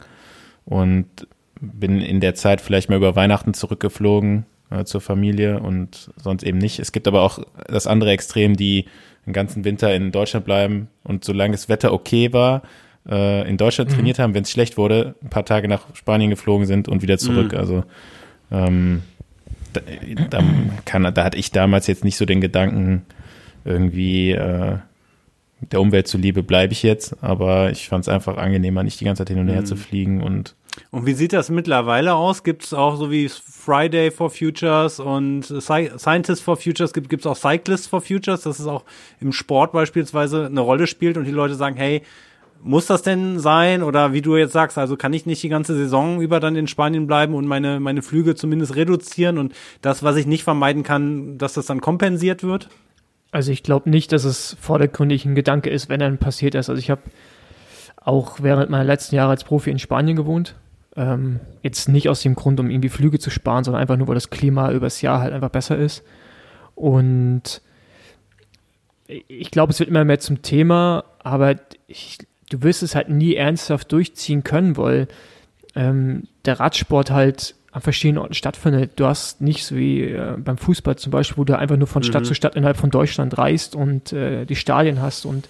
und 0.65 1.27
bin 1.59 2.01
in 2.01 2.19
der 2.19 2.35
Zeit 2.35 2.61
vielleicht 2.61 2.89
mal 2.89 2.97
über 2.97 3.15
Weihnachten 3.15 3.53
zurückgeflogen 3.53 4.45
äh, 4.69 4.83
zur 4.83 5.01
Familie 5.01 5.59
und 5.59 6.11
sonst 6.17 6.43
eben 6.43 6.57
nicht. 6.57 6.79
Es 6.79 6.91
gibt 6.91 7.07
aber 7.07 7.21
auch 7.21 7.39
das 7.67 7.87
andere 7.87 8.11
Extrem, 8.11 8.55
die 8.55 8.85
den 9.25 9.33
ganzen 9.33 9.65
Winter 9.65 9.93
in 9.93 10.11
Deutschland 10.11 10.45
bleiben 10.45 10.87
und 11.03 11.23
solange 11.23 11.51
das 11.53 11.69
Wetter 11.69 11.93
okay 11.93 12.31
war, 12.31 12.61
äh, 13.09 13.47
in 13.49 13.57
Deutschland 13.57 13.89
mhm. 13.91 13.95
trainiert 13.95 14.19
haben, 14.19 14.33
wenn 14.33 14.43
es 14.43 14.51
schlecht 14.51 14.77
wurde, 14.77 15.15
ein 15.23 15.29
paar 15.29 15.45
Tage 15.45 15.67
nach 15.67 15.83
Spanien 15.93 16.29
geflogen 16.29 16.65
sind 16.65 16.87
und 16.87 17.01
wieder 17.01 17.17
zurück. 17.17 17.53
Mhm. 17.53 17.57
Also 17.57 17.83
ähm, 18.51 19.03
da, 19.73 19.81
da, 20.29 20.43
kann, 20.85 21.03
da 21.13 21.23
hatte 21.23 21.37
ich 21.37 21.51
damals 21.51 21.87
jetzt 21.87 22.03
nicht 22.03 22.17
so 22.17 22.25
den 22.25 22.41
Gedanken, 22.41 23.05
irgendwie 23.65 24.31
äh, 24.31 24.77
der 25.71 25.81
Umwelt 25.81 26.07
zuliebe 26.07 26.43
bleibe 26.43 26.73
ich 26.73 26.83
jetzt, 26.83 27.21
aber 27.23 27.71
ich 27.71 27.89
fand 27.89 28.03
es 28.03 28.09
einfach 28.09 28.37
angenehmer, 28.37 28.83
nicht 28.83 28.99
die 28.99 29.05
ganze 29.05 29.21
Zeit 29.21 29.29
hin 29.29 29.39
und 29.39 29.49
her 29.49 29.61
mhm. 29.61 29.65
zu 29.65 29.75
fliegen 29.75 30.21
und 30.21 30.55
und 30.91 31.07
wie 31.07 31.13
sieht 31.13 31.33
das 31.33 31.49
mittlerweile 31.49 32.13
aus? 32.13 32.43
Gibt 32.43 32.63
es 32.63 32.73
auch 32.73 32.97
so 32.97 33.09
wie 33.09 33.29
Friday 33.29 34.11
for 34.11 34.29
Futures 34.29 34.99
und 34.99 35.43
Scientists 35.43 36.39
for 36.39 36.55
Futures, 36.55 36.93
gibt 36.93 37.13
es 37.13 37.25
auch 37.25 37.35
Cyclists 37.35 37.87
for 37.87 37.99
Futures, 37.99 38.41
dass 38.41 38.59
es 38.59 38.67
auch 38.67 38.83
im 39.19 39.31
Sport 39.31 39.71
beispielsweise 39.71 40.45
eine 40.45 40.61
Rolle 40.61 40.85
spielt 40.85 41.17
und 41.17 41.25
die 41.25 41.31
Leute 41.31 41.55
sagen, 41.55 41.77
hey, 41.77 42.03
muss 42.61 42.85
das 42.85 43.01
denn 43.01 43.39
sein? 43.39 43.83
Oder 43.83 44.13
wie 44.13 44.21
du 44.21 44.35
jetzt 44.35 44.53
sagst, 44.53 44.77
also 44.77 44.97
kann 44.97 45.13
ich 45.13 45.25
nicht 45.25 45.41
die 45.43 45.49
ganze 45.49 45.75
Saison 45.75 46.21
über 46.21 46.39
dann 46.39 46.55
in 46.55 46.67
Spanien 46.67 47.07
bleiben 47.07 47.33
und 47.33 47.47
meine, 47.47 47.79
meine 47.79 48.01
Flüge 48.01 48.35
zumindest 48.35 48.75
reduzieren 48.75 49.37
und 49.37 49.53
das, 49.81 50.03
was 50.03 50.15
ich 50.15 50.25
nicht 50.25 50.43
vermeiden 50.43 50.83
kann, 50.83 51.37
dass 51.37 51.53
das 51.53 51.65
dann 51.65 51.81
kompensiert 51.81 52.43
wird? 52.43 52.69
Also 53.31 53.51
ich 53.51 53.63
glaube 53.63 53.89
nicht, 53.89 54.11
dass 54.11 54.23
es 54.23 54.57
vordergründig 54.59 55.25
ein 55.25 55.35
Gedanke 55.35 55.69
ist, 55.69 55.89
wenn 55.89 55.99
dann 55.99 56.17
passiert 56.17 56.55
ist. 56.55 56.69
Also 56.69 56.79
ich 56.79 56.89
habe 56.89 57.01
auch 57.97 58.37
während 58.41 58.69
meiner 58.69 58.85
letzten 58.85 59.15
Jahre 59.15 59.31
als 59.31 59.43
Profi 59.43 59.69
in 59.69 59.79
Spanien 59.79 60.15
gewohnt. 60.15 60.55
Ähm, 60.95 61.41
jetzt 61.61 61.89
nicht 61.89 62.09
aus 62.09 62.21
dem 62.21 62.35
Grund, 62.35 62.59
um 62.59 62.69
irgendwie 62.69 62.89
Flüge 62.89 63.19
zu 63.19 63.29
sparen, 63.29 63.63
sondern 63.63 63.81
einfach 63.81 63.97
nur, 63.97 64.07
weil 64.07 64.15
das 64.15 64.29
Klima 64.29 64.71
übers 64.71 65.01
Jahr 65.01 65.19
halt 65.19 65.33
einfach 65.33 65.49
besser 65.49 65.77
ist. 65.77 66.03
Und 66.73 67.61
ich 69.07 69.51
glaube, 69.51 69.71
es 69.71 69.79
wird 69.79 69.89
immer 69.89 70.05
mehr 70.05 70.19
zum 70.19 70.41
Thema, 70.41 71.03
aber 71.19 71.55
ich, 71.87 72.19
du 72.49 72.61
wirst 72.63 72.83
es 72.83 72.95
halt 72.95 73.09
nie 73.09 73.35
ernsthaft 73.35 73.91
durchziehen 73.91 74.43
können, 74.43 74.77
weil 74.77 75.07
ähm, 75.75 76.23
der 76.45 76.59
Radsport 76.59 77.11
halt 77.11 77.55
an 77.71 77.81
verschiedenen 77.81 78.19
Orten 78.19 78.33
stattfindet. 78.33 78.93
Du 78.95 79.05
hast 79.05 79.41
nicht 79.41 79.65
so 79.65 79.75
wie 79.75 80.03
äh, 80.03 80.35
beim 80.37 80.57
Fußball 80.57 80.97
zum 80.97 81.11
Beispiel, 81.11 81.37
wo 81.37 81.43
du 81.43 81.57
einfach 81.57 81.77
nur 81.77 81.87
von 81.87 82.01
mhm. 82.01 82.07
Stadt 82.07 82.25
zu 82.25 82.33
Stadt 82.33 82.55
innerhalb 82.55 82.77
von 82.77 82.89
Deutschland 82.89 83.37
reist 83.37 83.75
und 83.75 84.13
äh, 84.13 84.45
die 84.45 84.55
Stadien 84.55 85.01
hast 85.01 85.25
und 85.25 85.47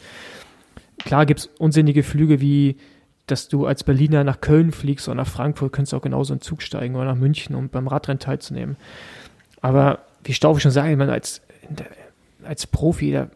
klar 1.00 1.26
gibt 1.26 1.42
es 1.42 1.50
unsinnige 1.58 2.04
Flüge 2.04 2.42
wie, 2.42 2.78
dass 3.28 3.48
du 3.48 3.66
als 3.66 3.84
Berliner 3.84 4.24
nach 4.24 4.42
Köln 4.42 4.72
fliegst 4.72 5.08
oder 5.08 5.16
nach 5.16 5.28
Frankfurt, 5.28 5.72
könntest 5.74 5.94
du 5.94 5.98
auch 5.98 6.02
genauso 6.02 6.34
in 6.34 6.40
den 6.40 6.44
Zug 6.44 6.62
steigen 6.62 6.96
oder 6.96 7.06
nach 7.06 7.16
München, 7.16 7.56
um 7.56 7.70
beim 7.70 7.88
Radrennen 7.88 8.20
teilzunehmen. 8.20 8.78
Aber 9.62 10.00
wie 10.24 10.34
Staufe 10.34 10.60
schon 10.60 10.72
sagen, 10.72 10.98
man 10.98 11.10
als, 11.10 11.42
als 12.44 12.68
Profi, 12.68 13.12
da, 13.12 13.28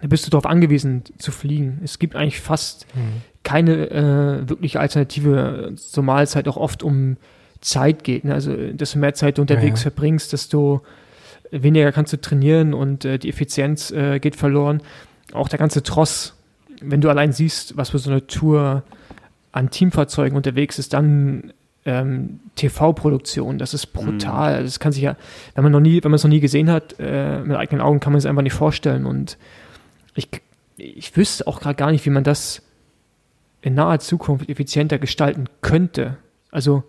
da 0.00 0.06
bist 0.06 0.26
du 0.26 0.30
darauf 0.30 0.46
angewiesen 0.46 1.02
zu 1.18 1.32
fliegen. 1.32 1.80
Es 1.82 1.98
gibt 1.98 2.14
eigentlich 2.14 2.40
fast 2.40 2.86
mhm. 2.94 3.22
keine 3.42 3.90
äh, 3.90 4.48
wirkliche 4.48 4.80
Alternative, 4.80 5.72
zumal 5.76 6.22
es 6.24 6.36
halt 6.36 6.48
auch 6.48 6.56
oft 6.56 6.82
um 6.82 7.16
Zeit 7.60 8.04
geht. 8.04 8.24
Ne? 8.24 8.34
Also, 8.34 8.54
desto 8.54 8.98
mehr 8.98 9.14
Zeit 9.14 9.38
du 9.38 9.42
unterwegs 9.42 9.80
ja, 9.80 9.86
ja. 9.86 9.90
verbringst, 9.90 10.32
desto 10.32 10.82
weniger 11.50 11.92
kannst 11.92 12.12
du 12.12 12.20
trainieren 12.20 12.74
und 12.74 13.04
äh, 13.04 13.18
die 13.18 13.28
Effizienz 13.28 13.90
äh, 13.90 14.20
geht 14.20 14.36
verloren. 14.36 14.82
Auch 15.32 15.48
der 15.48 15.58
ganze 15.58 15.82
Tross, 15.82 16.36
wenn 16.80 17.00
du 17.00 17.08
allein 17.08 17.32
siehst, 17.32 17.76
was 17.76 17.90
für 17.90 17.98
so 17.98 18.10
eine 18.10 18.26
Tour 18.26 18.84
an 19.52 19.70
Teamfahrzeugen 19.70 20.36
unterwegs 20.36 20.78
ist, 20.78 20.92
dann 20.92 21.52
ähm, 21.84 22.40
TV-Produktion, 22.54 23.58
das 23.58 23.72
ist 23.74 23.86
brutal. 23.88 24.60
Mhm. 24.60 24.64
Das 24.64 24.78
kann 24.78 24.92
sich 24.92 25.02
ja, 25.02 25.16
wenn 25.54 25.64
man 25.64 25.72
noch 25.72 25.80
nie, 25.80 26.02
wenn 26.04 26.10
man 26.10 26.16
es 26.16 26.22
noch 26.22 26.30
nie 26.30 26.40
gesehen 26.40 26.70
hat, 26.70 26.96
äh, 26.98 27.40
mit 27.40 27.56
eigenen 27.56 27.80
Augen 27.80 27.98
kann 28.00 28.12
man 28.12 28.18
es 28.18 28.26
einfach 28.26 28.42
nicht 28.42 28.52
vorstellen. 28.52 29.06
Und 29.06 29.38
ich, 30.18 30.28
ich 30.76 31.16
wüsste 31.16 31.46
auch 31.46 31.60
gerade 31.60 31.76
gar 31.76 31.90
nicht, 31.90 32.04
wie 32.04 32.10
man 32.10 32.24
das 32.24 32.62
in 33.62 33.74
naher 33.74 34.00
Zukunft 34.00 34.48
effizienter 34.48 34.98
gestalten 34.98 35.46
könnte. 35.60 36.16
Also, 36.50 36.84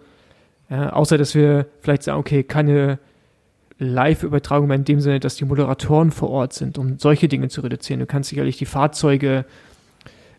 ja, 0.70 0.92
außer 0.92 1.18
dass 1.18 1.36
wir 1.36 1.68
vielleicht 1.82 2.04
sagen, 2.04 2.20
okay, 2.20 2.44
keine 2.44 3.00
Live-Übertragung 3.80 4.68
mehr 4.68 4.76
in 4.76 4.84
dem 4.84 5.00
Sinne, 5.00 5.20
dass 5.20 5.36
die 5.36 5.46
Moderatoren 5.46 6.12
vor 6.12 6.30
Ort 6.30 6.54
sind, 6.54 6.78
um 6.78 7.00
solche 7.00 7.28
Dinge 7.28 7.48
zu 7.48 7.62
reduzieren. 7.62 8.00
Du 8.00 8.06
kannst 8.06 8.30
sicherlich 8.30 8.58
die 8.58 8.66
Fahrzeuge, 8.66 9.46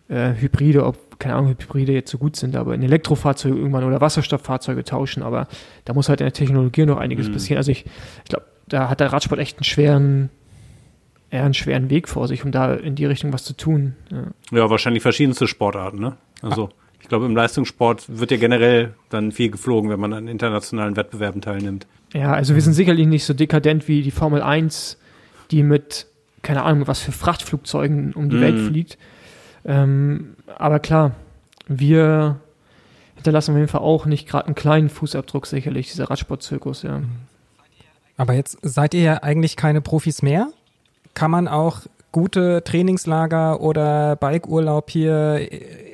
äh, 0.08 0.34
Hybride, 0.34 0.84
ob, 0.84 1.18
keine 1.18 1.36
Ahnung, 1.36 1.50
Hybride 1.50 1.92
jetzt 1.92 2.10
so 2.10 2.18
gut 2.18 2.36
sind, 2.36 2.54
aber 2.54 2.74
in 2.74 2.82
Elektrofahrzeuge 2.82 3.56
irgendwann 3.56 3.84
oder 3.84 4.00
Wasserstofffahrzeuge 4.00 4.84
tauschen, 4.84 5.22
aber 5.22 5.48
da 5.84 5.94
muss 5.94 6.08
halt 6.08 6.20
in 6.20 6.26
der 6.26 6.32
Technologie 6.32 6.84
noch 6.84 6.98
einiges 6.98 7.28
mhm. 7.28 7.32
passieren. 7.32 7.56
Also 7.56 7.72
ich, 7.72 7.86
ich 7.86 8.28
glaube, 8.28 8.46
da 8.68 8.88
hat 8.88 9.00
der 9.00 9.12
Radsport 9.12 9.40
echt 9.40 9.58
einen 9.58 9.64
schweren, 9.64 10.30
eher 11.30 11.44
einen 11.44 11.54
schweren 11.54 11.90
Weg 11.90 12.08
vor 12.08 12.28
sich, 12.28 12.44
um 12.44 12.52
da 12.52 12.74
in 12.74 12.94
die 12.94 13.06
Richtung 13.06 13.32
was 13.32 13.44
zu 13.44 13.56
tun. 13.56 13.94
Ja, 14.10 14.58
ja 14.58 14.70
wahrscheinlich 14.70 15.02
verschiedenste 15.02 15.46
Sportarten, 15.46 15.98
ne? 15.98 16.16
Also. 16.42 16.66
Ah. 16.66 16.74
Ich 17.02 17.08
glaube, 17.08 17.26
im 17.26 17.34
Leistungssport 17.34 18.04
wird 18.08 18.30
ja 18.30 18.36
generell 18.36 18.94
dann 19.08 19.32
viel 19.32 19.50
geflogen, 19.50 19.90
wenn 19.90 19.98
man 19.98 20.12
an 20.12 20.28
internationalen 20.28 20.96
Wettbewerben 20.96 21.40
teilnimmt. 21.40 21.86
Ja, 22.12 22.32
also 22.32 22.54
wir 22.54 22.62
sind 22.62 22.74
sicherlich 22.74 23.06
nicht 23.06 23.24
so 23.24 23.34
dekadent 23.34 23.88
wie 23.88 24.02
die 24.02 24.10
Formel 24.10 24.42
1, 24.42 24.98
die 25.50 25.62
mit, 25.62 26.06
keine 26.42 26.62
Ahnung, 26.62 26.86
was 26.86 27.00
für 27.00 27.10
Frachtflugzeugen 27.10 28.12
um 28.12 28.28
die 28.28 28.36
mm. 28.36 28.40
Welt 28.40 28.60
fliegt. 28.60 28.98
Ähm, 29.64 30.36
aber 30.56 30.78
klar, 30.78 31.12
wir 31.66 32.38
hinterlassen 33.16 33.52
auf 33.52 33.56
jeden 33.58 33.68
Fall 33.68 33.80
auch 33.80 34.06
nicht 34.06 34.28
gerade 34.28 34.46
einen 34.46 34.54
kleinen 34.54 34.88
Fußabdruck, 34.88 35.46
sicherlich, 35.46 35.90
dieser 35.90 36.10
Radsportzirkus, 36.10 36.82
ja. 36.82 37.02
Aber 38.16 38.34
jetzt 38.34 38.58
seid 38.62 38.94
ihr 38.94 39.02
ja 39.02 39.14
eigentlich 39.22 39.56
keine 39.56 39.80
Profis 39.80 40.22
mehr. 40.22 40.48
Kann 41.14 41.30
man 41.30 41.48
auch 41.48 41.82
gute 42.12 42.62
Trainingslager 42.64 43.60
oder 43.60 44.16
Bikeurlaub 44.16 44.90
hier 44.90 45.48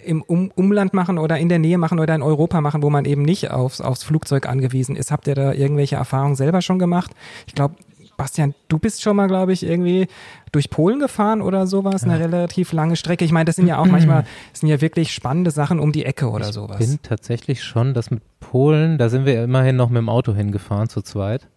im 0.05 0.23
um 0.23 0.51
Umland 0.55 0.95
machen 0.95 1.19
oder 1.19 1.39
in 1.39 1.49
der 1.49 1.59
Nähe 1.59 1.79
machen 1.79 1.99
oder 1.99 2.15
in 2.15 2.23
Europa 2.23 2.61
machen, 2.61 2.83
wo 2.83 2.91
man 2.91 3.05
eben 3.05 3.23
nicht 3.23 3.51
aufs, 3.51 3.81
aufs 3.81 4.05
Flugzeug 4.05 4.49
angewiesen 4.49 4.97
ist. 4.97 5.11
Habt 5.11 5.27
ihr 5.27 5.35
da 5.35 5.53
irgendwelche 5.53 5.97
Erfahrungen 5.97 6.37
selber 6.37 6.63
schon 6.63 6.79
gemacht? 6.79 7.11
Ich 7.47 7.55
glaube, 7.55 7.75
Bastian, 8.17 8.55
du 8.69 8.79
bist 8.79 9.03
schon 9.03 9.17
mal, 9.17 9.27
glaube 9.27 9.53
ich, 9.53 9.63
irgendwie 9.63 10.07
durch 10.53 10.71
Polen 10.71 11.01
gefahren 11.01 11.43
oder 11.43 11.67
sowas, 11.67 12.05
eine 12.05 12.19
relativ 12.19 12.73
lange 12.73 12.97
Strecke. 12.97 13.27
Ich 13.27 13.33
meine, 13.33 13.45
das 13.45 13.57
sind 13.57 13.67
ja 13.67 13.79
auch 13.79 13.87
manchmal, 13.91 14.25
das 14.53 14.61
sind 14.61 14.71
ja 14.71 14.81
wirklich 14.81 15.13
spannende 15.13 15.51
Sachen 15.51 15.79
um 15.79 15.93
die 15.93 16.07
Ecke 16.07 16.31
oder 16.31 16.47
ich 16.47 16.55
sowas. 16.55 16.81
Ich 16.81 16.87
bin 16.87 16.99
tatsächlich 17.03 17.63
schon, 17.63 17.93
das 17.93 18.11
mit 18.11 18.23
Polen, 18.41 18.97
da 18.97 19.11
sind 19.11 19.27
wir 19.27 19.45
immerhin 19.45 19.77
noch 19.77 19.91
mit 19.91 19.99
dem 19.99 20.09
Auto 20.09 20.35
hingefahren 20.35 20.89
zu 20.89 21.03
zweit. 21.03 21.49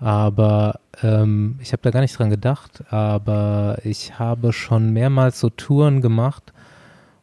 Aber 0.00 0.80
ähm, 1.02 1.58
ich 1.60 1.72
habe 1.72 1.82
da 1.82 1.90
gar 1.90 2.00
nicht 2.00 2.16
dran 2.18 2.30
gedacht, 2.30 2.84
aber 2.90 3.78
ich 3.84 4.18
habe 4.18 4.52
schon 4.52 4.92
mehrmals 4.92 5.40
so 5.40 5.50
Touren 5.50 6.00
gemacht 6.00 6.52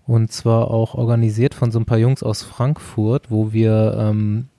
und 0.08 0.32
zwar 0.32 0.70
auch 0.70 0.94
organisiert 0.94 1.56
von 1.56 1.72
so 1.72 1.80
ein 1.80 1.86
paar 1.86 1.98
Jungs 1.98 2.22
aus 2.22 2.44
Frankfurt, 2.44 3.32
wo 3.32 3.54
wir 3.54 3.96
ähm, 3.98 4.50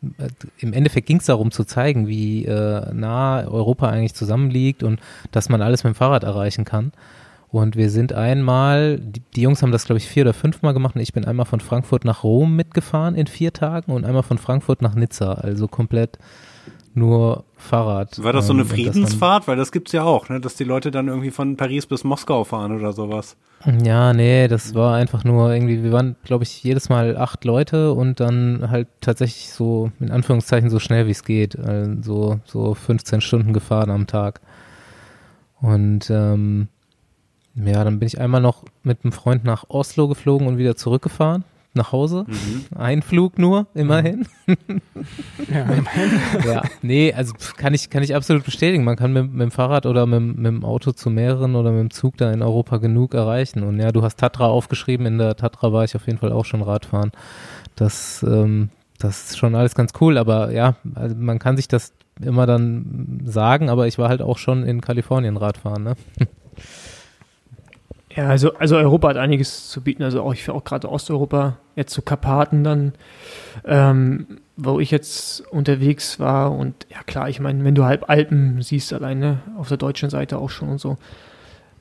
im 0.58 0.72
Endeffekt 0.72 1.06
ging 1.06 1.18
es 1.18 1.26
darum 1.26 1.52
zu 1.52 1.64
zeigen, 1.64 2.08
wie 2.08 2.46
äh, 2.46 2.92
nah 2.92 3.46
Europa 3.46 3.88
eigentlich 3.88 4.14
zusammenliegt 4.14 4.82
und 4.82 4.98
dass 5.30 5.48
man 5.48 5.62
alles 5.62 5.84
mit 5.84 5.94
dem 5.94 5.96
Fahrrad 5.96 6.24
erreichen 6.24 6.64
kann. 6.64 6.92
Und 7.48 7.76
wir 7.76 7.90
sind 7.90 8.12
einmal, 8.12 8.98
die, 8.98 9.22
die 9.36 9.42
Jungs 9.42 9.62
haben 9.62 9.70
das 9.70 9.84
glaube 9.84 9.98
ich 9.98 10.08
vier 10.08 10.24
oder 10.24 10.34
fünfmal 10.34 10.74
gemacht 10.74 10.96
und 10.96 11.02
ich 11.02 11.12
bin 11.12 11.24
einmal 11.24 11.46
von 11.46 11.60
Frankfurt 11.60 12.04
nach 12.04 12.24
Rom 12.24 12.56
mitgefahren 12.56 13.14
in 13.14 13.28
vier 13.28 13.52
Tagen 13.52 13.92
und 13.92 14.04
einmal 14.04 14.24
von 14.24 14.38
Frankfurt 14.38 14.82
nach 14.82 14.96
Nizza, 14.96 15.34
also 15.34 15.68
komplett 15.68 16.18
nur 16.96 17.44
Fahrrad. 17.56 18.22
War 18.22 18.32
das 18.32 18.46
so 18.46 18.52
eine 18.52 18.62
ähm, 18.62 18.68
Friedensfahrt? 18.68 19.46
Weil 19.46 19.56
das 19.56 19.70
gibt's 19.70 19.92
ja 19.92 20.02
auch, 20.02 20.28
ne? 20.28 20.40
dass 20.40 20.56
die 20.56 20.64
Leute 20.64 20.90
dann 20.90 21.08
irgendwie 21.08 21.30
von 21.30 21.56
Paris 21.56 21.86
bis 21.86 22.04
Moskau 22.04 22.44
fahren 22.44 22.72
oder 22.72 22.92
sowas. 22.92 23.36
Ja, 23.84 24.12
nee, 24.12 24.48
das 24.48 24.74
war 24.74 24.96
einfach 24.96 25.24
nur 25.24 25.52
irgendwie, 25.52 25.82
wir 25.82 25.92
waren, 25.92 26.16
glaube 26.24 26.44
ich, 26.44 26.62
jedes 26.62 26.88
Mal 26.88 27.16
acht 27.16 27.44
Leute 27.44 27.92
und 27.92 28.20
dann 28.20 28.70
halt 28.70 28.88
tatsächlich 29.00 29.50
so, 29.50 29.90
in 30.00 30.10
Anführungszeichen, 30.10 30.70
so 30.70 30.78
schnell 30.78 31.06
wie 31.06 31.12
es 31.12 31.24
geht. 31.24 31.58
Also 31.58 32.40
so 32.44 32.74
15 32.74 33.20
Stunden 33.20 33.52
gefahren 33.52 33.90
am 33.90 34.06
Tag. 34.06 34.40
Und 35.60 36.10
ähm, 36.10 36.68
ja, 37.54 37.84
dann 37.84 37.98
bin 37.98 38.06
ich 38.06 38.20
einmal 38.20 38.40
noch 38.40 38.64
mit 38.82 39.04
einem 39.04 39.12
Freund 39.12 39.44
nach 39.44 39.64
Oslo 39.68 40.08
geflogen 40.08 40.46
und 40.46 40.58
wieder 40.58 40.76
zurückgefahren 40.76 41.44
nach 41.76 41.92
Hause. 41.92 42.24
Mhm. 42.26 42.64
Ein 42.76 43.02
Flug 43.02 43.38
nur, 43.38 43.66
immerhin. 43.74 44.26
Ja, 45.48 45.62
immerhin. 45.62 46.20
ja, 46.46 46.62
nee, 46.82 47.12
also 47.12 47.34
kann 47.56 47.74
ich, 47.74 47.90
kann 47.90 48.02
ich 48.02 48.14
absolut 48.14 48.44
bestätigen. 48.44 48.84
Man 48.84 48.96
kann 48.96 49.12
mit, 49.12 49.32
mit 49.32 49.42
dem 49.42 49.50
Fahrrad 49.50 49.86
oder 49.86 50.06
mit, 50.06 50.36
mit 50.36 50.46
dem 50.46 50.64
Auto 50.64 50.92
zu 50.92 51.10
mehreren 51.10 51.54
oder 51.54 51.70
mit 51.70 51.80
dem 51.80 51.90
Zug 51.90 52.16
da 52.16 52.32
in 52.32 52.42
Europa 52.42 52.78
genug 52.78 53.14
erreichen. 53.14 53.62
Und 53.62 53.78
ja, 53.78 53.92
du 53.92 54.02
hast 54.02 54.18
Tatra 54.18 54.46
aufgeschrieben. 54.46 55.06
In 55.06 55.18
der 55.18 55.36
Tatra 55.36 55.72
war 55.72 55.84
ich 55.84 55.94
auf 55.94 56.06
jeden 56.06 56.18
Fall 56.18 56.32
auch 56.32 56.44
schon 56.44 56.62
Radfahren. 56.62 57.12
Das, 57.76 58.24
ähm, 58.26 58.70
das 58.98 59.30
ist 59.30 59.38
schon 59.38 59.54
alles 59.54 59.74
ganz 59.74 59.92
cool. 60.00 60.18
Aber 60.18 60.52
ja, 60.52 60.76
also 60.94 61.14
man 61.16 61.38
kann 61.38 61.56
sich 61.56 61.68
das 61.68 61.92
immer 62.20 62.46
dann 62.46 63.20
sagen, 63.24 63.68
aber 63.68 63.86
ich 63.86 63.98
war 63.98 64.08
halt 64.08 64.22
auch 64.22 64.38
schon 64.38 64.64
in 64.64 64.80
Kalifornien 64.80 65.36
Radfahren, 65.36 65.82
ne? 65.82 65.94
Ja, 68.16 68.28
also, 68.28 68.54
also 68.54 68.76
Europa 68.76 69.08
hat 69.10 69.16
einiges 69.18 69.68
zu 69.68 69.82
bieten. 69.82 70.02
Also 70.02 70.22
auch, 70.22 70.32
ich 70.32 70.42
finde 70.42 70.58
auch 70.58 70.64
gerade 70.64 70.90
Osteuropa, 70.90 71.58
jetzt 71.76 71.92
zu 71.92 72.00
Karpaten 72.00 72.64
dann, 72.64 72.94
ähm, 73.66 74.38
wo 74.56 74.80
ich 74.80 74.90
jetzt 74.90 75.42
unterwegs 75.52 76.18
war. 76.18 76.52
Und 76.52 76.86
ja 76.90 77.02
klar, 77.02 77.28
ich 77.28 77.40
meine, 77.40 77.62
wenn 77.62 77.74
du 77.74 77.84
halb 77.84 78.08
Alpen 78.08 78.62
siehst, 78.62 78.94
alleine 78.94 79.40
auf 79.58 79.68
der 79.68 79.76
deutschen 79.76 80.08
Seite 80.08 80.38
auch 80.38 80.48
schon 80.48 80.70
und 80.70 80.80
so. 80.80 80.96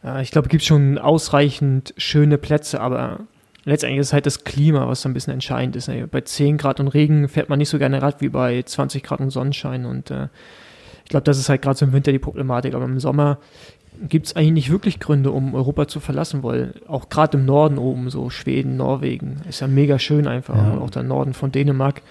Äh, 0.03 0.21
ich 0.23 0.31
glaube, 0.31 0.47
es 0.47 0.51
gibt 0.51 0.65
schon 0.65 0.97
ausreichend 0.97 1.93
schöne 1.95 2.37
Plätze, 2.37 2.81
aber 2.81 3.21
letztendlich 3.63 4.01
ist 4.01 4.11
halt 4.11 4.25
das 4.25 4.43
Klima, 4.43 4.89
was 4.89 5.03
so 5.03 5.09
ein 5.09 5.13
bisschen 5.13 5.33
entscheidend 5.33 5.77
ist. 5.77 5.89
Bei 6.11 6.19
10 6.19 6.57
Grad 6.57 6.81
und 6.81 6.89
Regen 6.89 7.29
fährt 7.29 7.47
man 7.47 7.59
nicht 7.59 7.69
so 7.69 7.79
gerne 7.79 8.01
Rad 8.01 8.19
wie 8.19 8.29
bei 8.29 8.61
20 8.61 9.03
Grad 9.03 9.21
und 9.21 9.29
Sonnenschein. 9.29 9.85
Und 9.85 10.11
äh, 10.11 10.27
ich 11.05 11.09
glaube, 11.09 11.23
das 11.23 11.37
ist 11.37 11.47
halt 11.47 11.61
gerade 11.61 11.77
so 11.77 11.85
im 11.85 11.93
Winter 11.93 12.11
die 12.11 12.19
Problematik. 12.19 12.73
Aber 12.75 12.83
im 12.83 12.99
Sommer 12.99 13.37
gibt 14.08 14.27
es 14.27 14.36
eigentlich 14.36 14.53
nicht 14.53 14.71
wirklich 14.71 14.99
Gründe, 14.99 15.31
um 15.31 15.55
Europa 15.55 15.88
zu 15.88 15.99
verlassen, 15.99 16.43
weil 16.43 16.73
auch 16.88 17.10
gerade 17.10 17.38
im 17.38 17.45
Norden 17.45 17.77
oben, 17.77 18.10
so 18.10 18.29
Schweden, 18.29 18.77
Norwegen, 18.77 19.41
ist 19.49 19.62
ja 19.62 19.67
mega 19.67 19.99
schön 19.99 20.27
einfach, 20.27 20.55
ja. 20.55 20.77
auch 20.77 20.89
der 20.89 21.03
Norden 21.03 21.34
von 21.34 21.51
Dänemark. 21.51 22.01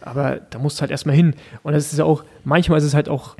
Aber 0.00 0.40
da 0.50 0.58
musst 0.58 0.78
du 0.78 0.80
halt 0.82 0.90
erstmal 0.90 1.16
hin. 1.16 1.34
Und 1.62 1.72
das 1.72 1.92
ist 1.92 1.98
ja 1.98 2.04
auch, 2.04 2.24
manchmal 2.44 2.78
ist 2.78 2.84
es 2.84 2.94
halt 2.94 3.08
auch 3.08 3.36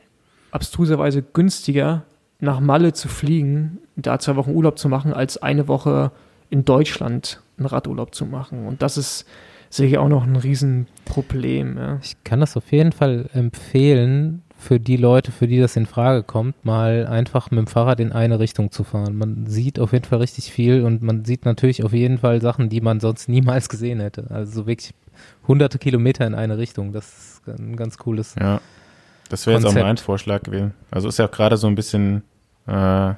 abstruserweise 0.51 1.23
günstiger, 1.23 2.05
nach 2.40 2.61
Malle 2.61 2.93
zu 2.93 3.09
fliegen, 3.09 3.79
da 3.97 4.19
zwei 4.19 4.37
Wochen 4.37 4.53
Urlaub 4.53 4.79
zu 4.79 4.88
machen, 4.88 5.12
als 5.12 5.43
eine 5.43 5.69
Woche 5.69 6.12
in 6.51 6.64
Deutschland 6.64 7.40
einen 7.59 7.67
Radurlaub 7.67 8.14
zu 8.14 8.27
machen. 8.27 8.67
Und 8.67 8.83
das 8.83 8.97
ist 8.97 9.27
sicher 9.71 10.01
auch 10.01 10.09
noch 10.09 10.25
ein 10.25 10.37
Riesenproblem. 10.37 11.77
Ja. 11.77 11.99
Ich 12.03 12.23
kann 12.23 12.40
das 12.40 12.57
auf 12.57 12.71
jeden 12.71 12.93
Fall 12.93 13.29
empfehlen, 13.33 14.43
für 14.64 14.81
die 14.81 14.96
Leute, 14.96 15.31
für 15.31 15.46
die 15.46 15.61
das 15.61 15.77
in 15.77 15.87
Frage 15.87 16.22
kommt, 16.22 16.64
mal 16.64 17.07
einfach 17.07 17.50
mit 17.50 17.59
dem 17.59 17.66
Fahrrad 17.66 18.00
in 18.00 18.12
eine 18.12 18.38
Richtung 18.40 18.72
zu 18.72 18.83
fahren. 18.83 19.14
Man 19.14 19.46
sieht 19.46 19.79
auf 19.79 19.92
jeden 19.92 20.07
Fall 20.07 20.18
richtig 20.18 20.50
viel 20.50 20.83
und 20.83 21.03
man 21.03 21.24
sieht 21.24 21.44
natürlich 21.44 21.85
auf 21.85 21.92
jeden 21.92 22.18
Fall 22.18 22.40
Sachen, 22.40 22.70
die 22.70 22.81
man 22.81 22.98
sonst 22.98 23.29
niemals 23.29 23.68
gesehen 23.68 24.00
hätte. 24.00 24.27
Also 24.31 24.66
wirklich 24.66 24.94
hunderte 25.46 25.79
Kilometer 25.79 26.27
in 26.27 26.35
eine 26.35 26.59
Richtung. 26.59 26.92
Das 26.92 27.07
ist 27.07 27.48
ein 27.48 27.77
ganz 27.77 27.98
cooles. 27.98 28.35
Ja, 28.40 28.61
das 29.29 29.46
wäre 29.46 29.59
jetzt 29.61 29.66
auch 29.66 29.74
mein 29.74 29.98
Vorschlag 29.98 30.42
gewesen. 30.42 30.72
Also 30.90 31.09
ist 31.09 31.18
ja 31.18 31.27
auch 31.27 31.31
gerade 31.31 31.57
so 31.57 31.66
ein 31.66 31.74
bisschen 31.74 32.22
äh, 32.66 33.12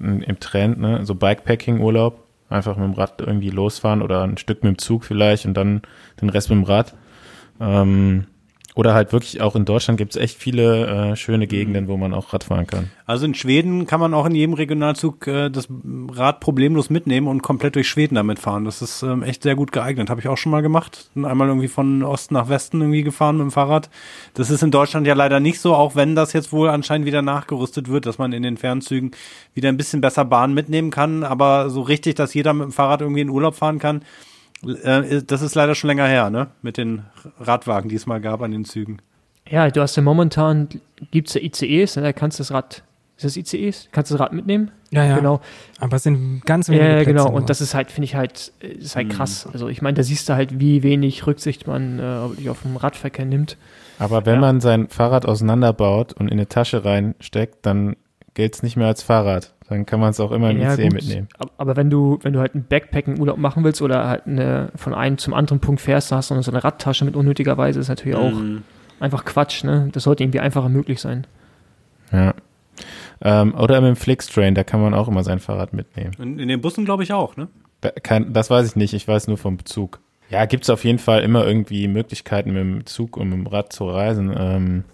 im 0.00 0.40
Trend, 0.40 0.78
ne? 0.80 1.04
So 1.04 1.14
Bikepacking-Urlaub. 1.14 2.24
Einfach 2.48 2.76
mit 2.78 2.86
dem 2.86 2.94
Rad 2.94 3.20
irgendwie 3.20 3.50
losfahren 3.50 4.00
oder 4.00 4.22
ein 4.22 4.38
Stück 4.38 4.64
mit 4.64 4.72
dem 4.72 4.78
Zug 4.78 5.04
vielleicht 5.04 5.44
und 5.44 5.52
dann 5.52 5.82
den 6.22 6.30
Rest 6.30 6.48
mit 6.48 6.56
dem 6.56 6.64
Rad. 6.64 6.94
Ähm, 7.60 8.24
Oder 8.78 8.94
halt 8.94 9.12
wirklich 9.12 9.40
auch 9.40 9.56
in 9.56 9.64
Deutschland 9.64 9.98
gibt 9.98 10.14
es 10.14 10.22
echt 10.22 10.38
viele 10.38 10.86
äh, 10.86 11.16
schöne 11.16 11.48
Gegenden, 11.48 11.88
wo 11.88 11.96
man 11.96 12.14
auch 12.14 12.32
Rad 12.32 12.44
fahren 12.44 12.68
kann. 12.68 12.92
Also 13.06 13.26
in 13.26 13.34
Schweden 13.34 13.88
kann 13.88 13.98
man 13.98 14.14
auch 14.14 14.24
in 14.24 14.36
jedem 14.36 14.54
Regionalzug 14.54 15.26
äh, 15.26 15.50
das 15.50 15.66
Rad 16.12 16.38
problemlos 16.38 16.88
mitnehmen 16.88 17.26
und 17.26 17.42
komplett 17.42 17.74
durch 17.74 17.88
Schweden 17.88 18.14
damit 18.14 18.38
fahren. 18.38 18.64
Das 18.64 18.80
ist 18.80 19.02
ähm, 19.02 19.24
echt 19.24 19.42
sehr 19.42 19.56
gut 19.56 19.72
geeignet. 19.72 20.10
Habe 20.10 20.20
ich 20.20 20.28
auch 20.28 20.36
schon 20.36 20.52
mal 20.52 20.62
gemacht. 20.62 21.10
Einmal 21.16 21.48
irgendwie 21.48 21.66
von 21.66 22.04
Osten 22.04 22.34
nach 22.34 22.48
Westen 22.48 22.80
irgendwie 22.80 23.02
gefahren 23.02 23.38
mit 23.38 23.46
dem 23.46 23.50
Fahrrad. 23.50 23.90
Das 24.34 24.48
ist 24.48 24.62
in 24.62 24.70
Deutschland 24.70 25.08
ja 25.08 25.14
leider 25.14 25.40
nicht 25.40 25.58
so, 25.58 25.74
auch 25.74 25.96
wenn 25.96 26.14
das 26.14 26.32
jetzt 26.32 26.52
wohl 26.52 26.68
anscheinend 26.68 27.04
wieder 27.04 27.20
nachgerüstet 27.20 27.88
wird, 27.88 28.06
dass 28.06 28.18
man 28.18 28.32
in 28.32 28.44
den 28.44 28.58
Fernzügen 28.58 29.10
wieder 29.54 29.70
ein 29.70 29.76
bisschen 29.76 30.00
besser 30.00 30.24
Bahn 30.24 30.54
mitnehmen 30.54 30.92
kann. 30.92 31.24
Aber 31.24 31.68
so 31.70 31.80
richtig, 31.80 32.14
dass 32.14 32.32
jeder 32.32 32.54
mit 32.54 32.66
dem 32.66 32.72
Fahrrad 32.72 33.00
irgendwie 33.00 33.22
in 33.22 33.30
Urlaub 33.30 33.56
fahren 33.56 33.80
kann, 33.80 34.02
äh, 34.66 35.22
das 35.22 35.42
ist 35.42 35.54
leider 35.54 35.74
schon 35.74 35.88
länger 35.88 36.06
her, 36.06 36.30
ne? 36.30 36.48
Mit 36.62 36.76
den 36.76 37.02
Radwagen, 37.40 37.88
die 37.88 37.96
es 37.96 38.06
mal 38.06 38.20
gab 38.20 38.42
an 38.42 38.50
den 38.50 38.64
Zügen. 38.64 38.98
Ja, 39.48 39.70
du 39.70 39.80
hast 39.80 39.96
ja 39.96 40.02
momentan, 40.02 40.68
gibt 41.10 41.28
es 41.28 41.34
ja 41.34 41.40
ICEs, 41.40 41.96
ne? 41.96 42.02
da 42.02 42.12
kannst 42.12 42.38
du 42.38 42.42
das 42.42 42.52
Rad, 42.52 42.82
ist 43.16 43.24
das 43.24 43.36
ICEs? 43.36 43.88
Kannst 43.92 44.10
du 44.10 44.14
das 44.16 44.20
Rad 44.20 44.32
mitnehmen? 44.32 44.70
Ja, 44.90 45.04
ja. 45.04 45.16
Genau. 45.16 45.40
Aber 45.80 45.96
es 45.96 46.02
sind 46.02 46.42
ganz 46.44 46.68
wenige 46.68 46.84
Ja, 46.84 46.92
Plätze 46.96 47.10
genau. 47.12 47.30
Und 47.30 47.48
das 47.50 47.60
ist 47.60 47.74
halt, 47.74 47.90
finde 47.90 48.04
ich 48.06 48.14
halt, 48.14 48.52
äh, 48.60 48.68
ist 48.68 48.94
halt 48.96 49.08
Mhm. 49.08 49.12
krass. 49.12 49.48
Also 49.52 49.68
ich 49.68 49.80
meine, 49.82 49.94
da 49.96 50.02
siehst 50.02 50.28
du 50.28 50.34
halt, 50.34 50.60
wie 50.60 50.82
wenig 50.82 51.26
Rücksicht 51.26 51.66
man 51.66 51.98
äh, 51.98 52.02
wirklich 52.02 52.50
auf 52.50 52.62
dem 52.62 52.76
Radverkehr 52.76 53.24
nimmt. 53.24 53.56
Aber 53.98 54.26
wenn 54.26 54.34
Ja. 54.36 54.40
man 54.40 54.60
sein 54.60 54.88
Fahrrad 54.88 55.24
auseinanderbaut 55.26 56.12
und 56.12 56.26
in 56.28 56.34
eine 56.34 56.48
Tasche 56.48 56.84
reinsteckt, 56.84 57.64
dann 57.66 57.96
gilt 58.38 58.54
es 58.54 58.62
nicht 58.62 58.76
mehr 58.76 58.86
als 58.86 59.02
Fahrrad. 59.02 59.52
Dann 59.68 59.84
kann 59.84 59.98
man 59.98 60.10
es 60.10 60.20
auch 60.20 60.30
immer 60.30 60.50
im 60.50 60.60
Ja, 60.60 60.74
ICE 60.74 60.84
gut. 60.84 60.92
mitnehmen. 60.92 61.28
Ab- 61.38 61.50
Aber 61.58 61.74
wenn 61.76 61.90
du, 61.90 62.20
wenn 62.22 62.32
du 62.32 62.38
halt 62.38 62.54
einen 62.54 62.62
Backpacking-Urlaub 62.62 63.36
machen 63.36 63.64
willst 63.64 63.82
oder 63.82 64.06
halt 64.08 64.28
eine, 64.28 64.70
von 64.76 64.94
einem 64.94 65.18
zum 65.18 65.34
anderen 65.34 65.58
Punkt 65.58 65.80
fährst, 65.80 66.12
da 66.12 66.16
hast 66.16 66.30
du 66.30 66.40
so 66.40 66.52
eine 66.52 66.62
Radtasche 66.62 67.04
mit 67.04 67.16
unnötigerweise, 67.16 67.80
ist 67.80 67.88
natürlich 67.88 68.16
auch 68.16 68.30
Mhm. 68.32 68.62
einfach 69.00 69.24
Quatsch, 69.24 69.64
ne? 69.64 69.88
Das 69.92 70.04
sollte 70.04 70.22
irgendwie 70.22 70.38
einfacher 70.38 70.68
möglich 70.68 71.00
sein. 71.00 71.26
Ja. 72.12 72.32
Ähm, 73.20 73.54
oder 73.56 73.80
mit 73.80 73.88
dem 73.88 73.96
Flixtrain, 73.96 74.54
da 74.54 74.62
kann 74.62 74.80
man 74.80 74.94
auch 74.94 75.08
immer 75.08 75.24
sein 75.24 75.40
Fahrrad 75.40 75.72
mitnehmen. 75.72 76.12
In, 76.20 76.38
in 76.38 76.46
den 76.46 76.60
Bussen 76.60 76.84
glaube 76.84 77.02
ich 77.02 77.12
auch, 77.12 77.36
ne? 77.36 77.48
Da 77.80 77.90
kann, 77.90 78.32
das 78.32 78.50
weiß 78.50 78.68
ich 78.68 78.76
nicht, 78.76 78.94
ich 78.94 79.06
weiß 79.08 79.26
nur 79.26 79.36
vom 79.36 79.64
Zug. 79.64 79.98
Ja, 80.30 80.44
gibt's 80.46 80.70
auf 80.70 80.84
jeden 80.84 81.00
Fall 81.00 81.22
immer 81.22 81.44
irgendwie 81.44 81.88
Möglichkeiten, 81.88 82.50
mit 82.52 82.58
dem 82.60 82.86
Zug 82.86 83.16
und 83.16 83.30
mit 83.30 83.38
dem 83.38 83.46
Rad 83.48 83.72
zu 83.72 83.88
reisen. 83.88 84.32
Ähm, 84.38 84.84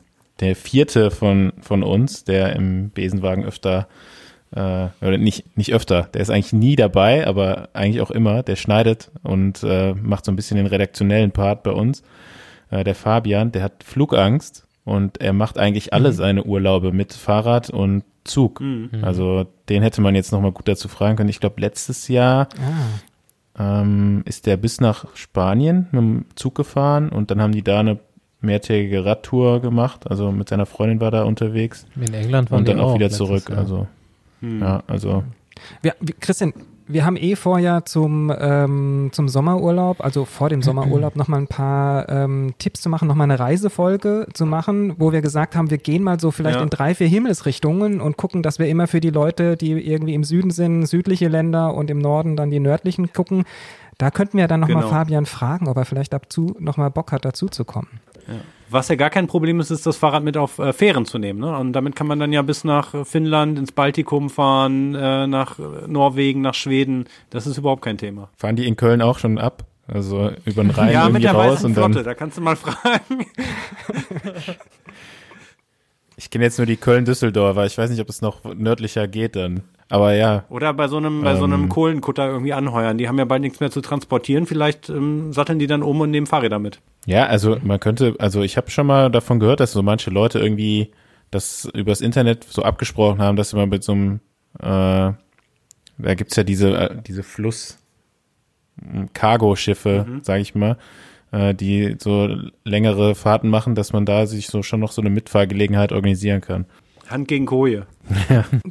der 0.41 0.57
vierte 0.57 1.11
von, 1.11 1.53
von 1.61 1.83
uns, 1.83 2.25
der 2.25 2.57
im 2.57 2.91
Besenwagen 2.91 3.45
öfter, 3.45 3.89
äh, 4.53 4.89
oder 5.01 5.19
nicht, 5.19 5.57
nicht 5.57 5.73
öfter, 5.73 6.09
der 6.15 6.21
ist 6.21 6.31
eigentlich 6.31 6.53
nie 6.53 6.77
dabei, 6.77 7.27
aber 7.27 7.69
eigentlich 7.73 8.01
auch 8.01 8.11
immer, 8.11 8.43
der 8.43 8.57
schneidet 8.57 9.11
und 9.23 9.63
äh, 9.63 9.95
macht 9.95 10.25
so 10.25 10.33
ein 10.33 10.37
bisschen 10.37 10.57
den 10.57 10.67
redaktionellen 10.67 11.31
Part 11.31 11.63
bei 11.63 11.73
uns. 11.73 12.03
Äh, 12.71 12.85
der 12.85 12.95
Fabian, 12.95 13.53
der 13.53 13.63
hat 13.63 13.85
Flugangst 13.85 14.67
und 14.85 15.21
er 15.21 15.33
macht 15.33 15.59
eigentlich 15.59 15.93
alle 15.93 16.13
seine 16.13 16.45
Urlaube 16.45 16.93
mit 16.93 17.13
Fahrrad 17.13 17.71
und 17.71 18.05
Zug. 18.25 18.61
Mhm. 18.61 18.91
Also 19.03 19.47
den 19.69 19.83
hätte 19.83 20.01
man 20.01 20.15
jetzt 20.15 20.33
nochmal 20.33 20.53
gut 20.53 20.69
dazu 20.69 20.89
fragen 20.89 21.17
können. 21.17 21.29
Ich 21.29 21.41
glaube, 21.41 21.61
letztes 21.61 22.09
Jahr 22.09 22.49
ah. 23.57 23.83
ähm, 23.83 24.23
ist 24.25 24.47
der 24.47 24.57
bis 24.57 24.81
nach 24.81 25.15
Spanien 25.15 25.89
mit 25.93 26.01
dem 26.01 26.25
Zug 26.35 26.55
gefahren 26.55 27.11
und 27.11 27.31
dann 27.31 27.41
haben 27.41 27.53
die 27.53 27.63
da 27.63 27.81
eine 27.81 27.99
mehrtägige 28.45 29.05
Radtour 29.05 29.61
gemacht. 29.61 30.09
Also 30.11 30.31
mit 30.33 30.49
seiner 30.49 30.67
Freundin 30.67 31.01
war 31.01 31.11
da 31.11 31.25
unterwegs 31.25 31.87
In 31.97 32.13
England 32.15 32.51
waren 32.51 32.61
und 32.61 32.69
dann 32.69 32.77
die 32.77 32.83
auch 32.83 32.95
wieder 32.95 33.11
zurück. 33.11 33.49
Jahr. 33.49 33.59
Also 33.59 33.87
Hm. 34.41 34.61
ja, 34.61 34.83
also 34.87 35.23
Wir, 35.83 35.95
wir, 36.01 36.15
Christian, 36.21 36.53
wir 36.87 37.07
haben 37.07 37.17
eh 37.17 37.35
vorher 37.35 37.87
zum, 37.87 38.31
ähm, 38.39 39.09
zum 39.13 39.29
Sommerurlaub, 39.29 40.05
also 40.05 40.27
vor 40.27 40.51
dem 40.51 40.61
Sommerurlaub, 40.61 41.17
nochmal 41.23 41.41
ein 41.41 41.47
paar 41.47 42.09
ähm, 42.11 42.53
Tipps 42.59 42.83
zu 42.83 42.91
machen, 42.91 43.09
nochmal 43.09 43.25
eine 43.31 43.39
Reisefolge 43.39 44.27
zu 44.35 44.45
machen, 44.45 44.95
wo 44.99 45.11
wir 45.13 45.23
gesagt 45.23 45.57
haben, 45.57 45.71
wir 45.71 45.79
gehen 45.79 46.03
mal 46.03 46.21
so 46.21 46.31
vielleicht 46.31 46.57
Ja. 46.59 46.63
in 46.63 46.69
drei, 46.69 46.95
vier 46.95 47.07
Himmelsrichtungen 47.07 48.01
und 48.03 48.17
gucken, 48.19 48.43
dass 48.43 48.59
wir 48.59 48.69
immer 48.69 48.87
für 48.87 49.01
die 49.01 49.11
Leute, 49.11 49.57
die 49.57 49.71
irgendwie 49.73 50.13
im 50.15 50.25
Süden 50.25 50.51
sind, 50.51 50.85
südliche 50.87 51.29
Länder 51.29 51.73
und 51.75 51.91
im 51.91 51.99
Norden 52.01 52.37
dann 52.37 52.51
die 52.51 52.61
nördlichen 52.61 53.13
gucken. 53.15 53.45
Da 53.97 54.11
könnten 54.11 54.37
wir 54.37 54.49
dann 54.49 54.61
nochmal 54.61 54.83
Genau. 54.83 54.89
Fabian 54.95 55.25
fragen, 55.25 55.69
ob 55.69 55.77
er 55.79 55.85
vielleicht 55.87 56.13
dazu 56.13 56.55
nochmal 56.59 56.91
Bock 56.91 57.13
hat, 57.13 57.25
dazu 57.25 57.47
zu 57.49 57.65
kommen. 57.65 57.89
Was 58.71 58.89
ja 58.89 58.97
gar 58.97 59.11
kein 59.11 59.27
Problem 59.27 59.61
ist, 59.61 59.71
ist 59.71 59.87
das 59.87 59.97
Fahrrad 59.97 60.25
mit 60.25 60.37
auf 60.37 60.59
äh, 60.59 60.73
Fähren 60.73 61.05
zu 61.07 61.19
nehmen. 61.19 61.41
Ne? 61.41 61.57
Und 61.57 61.73
damit 61.75 61.95
kann 61.95 62.07
man 62.07 62.19
dann 62.19 62.33
ja 62.33 62.43
bis 62.43 62.65
nach 62.65 62.95
äh, 62.95 63.05
Finnland, 63.05 63.59
ins 63.59 63.73
Baltikum 63.73 64.31
fahren, 64.31 64.95
äh, 64.95 65.27
nach 65.27 65.59
äh, 65.59 65.63
Norwegen, 65.87 66.41
nach 66.41 66.55
Schweden. 66.55 67.07
Das 67.31 67.47
ist 67.47 67.59
überhaupt 67.59 67.83
kein 67.83 67.99
Thema. 67.99 68.31
fahren 68.37 68.57
die 68.57 68.67
in 68.67 68.77
Köln 68.77 69.03
auch 69.03 69.19
schon 69.19 69.39
ab? 69.39 69.65
Also 69.87 70.31
über 70.47 70.63
den 70.63 70.71
Rhein 70.71 70.93
ja, 70.93 71.01
mit 71.01 71.09
irgendwie 71.09 71.23
der 71.23 71.33
raus 71.33 71.53
weißen 71.57 71.67
und 71.67 71.75
Flotte, 71.75 71.95
dann. 71.97 72.05
da 72.05 72.15
kannst 72.15 72.39
du 72.39 72.41
mal 72.41 72.57
fragen. 72.57 73.27
Ich 76.17 76.31
kenne 76.31 76.45
jetzt 76.45 76.59
nur 76.59 76.67
die 76.67 76.77
Köln-Düsseldorfer. 76.77 77.67
Ich 77.67 77.77
weiß 77.77 77.91
nicht, 77.91 78.01
ob 78.01 78.09
es 78.09 78.23
noch 78.23 78.45
nördlicher 78.45 79.09
geht 79.09 79.35
dann. 79.37 79.65
Aber 79.95 80.13
ja, 80.13 80.43
Oder 80.49 80.75
bei 80.75 80.89
so 80.89 80.97
einem, 80.97 81.23
bei 81.23 81.37
so 81.37 81.45
einem 81.45 81.63
Ähm. 81.63 81.69
Kohlenkutter 81.69 82.27
irgendwie 82.27 82.53
anheuern. 82.53 82.99
Die 82.99 83.07
haben 83.07 83.17
ja 83.17 83.25
bald 83.27 83.43
nichts 83.43 83.61
mehr 83.61 83.71
zu 83.71 83.81
transportieren. 83.81 84.45
Vielleicht 84.45 84.89
ähm, 84.89 85.33
satteln 85.33 85.61
die 85.61 85.69
dann 85.69 85.85
um 85.85 86.01
und 86.01 86.11
nehmen 86.11 86.27
Fahrräder 86.27 86.59
mit. 86.59 86.81
Ja, 87.07 87.27
also 87.27 87.59
man 87.63 87.79
könnte, 87.79 88.17
also 88.19 88.43
ich 88.43 88.57
habe 88.57 88.73
schon 88.73 88.89
mal 88.89 89.09
davon 89.09 89.39
gehört, 89.39 89.61
dass 89.61 89.71
so 89.71 89.85
manche 89.85 90.11
Leute 90.11 90.41
irgendwie 90.41 90.91
das 91.31 91.71
übers 91.73 92.01
Internet 92.01 92.43
so 92.43 92.63
abgesprochen 92.65 93.21
haben, 93.21 93.37
dass 93.37 93.53
mal 93.53 93.69
mit 93.69 93.85
so 93.85 93.93
einem, 93.93 94.21
äh, 94.59 94.65
da 94.65 96.15
gibt's 96.17 96.35
ja 96.35 96.43
diese, 96.43 96.77
äh, 96.77 96.97
diese 97.07 97.23
Fluss, 97.23 97.79
m, 98.83 99.11
Cargo-Schiffe, 99.13 100.07
sag 100.23 100.41
ich 100.41 100.57
mal, 100.57 100.77
äh, 101.31 101.55
die 101.55 101.95
so 102.01 102.29
längere 102.65 103.15
Fahrten 103.15 103.49
machen, 103.49 103.77
dass 103.77 103.93
man 103.93 104.07
da 104.07 104.27
sich 104.27 104.49
so 104.49 104.65
schon 104.65 104.81
noch 104.81 104.91
so 104.91 105.01
eine 105.03 105.11
Mitfahrgelegenheit 105.11 105.93
organisieren 105.93 106.41
kann. 106.41 106.67
Hand 107.09 107.29
gegen 107.29 107.47
Koje. 107.47 107.87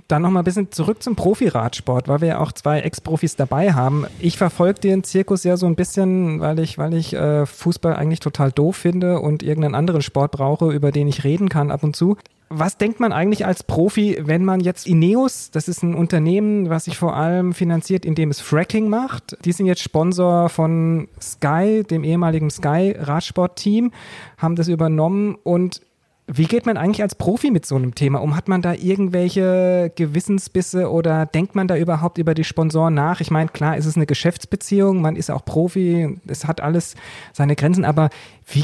Dann 0.08 0.22
noch 0.22 0.30
mal 0.30 0.42
ein 0.42 0.46
bisschen 0.46 0.72
zurück 0.72 1.02
zum 1.02 1.16
Profiradsport, 1.16 2.08
weil 2.08 2.22
wir 2.22 2.28
ja 2.28 2.40
auch 2.40 2.52
zwei 2.52 2.80
Ex-Profis 2.82 3.36
dabei 3.36 3.74
haben. 3.74 4.06
Ich 4.20 4.38
verfolge 4.38 4.80
den 4.80 5.04
Zirkus 5.04 5.44
ja 5.44 5.58
so 5.58 5.66
ein 5.66 5.76
bisschen, 5.76 6.40
weil 6.40 6.60
ich, 6.60 6.78
weil 6.78 6.94
ich 6.94 7.14
äh, 7.14 7.46
Fußball 7.46 7.96
eigentlich 7.96 8.20
total 8.20 8.52
doof 8.52 8.76
finde 8.76 9.20
und 9.20 9.44
irgendeinen 9.44 9.76
anderen 9.76 10.02
Sport 10.02 10.32
brauche, 10.32 10.72
über 10.72 10.92
den 10.92 11.08
ich 11.08 11.24
reden 11.24 11.50
kann 11.50 11.72
ab 11.72 11.84
und 11.84 11.96
zu. 11.96 12.18
Was 12.56 12.78
denkt 12.78 13.00
man 13.00 13.12
eigentlich 13.12 13.48
als 13.48 13.64
Profi, 13.64 14.20
wenn 14.22 14.46
man 14.46 14.60
jetzt 14.60 14.86
Ineos, 14.86 15.50
das 15.50 15.68
ist 15.68 15.82
ein 15.82 15.96
Unternehmen, 15.96 16.70
was 16.70 16.86
sich 16.86 17.00
vor 17.00 17.16
allem 17.16 17.54
finanziert, 17.54 18.06
indem 18.06 18.30
es 18.30 18.42
Fracking 18.42 18.90
macht. 18.90 19.38
Die 19.44 19.52
sind 19.52 19.66
jetzt 19.66 19.82
Sponsor 19.82 20.50
von 20.50 21.08
Sky, 21.20 21.84
dem 21.84 22.04
ehemaligen 22.04 22.52
Sky 22.52 22.96
Radsport-Team, 22.96 23.92
haben 24.38 24.56
das 24.56 24.68
übernommen 24.68 25.36
und 25.42 25.82
wie 26.28 26.46
geht 26.46 26.66
man 26.66 26.78
eigentlich 26.78 27.02
als 27.02 27.16
Profi 27.16 27.52
mit 27.52 27.66
so 27.66 27.76
einem 27.76 27.96
Thema 27.96 28.22
um? 28.22 28.36
Hat 28.36 28.48
man 28.48 28.62
da 28.62 28.74
irgendwelche 28.74 29.92
Gewissensbisse 29.96 30.90
oder 30.90 31.26
denkt 31.26 31.54
man 31.56 31.68
da 31.68 31.76
überhaupt 31.76 32.18
über 32.18 32.34
die 32.34 32.46
Sponsoren 32.46 32.94
nach? 32.94 33.20
Ich 33.20 33.30
meine, 33.30 33.50
klar, 33.50 33.78
es 33.78 33.86
ist 33.86 33.98
eine 33.98 34.06
Geschäftsbeziehung, 34.06 35.02
man 35.02 35.16
ist 35.16 35.30
auch 35.30 35.44
Profi, 35.44 36.20
es 36.28 36.46
hat 36.46 36.62
alles 36.62 36.96
seine 37.34 37.56
Grenzen, 37.56 37.84
aber 37.84 38.10
wie, 38.46 38.64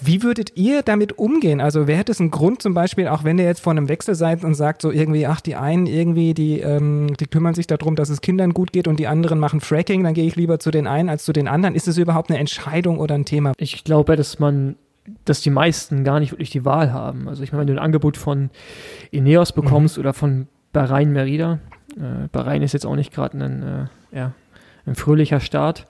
wie 0.00 0.22
würdet 0.22 0.56
ihr 0.56 0.82
damit 0.82 1.18
umgehen? 1.18 1.60
Also 1.60 1.86
wäre 1.86 2.04
das 2.04 2.20
ein 2.20 2.30
Grund 2.30 2.60
zum 2.60 2.74
Beispiel, 2.74 3.08
auch 3.08 3.24
wenn 3.24 3.38
ihr 3.38 3.46
jetzt 3.46 3.60
vor 3.60 3.72
einem 3.72 3.88
Wechsel 3.88 4.14
seid 4.14 4.44
und 4.44 4.54
sagt 4.54 4.82
so 4.82 4.90
irgendwie, 4.90 5.26
ach, 5.26 5.40
die 5.40 5.56
einen 5.56 5.86
irgendwie, 5.86 6.34
die, 6.34 6.60
ähm, 6.60 7.16
die 7.18 7.26
kümmern 7.26 7.54
sich 7.54 7.66
darum, 7.66 7.96
dass 7.96 8.10
es 8.10 8.20
Kindern 8.20 8.52
gut 8.52 8.72
geht 8.72 8.86
und 8.86 9.00
die 9.00 9.06
anderen 9.06 9.38
machen 9.38 9.60
Fracking, 9.60 10.04
dann 10.04 10.14
gehe 10.14 10.26
ich 10.26 10.36
lieber 10.36 10.58
zu 10.58 10.70
den 10.70 10.86
einen 10.86 11.08
als 11.08 11.24
zu 11.24 11.32
den 11.32 11.48
anderen. 11.48 11.74
Ist 11.74 11.88
es 11.88 11.96
überhaupt 11.96 12.30
eine 12.30 12.38
Entscheidung 12.38 12.98
oder 12.98 13.14
ein 13.14 13.24
Thema? 13.24 13.52
Ich 13.56 13.84
glaube, 13.84 14.16
dass 14.16 14.38
man, 14.38 14.76
dass 15.24 15.40
die 15.40 15.50
meisten 15.50 16.04
gar 16.04 16.20
nicht 16.20 16.32
wirklich 16.32 16.50
die 16.50 16.64
Wahl 16.64 16.92
haben. 16.92 17.28
Also 17.28 17.42
ich 17.42 17.52
meine, 17.52 17.60
wenn 17.60 17.66
du 17.68 17.72
ein 17.74 17.84
Angebot 17.84 18.16
von 18.16 18.50
Ineos 19.10 19.52
bekommst 19.52 19.98
oder 19.98 20.12
von 20.12 20.48
Bahrain 20.72 21.12
Merida, 21.12 21.58
äh, 21.96 22.28
Bahrain 22.32 22.62
ist 22.62 22.72
jetzt 22.72 22.86
auch 22.86 22.96
nicht 22.96 23.12
gerade 23.12 23.38
ein, 23.38 23.62
äh, 23.62 24.16
ja, 24.16 24.32
ein 24.86 24.94
fröhlicher 24.94 25.40
Start, 25.40 25.86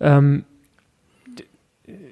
ähm, 0.00 0.44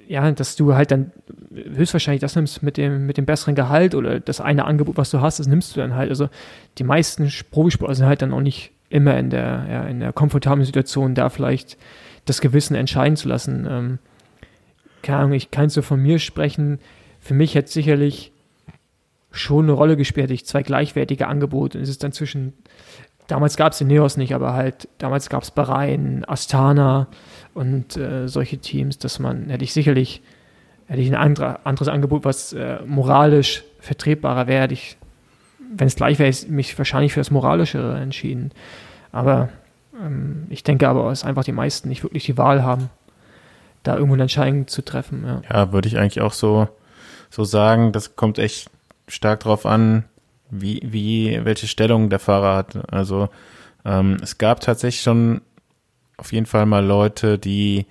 ja, 0.07 0.29
dass 0.31 0.57
du 0.57 0.75
halt 0.75 0.91
dann 0.91 1.11
höchstwahrscheinlich 1.53 2.19
das 2.19 2.35
nimmst 2.35 2.63
mit 2.63 2.77
dem, 2.77 3.05
mit 3.05 3.17
dem 3.17 3.25
besseren 3.25 3.55
Gehalt 3.55 3.95
oder 3.95 4.19
das 4.19 4.41
eine 4.41 4.65
Angebot, 4.65 4.97
was 4.97 5.09
du 5.09 5.21
hast, 5.21 5.39
das 5.39 5.47
nimmst 5.47 5.75
du 5.75 5.79
dann 5.79 5.95
halt. 5.95 6.09
Also 6.09 6.27
die 6.77 6.83
meisten 6.83 7.31
Profisportler 7.49 7.95
sind 7.95 8.07
halt 8.07 8.21
dann 8.21 8.33
auch 8.33 8.41
nicht 8.41 8.71
immer 8.89 9.17
in 9.17 9.29
der, 9.29 9.65
ja, 9.69 9.83
in 9.83 10.01
der 10.01 10.11
komfortablen 10.11 10.65
Situation, 10.65 11.15
da 11.15 11.29
vielleicht 11.29 11.77
das 12.25 12.41
Gewissen 12.41 12.75
entscheiden 12.75 13.15
zu 13.15 13.29
lassen. 13.29 13.65
Ähm, 13.69 13.99
keine 15.01 15.19
Ahnung, 15.19 15.33
ich 15.33 15.51
kann 15.51 15.69
so 15.69 15.81
von 15.81 16.01
mir 16.01 16.19
sprechen. 16.19 16.79
Für 17.19 17.33
mich 17.33 17.55
hätte 17.55 17.71
sicherlich 17.71 18.31
schon 19.31 19.65
eine 19.65 19.73
Rolle 19.73 19.97
gespielt, 19.97 20.25
hätte 20.25 20.33
ich 20.33 20.45
zwei 20.45 20.63
gleichwertige 20.63 21.27
Angebote. 21.27 21.77
Und 21.77 21.83
es 21.83 21.89
ist 21.89 22.03
dann 22.03 22.11
zwischen, 22.11 22.53
damals 23.27 23.55
gab 23.57 23.71
es 23.71 23.77
den 23.77 23.87
Neos 23.87 24.17
nicht, 24.17 24.35
aber 24.35 24.53
halt, 24.53 24.87
damals 24.97 25.29
gab 25.29 25.43
es 25.43 25.51
Bahrain, 25.51 26.25
Astana 26.27 27.07
und 27.53 27.97
äh, 27.97 28.27
solche 28.27 28.57
Teams, 28.57 28.97
dass 28.97 29.19
man, 29.19 29.49
hätte 29.49 29.63
ich 29.63 29.73
sicherlich, 29.73 30.21
hätte 30.87 31.01
ich 31.01 31.07
ein 31.07 31.15
andere, 31.15 31.65
anderes 31.65 31.87
Angebot, 31.87 32.25
was 32.25 32.53
äh, 32.53 32.79
moralisch 32.85 33.63
vertretbarer 33.79 34.47
wäre, 34.47 34.63
hätte 34.63 34.73
ich, 34.73 34.97
wenn 35.73 35.87
es 35.87 35.95
gleich 35.95 36.19
wäre, 36.19 36.33
mich 36.49 36.77
wahrscheinlich 36.77 37.13
für 37.13 37.21
das 37.21 37.31
Moralischere 37.31 37.99
entschieden. 37.99 38.51
Aber 39.13 39.49
ähm, 39.99 40.47
ich 40.49 40.63
denke 40.63 40.89
aber, 40.89 41.09
dass 41.09 41.23
einfach 41.23 41.45
die 41.45 41.53
meisten 41.53 41.87
nicht 41.87 42.03
wirklich 42.03 42.25
die 42.25 42.37
Wahl 42.37 42.63
haben, 42.63 42.89
da 43.83 43.95
irgendwo 43.95 44.13
eine 44.13 44.23
Entscheidung 44.23 44.67
zu 44.67 44.83
treffen. 44.83 45.23
Ja. 45.25 45.41
Ja, 45.49 45.73
würde 45.73 45.87
ich 45.87 45.97
eigentlich 45.97 46.21
auch 46.21 46.33
so, 46.33 46.67
so 47.29 47.43
sagen. 47.43 47.91
Das 47.91 48.15
kommt 48.15 48.39
echt 48.39 48.69
stark 49.07 49.41
drauf 49.41 49.65
an, 49.65 50.05
wie, 50.49 50.81
wie, 50.83 51.39
welche 51.43 51.67
Stellung 51.67 52.09
der 52.09 52.19
Fahrer 52.19 52.55
hat. 52.55 52.91
Also 52.91 53.29
ähm, 53.85 54.17
es 54.21 54.37
gab 54.37 54.59
tatsächlich 54.61 55.01
schon 55.01 55.41
auf 56.17 56.31
jeden 56.31 56.45
Fall 56.45 56.65
mal 56.65 56.85
Leute, 56.85 57.39
die 57.39 57.87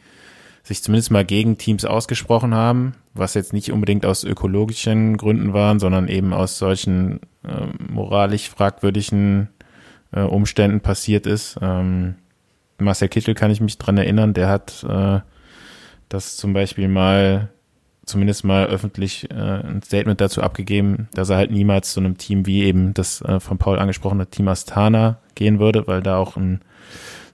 sich 0.62 0.82
zumindest 0.82 1.10
mal 1.10 1.24
gegen 1.24 1.58
Teams 1.58 1.84
ausgesprochen 1.84 2.54
haben, 2.54 2.94
was 3.14 3.34
jetzt 3.34 3.52
nicht 3.52 3.72
unbedingt 3.72 4.06
aus 4.06 4.24
ökologischen 4.24 5.16
Gründen 5.16 5.52
waren, 5.52 5.80
sondern 5.80 6.06
eben 6.06 6.32
aus 6.32 6.58
solchen 6.58 7.20
äh, 7.44 7.66
moralisch 7.90 8.48
fragwürdigen 8.48 9.48
äh, 10.12 10.20
Umständen 10.20 10.80
passiert 10.80 11.26
ist. 11.26 11.58
Ähm, 11.60 12.14
Marcel 12.78 13.08
Kittel 13.08 13.34
kann 13.34 13.50
ich 13.50 13.60
mich 13.60 13.78
dran 13.78 13.98
erinnern, 13.98 14.32
der 14.32 14.48
hat 14.48 14.84
äh, 14.88 15.20
das 16.10 16.36
zum 16.36 16.52
Beispiel 16.52 16.88
mal 16.88 17.48
zumindest 18.04 18.44
mal 18.44 18.66
öffentlich 18.66 19.30
äh, 19.30 19.34
ein 19.34 19.82
Statement 19.82 20.20
dazu 20.20 20.42
abgegeben, 20.42 21.08
dass 21.14 21.30
er 21.30 21.36
halt 21.36 21.50
niemals 21.50 21.92
zu 21.92 22.00
einem 22.00 22.18
Team 22.18 22.44
wie 22.44 22.64
eben 22.64 22.92
das 22.92 23.22
äh, 23.22 23.40
von 23.40 23.56
Paul 23.56 23.78
angesprochene 23.78 24.26
Team 24.26 24.48
Astana 24.48 25.18
gehen 25.34 25.60
würde, 25.60 25.86
weil 25.86 26.02
da 26.02 26.18
auch 26.18 26.36
ein 26.36 26.60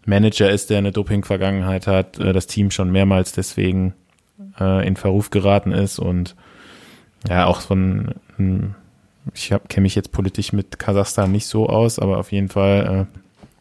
Manager 0.05 0.51
ist, 0.51 0.70
der 0.70 0.79
eine 0.79 0.93
Doping-Vergangenheit 0.93 1.87
hat, 1.87 2.18
äh, 2.18 2.33
das 2.33 2.47
Team 2.47 2.70
schon 2.70 2.93
mehrmals 2.93 3.33
deswegen 3.33 3.95
äh, 4.61 4.87
in 4.87 4.97
Verruf 4.97 5.31
geraten 5.31 5.72
ist 5.72 5.99
und 5.99 6.37
ja, 7.29 7.47
auch 7.47 7.62
von, 7.62 8.14
ich 9.35 9.49
kenne 9.49 9.83
mich 9.83 9.95
jetzt 9.95 10.12
politisch 10.12 10.53
mit 10.53 10.79
Kasachstan 10.79 11.33
nicht 11.33 11.47
so 11.47 11.68
aus, 11.68 11.99
aber 11.99 12.18
auf 12.18 12.31
jeden 12.31 12.51
Fall 12.51 13.09
äh, 13.09 13.18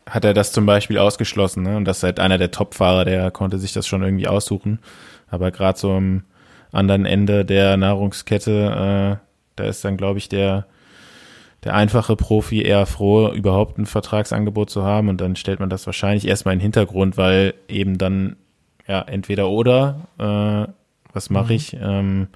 hat 0.07 0.25
er 0.25 0.33
das 0.33 0.51
zum 0.51 0.65
Beispiel 0.65 0.99
ausgeschlossen 0.99 1.63
ne? 1.63 1.77
und 1.77 1.85
das 1.85 1.97
ist 1.97 2.03
halt 2.03 2.19
einer 2.19 2.37
der 2.37 2.51
Top-Fahrer, 2.51 3.05
der 3.05 3.31
konnte 3.31 3.57
sich 3.57 3.73
das 3.73 3.87
schon 3.87 4.03
irgendwie 4.03 4.27
aussuchen, 4.27 4.79
aber 5.27 5.51
gerade 5.51 5.79
so 5.79 5.91
am 5.93 6.23
anderen 6.71 7.05
Ende 7.05 7.45
der 7.45 7.77
Nahrungskette, 7.77 8.51
äh, 8.51 9.25
da 9.55 9.63
ist 9.63 9.83
dann, 9.83 9.97
glaube 9.97 10.19
ich, 10.19 10.29
der 10.29 10.67
der 11.65 11.73
einfache 11.73 12.15
Profi 12.15 12.61
eher 12.61 12.85
froh, 12.85 13.29
überhaupt 13.31 13.79
ein 13.79 13.87
Vertragsangebot 13.87 14.69
zu 14.69 14.83
haben 14.83 15.09
und 15.09 15.19
dann 15.19 15.35
stellt 15.35 15.59
man 15.59 15.69
das 15.69 15.87
wahrscheinlich 15.87 16.27
erstmal 16.27 16.53
in 16.53 16.59
den 16.59 16.65
Hintergrund, 16.65 17.17
weil 17.17 17.55
eben 17.67 17.97
dann 17.97 18.35
ja 18.87 19.01
entweder 19.01 19.49
oder, 19.49 20.07
äh, 20.19 20.71
was 21.11 21.31
mache 21.31 21.45
mhm. 21.45 21.51
ich? 21.51 21.75
Ähm, 21.81 22.27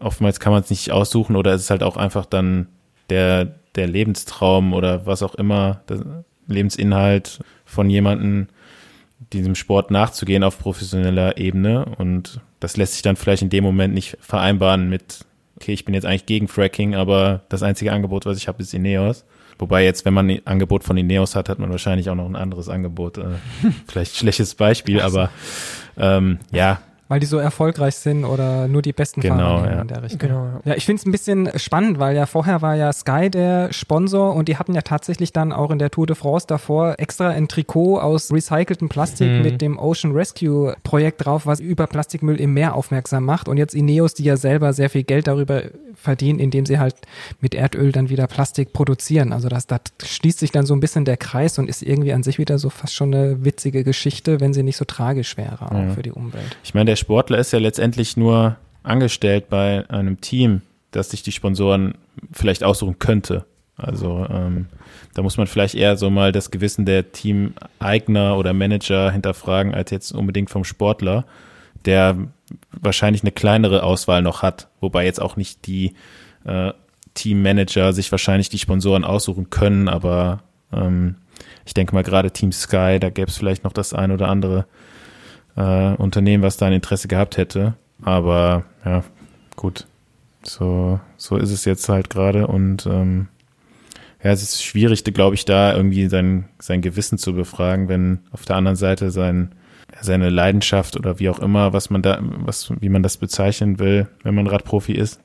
oftmals 0.00 0.40
kann 0.40 0.52
man 0.52 0.62
es 0.62 0.70
nicht 0.70 0.90
aussuchen 0.90 1.36
oder 1.36 1.52
es 1.52 1.62
ist 1.62 1.70
halt 1.70 1.84
auch 1.84 1.96
einfach 1.96 2.26
dann 2.26 2.66
der, 3.10 3.44
der 3.76 3.86
Lebenstraum 3.86 4.72
oder 4.72 5.06
was 5.06 5.22
auch 5.22 5.36
immer, 5.36 5.82
der 5.88 6.24
Lebensinhalt 6.46 7.40
von 7.64 7.90
jemandem, 7.90 8.48
diesem 9.32 9.54
Sport 9.54 9.90
nachzugehen 9.90 10.44
auf 10.44 10.58
professioneller 10.58 11.38
Ebene 11.38 11.86
und 11.98 12.40
das 12.60 12.76
lässt 12.76 12.94
sich 12.94 13.02
dann 13.02 13.16
vielleicht 13.16 13.42
in 13.42 13.50
dem 13.50 13.64
Moment 13.64 13.94
nicht 13.94 14.16
vereinbaren 14.20 14.88
mit 14.88 15.24
okay, 15.56 15.72
ich 15.72 15.84
bin 15.84 15.94
jetzt 15.94 16.04
eigentlich 16.04 16.26
gegen 16.26 16.48
Fracking, 16.48 16.94
aber 16.94 17.42
das 17.48 17.62
einzige 17.62 17.92
Angebot, 17.92 18.26
was 18.26 18.38
ich 18.38 18.48
habe, 18.48 18.62
ist 18.62 18.74
Ineos. 18.74 19.24
Wobei 19.58 19.84
jetzt, 19.84 20.04
wenn 20.04 20.14
man 20.14 20.28
ein 20.28 20.46
Angebot 20.46 20.82
von 20.82 20.96
Ineos 20.96 21.36
hat, 21.36 21.48
hat 21.48 21.58
man 21.58 21.70
wahrscheinlich 21.70 22.10
auch 22.10 22.16
noch 22.16 22.26
ein 22.26 22.36
anderes 22.36 22.68
Angebot. 22.68 23.18
Äh, 23.18 23.36
vielleicht 23.86 24.16
schlechtes 24.16 24.54
Beispiel, 24.54 25.00
aber 25.00 25.30
ähm, 25.96 26.38
ja, 26.50 26.80
weil 27.08 27.20
die 27.20 27.26
so 27.26 27.38
erfolgreich 27.38 27.96
sind 27.96 28.24
oder 28.24 28.66
nur 28.68 28.82
die 28.82 28.92
besten 28.92 29.20
genau, 29.20 29.36
Fahrer 29.36 29.70
ja. 29.70 29.80
in 29.82 29.88
der 29.88 30.02
Richtung. 30.02 30.18
Genau, 30.18 30.44
ja. 30.44 30.60
ja, 30.64 30.74
ich 30.74 30.86
finde 30.86 31.00
es 31.00 31.06
ein 31.06 31.12
bisschen 31.12 31.50
spannend, 31.58 31.98
weil 31.98 32.16
ja 32.16 32.26
vorher 32.26 32.62
war 32.62 32.74
ja 32.74 32.92
Sky 32.92 33.30
der 33.30 33.72
Sponsor 33.72 34.34
und 34.34 34.48
die 34.48 34.56
hatten 34.56 34.74
ja 34.74 34.82
tatsächlich 34.82 35.32
dann 35.32 35.52
auch 35.52 35.70
in 35.70 35.78
der 35.78 35.90
Tour 35.90 36.06
de 36.06 36.16
France 36.16 36.46
davor 36.46 36.94
extra 36.98 37.28
ein 37.28 37.48
Trikot 37.48 37.98
aus 37.98 38.32
recyceltem 38.32 38.88
Plastik 38.88 39.30
mhm. 39.30 39.42
mit 39.42 39.60
dem 39.60 39.78
Ocean 39.78 40.12
Rescue 40.12 40.76
Projekt 40.82 41.24
drauf, 41.24 41.46
was 41.46 41.60
über 41.60 41.86
Plastikmüll 41.86 42.40
im 42.40 42.54
Meer 42.54 42.74
aufmerksam 42.74 43.24
macht. 43.24 43.48
Und 43.48 43.58
jetzt 43.58 43.74
Ineos, 43.74 44.14
die 44.14 44.24
ja 44.24 44.36
selber 44.36 44.72
sehr 44.72 44.90
viel 44.90 45.02
Geld 45.02 45.26
darüber 45.26 45.62
verdienen, 45.94 46.38
indem 46.38 46.66
sie 46.66 46.78
halt 46.78 46.96
mit 47.40 47.54
Erdöl 47.54 47.92
dann 47.92 48.08
wieder 48.08 48.26
Plastik 48.26 48.72
produzieren. 48.72 49.32
Also 49.32 49.48
das, 49.48 49.66
das 49.66 49.80
schließt 50.04 50.38
sich 50.38 50.52
dann 50.52 50.66
so 50.66 50.74
ein 50.74 50.80
bisschen 50.80 51.04
der 51.04 51.16
Kreis 51.16 51.58
und 51.58 51.68
ist 51.68 51.82
irgendwie 51.82 52.12
an 52.12 52.22
sich 52.22 52.38
wieder 52.38 52.58
so 52.58 52.70
fast 52.70 52.94
schon 52.94 53.14
eine 53.14 53.44
witzige 53.44 53.84
Geschichte, 53.84 54.40
wenn 54.40 54.52
sie 54.52 54.62
nicht 54.62 54.76
so 54.76 54.84
tragisch 54.84 55.36
wäre 55.36 55.70
auch 55.70 55.72
ja. 55.72 55.90
für 55.90 56.02
die 56.02 56.12
Umwelt. 56.12 56.56
Ich 56.62 56.74
meine, 56.74 56.93
der 56.94 56.98
Sportler 57.00 57.38
ist 57.38 57.52
ja 57.52 57.58
letztendlich 57.58 58.16
nur 58.16 58.56
angestellt 58.84 59.48
bei 59.48 59.84
einem 59.90 60.20
Team, 60.20 60.62
das 60.92 61.10
sich 61.10 61.24
die 61.24 61.32
Sponsoren 61.32 61.94
vielleicht 62.30 62.62
aussuchen 62.62 63.00
könnte. 63.00 63.46
Also 63.76 64.24
ähm, 64.30 64.66
da 65.12 65.22
muss 65.22 65.36
man 65.36 65.48
vielleicht 65.48 65.74
eher 65.74 65.96
so 65.96 66.08
mal 66.08 66.30
das 66.30 66.52
Gewissen 66.52 66.86
der 66.86 67.10
Teameigner 67.10 68.38
oder 68.38 68.52
Manager 68.52 69.10
hinterfragen, 69.10 69.74
als 69.74 69.90
jetzt 69.90 70.12
unbedingt 70.12 70.50
vom 70.50 70.62
Sportler, 70.62 71.24
der 71.84 72.16
wahrscheinlich 72.70 73.24
eine 73.24 73.32
kleinere 73.32 73.82
Auswahl 73.82 74.22
noch 74.22 74.42
hat, 74.42 74.68
wobei 74.80 75.04
jetzt 75.04 75.20
auch 75.20 75.34
nicht 75.34 75.66
die 75.66 75.94
äh, 76.44 76.72
Teammanager 77.14 77.92
sich 77.92 78.12
wahrscheinlich 78.12 78.50
die 78.50 78.60
Sponsoren 78.60 79.02
aussuchen 79.02 79.50
können, 79.50 79.88
aber 79.88 80.44
ähm, 80.72 81.16
ich 81.66 81.74
denke 81.74 81.92
mal 81.92 82.04
gerade 82.04 82.30
Team 82.30 82.52
Sky, 82.52 82.98
da 83.00 83.10
gäbe 83.10 83.32
es 83.32 83.36
vielleicht 83.36 83.64
noch 83.64 83.72
das 83.72 83.94
ein 83.94 84.12
oder 84.12 84.28
andere 84.28 84.66
äh, 85.56 85.94
Unternehmen, 85.94 86.42
was 86.42 86.56
da 86.56 86.66
ein 86.66 86.72
Interesse 86.72 87.08
gehabt 87.08 87.36
hätte. 87.36 87.74
Aber 88.02 88.64
ja, 88.84 89.04
gut, 89.56 89.86
so, 90.42 91.00
so 91.16 91.36
ist 91.36 91.50
es 91.50 91.64
jetzt 91.64 91.88
halt 91.88 92.10
gerade 92.10 92.46
und 92.46 92.86
ähm, 92.86 93.28
ja, 94.22 94.30
es 94.30 94.42
ist 94.42 94.64
schwierig, 94.64 95.04
glaube 95.04 95.34
ich, 95.34 95.44
da 95.44 95.74
irgendwie 95.76 96.08
sein, 96.08 96.48
sein 96.58 96.80
Gewissen 96.80 97.18
zu 97.18 97.34
befragen, 97.34 97.88
wenn 97.88 98.20
auf 98.32 98.44
der 98.44 98.56
anderen 98.56 98.76
Seite 98.76 99.10
sein 99.10 99.54
seine 100.00 100.30
Leidenschaft 100.30 100.96
oder 100.96 101.18
wie 101.18 101.28
auch 101.28 101.38
immer, 101.38 101.72
was 101.72 101.90
man 101.90 102.02
da, 102.02 102.18
was, 102.20 102.72
wie 102.80 102.88
man 102.88 103.02
das 103.02 103.16
bezeichnen 103.16 103.78
will, 103.78 104.08
wenn 104.22 104.34
man 104.34 104.46
Radprofi 104.46 104.92
ist. 104.92 105.20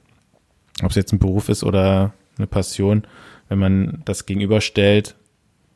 Ob 0.83 0.91
es 0.91 0.95
jetzt 0.95 1.11
ein 1.11 1.19
Beruf 1.19 1.49
ist 1.49 1.63
oder 1.63 2.13
eine 2.37 2.47
Passion, 2.47 3.03
wenn 3.49 3.59
man 3.59 4.01
das 4.05 4.25
gegenüberstellt, 4.25 5.15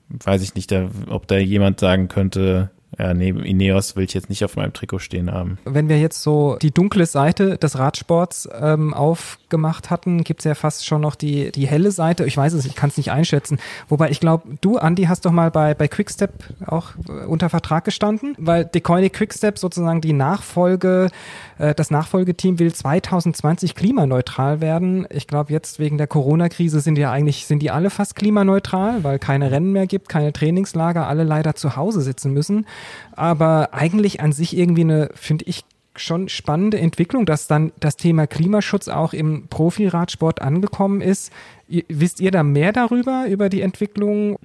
weiß 0.09 0.41
ich 0.43 0.55
nicht, 0.55 0.73
ob 1.09 1.27
da 1.27 1.37
jemand 1.37 1.79
sagen 1.79 2.07
könnte, 2.07 2.71
ja, 2.99 3.13
nee, 3.13 3.29
Ineos 3.29 3.95
will 3.95 4.03
ich 4.03 4.13
jetzt 4.13 4.29
nicht 4.29 4.45
auf 4.45 4.55
meinem 4.55 4.73
Trikot 4.73 4.99
stehen 4.99 5.31
haben. 5.31 5.57
Wenn 5.65 5.89
wir 5.89 5.99
jetzt 5.99 6.21
so 6.21 6.57
die 6.61 6.71
dunkle 6.71 7.05
Seite 7.05 7.57
des 7.57 7.77
Radsports 7.77 8.47
ähm, 8.59 8.93
aufgemacht 8.93 9.89
hatten, 9.89 10.23
gibt 10.23 10.41
es 10.41 10.45
ja 10.45 10.53
fast 10.53 10.85
schon 10.85 11.01
noch 11.01 11.15
die, 11.15 11.51
die 11.51 11.65
helle 11.65 11.91
Seite. 11.91 12.25
Ich 12.25 12.37
weiß 12.37 12.53
es, 12.53 12.65
ich 12.65 12.75
kann 12.75 12.89
es 12.89 12.97
nicht 12.97 13.11
einschätzen. 13.11 13.57
Wobei 13.89 14.11
ich 14.11 14.19
glaube, 14.19 14.57
du, 14.61 14.77
Andi, 14.77 15.03
hast 15.05 15.25
doch 15.25 15.31
mal 15.31 15.49
bei, 15.49 15.73
bei 15.73 15.87
Quickstep 15.87 16.31
auch 16.67 16.91
äh, 17.09 17.25
unter 17.25 17.49
Vertrag 17.49 17.83
gestanden, 17.85 18.35
weil 18.37 18.65
Decoynic 18.65 19.13
Quickstep 19.13 19.57
sozusagen 19.57 20.01
die 20.01 20.13
Nachfolge, 20.13 21.09
äh, 21.57 21.73
das 21.73 21.89
Nachfolgeteam 21.89 22.59
will 22.59 22.73
2020 22.73 23.73
klimaneutral 23.73 24.61
werden. 24.61 25.07
Ich 25.09 25.25
glaube, 25.25 25.51
jetzt 25.51 25.79
wegen 25.79 25.97
der 25.97 26.07
Corona-Krise 26.07 26.79
sind 26.79 26.97
ja 26.97 27.11
eigentlich, 27.11 27.47
sind 27.47 27.59
die 27.59 27.71
alle 27.71 27.89
fast 27.89 28.15
klimaneutral, 28.15 29.03
weil 29.03 29.17
keine 29.17 29.49
Rennen 29.49 29.71
mehr 29.71 29.87
gibt, 29.87 30.09
keine 30.09 30.31
Trainingslager, 30.31 31.07
alle 31.07 31.23
leider 31.23 31.55
zu 31.55 31.75
Hause 31.75 32.01
sitzen 32.01 32.33
müssen 32.33 32.67
aber 33.15 33.73
eigentlich 33.73 34.21
an 34.21 34.31
sich 34.31 34.57
irgendwie 34.57 34.81
eine, 34.81 35.09
finde 35.13 35.45
ich, 35.45 35.63
schon 35.95 36.29
spannende 36.29 36.79
Entwicklung, 36.79 37.25
dass 37.25 37.47
dann 37.47 37.71
das 37.79 37.97
Thema 37.97 38.27
Klimaschutz 38.27 38.87
auch 38.87 39.13
im 39.13 39.47
Profiradsport 39.47 40.41
angekommen 40.41 41.01
ist. 41.01 41.31
wisst 41.67 42.19
ihr 42.19 42.31
da 42.31 42.43
mehr 42.43 42.71
darüber, 42.71 43.25
über 43.27 43.49
die 43.49 43.61
Entwicklung? 43.61 44.37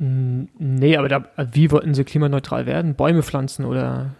Nee, 0.59 0.97
aber 0.97 1.09
da, 1.09 1.25
wie 1.53 1.71
wollten 1.71 1.95
sie 1.95 2.05
klimaneutral 2.05 2.67
werden? 2.67 2.95
Bäume 2.95 3.23
pflanzen 3.23 3.65
oder. 3.65 4.11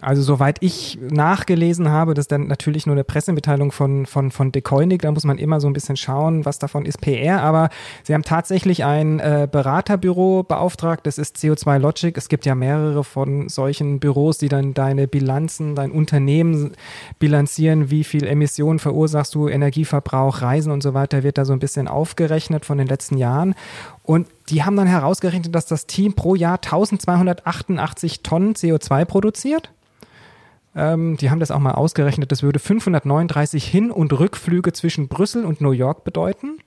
Also 0.00 0.22
soweit 0.22 0.56
ich 0.60 0.98
nachgelesen 1.08 1.88
habe, 1.88 2.14
das 2.14 2.24
ist 2.24 2.32
dann 2.32 2.48
natürlich 2.48 2.86
nur 2.86 2.96
eine 2.96 3.04
Pressemitteilung 3.04 3.70
von, 3.70 4.06
von, 4.06 4.32
von 4.32 4.50
Decoinig, 4.50 5.02
da 5.02 5.12
muss 5.12 5.22
man 5.22 5.38
immer 5.38 5.60
so 5.60 5.68
ein 5.68 5.72
bisschen 5.72 5.96
schauen, 5.96 6.44
was 6.44 6.58
davon 6.58 6.84
ist 6.84 7.00
PR, 7.00 7.42
aber 7.42 7.68
sie 8.02 8.12
haben 8.12 8.24
tatsächlich 8.24 8.84
ein 8.84 9.20
äh, 9.20 9.46
Beraterbüro 9.50 10.42
beauftragt, 10.42 11.06
das 11.06 11.16
ist 11.16 11.36
CO2 11.36 11.78
Logic, 11.78 12.16
es 12.16 12.28
gibt 12.28 12.44
ja 12.44 12.56
mehrere 12.56 13.04
von 13.04 13.48
solchen 13.48 14.00
Büros, 14.00 14.38
die 14.38 14.48
dann 14.48 14.74
deine 14.74 15.06
Bilanzen, 15.06 15.76
dein 15.76 15.92
Unternehmen 15.92 16.72
bilanzieren, 17.20 17.88
wie 17.88 18.02
viel 18.02 18.26
Emissionen 18.26 18.80
verursachst 18.80 19.32
du, 19.36 19.46
Energieverbrauch, 19.46 20.42
Reisen 20.42 20.72
und 20.72 20.82
so 20.82 20.92
weiter, 20.92 21.22
wird 21.22 21.38
da 21.38 21.44
so 21.44 21.52
ein 21.52 21.60
bisschen 21.60 21.86
aufgerechnet 21.86 22.64
von 22.64 22.78
den 22.78 22.88
letzten 22.88 23.16
Jahren 23.16 23.54
und 24.02 24.26
die 24.48 24.64
haben 24.64 24.76
dann 24.76 24.88
herausgerechnet, 24.88 25.54
dass 25.54 25.66
das 25.66 25.86
Team 25.86 26.14
pro 26.14 26.34
Jahr 26.34 26.56
1288 26.56 28.22
Tonnen 28.22 28.54
CO2 28.54 29.04
produziert. 29.04 29.70
Ähm, 30.74 31.18
die 31.18 31.30
haben 31.30 31.40
das 31.40 31.50
auch 31.50 31.58
mal 31.58 31.72
ausgerechnet. 31.72 32.32
Das 32.32 32.42
würde 32.42 32.58
539 32.58 33.64
Hin- 33.64 33.90
und 33.90 34.18
Rückflüge 34.18 34.72
zwischen 34.72 35.08
Brüssel 35.08 35.44
und 35.44 35.60
New 35.60 35.72
York 35.72 36.04
bedeuten. 36.04 36.58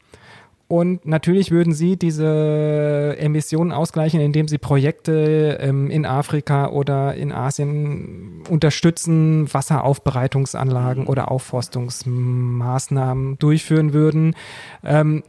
Und 0.67 1.05
natürlich 1.05 1.51
würden 1.51 1.73
sie 1.73 1.95
diese 1.95 3.15
Emissionen 3.19 3.71
ausgleichen, 3.71 4.19
indem 4.19 4.47
sie 4.47 4.57
Projekte 4.57 5.59
ähm, 5.61 5.91
in 5.91 6.07
Afrika 6.07 6.69
oder 6.69 7.13
in 7.13 7.31
Asien 7.31 8.41
unterstützen, 8.49 9.53
Wasseraufbereitungsanlagen 9.53 11.05
oder 11.05 11.29
Aufforstungsmaßnahmen 11.29 13.37
durchführen 13.37 13.93
würden. 13.93 14.35
Ähm, 14.83 15.21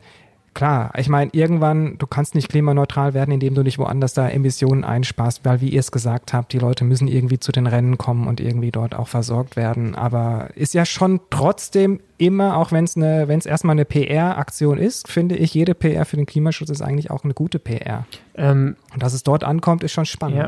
klar, 0.57 0.91
ich 0.97 1.11
meine, 1.11 1.31
irgendwann, 1.35 1.99
du 1.99 2.07
kannst 2.07 2.35
nicht 2.35 2.49
klimaneutral 2.49 3.13
werden, 3.13 3.31
indem 3.31 3.55
du 3.55 3.63
nicht 3.63 3.79
woanders 3.79 4.15
da 4.15 4.27
Emissionen 4.27 4.85
einsparst, 4.85 5.45
weil, 5.45 5.61
wie 5.61 5.69
ihr 5.69 5.81
es 5.81 5.93
gesagt 5.93 6.33
habt, 6.33 6.53
die 6.55 6.59
Leute 6.59 6.83
müssen 6.85 7.09
irgendwie 7.09 7.39
zu 7.39 7.53
den 7.53 7.67
Rennen 7.67 7.99
kommen 7.99 8.27
und 8.27 8.41
irgendwie 8.41 8.71
dort 8.71 8.95
auch 8.95 9.07
versorgt 9.07 9.55
werden. 9.55 9.95
Aber 9.95 10.49
ist 10.55 10.73
ja 10.73 10.87
schon 10.87 11.21
trotzdem 11.29 12.01
immer, 12.17 12.57
auch 12.57 12.73
wenn 12.73 12.85
es 12.85 12.97
eine, 12.97 13.29
wenn 13.29 13.39
es 13.39 13.45
erstmal 13.45 13.75
eine 13.75 13.85
PR-Aktion 13.85 14.79
ist, 14.79 15.09
finde 15.09 15.37
ich, 15.37 15.53
jede 15.53 15.75
PR 15.75 16.07
für 16.07 16.17
den 16.17 16.25
Klimaschutz 16.25 16.71
ist 16.71 16.81
eigentlich 16.81 17.11
auch 17.11 17.23
eine 17.23 17.35
gute 17.35 17.59
PR. 17.59 18.07
Ähm, 18.35 18.77
und 18.95 19.03
dass 19.03 19.13
es 19.13 19.23
dort 19.23 19.45
ankommt, 19.45 19.85
ist 19.85 19.93
schon 19.93 20.07
spannend. 20.07 20.39
Ja. 20.39 20.47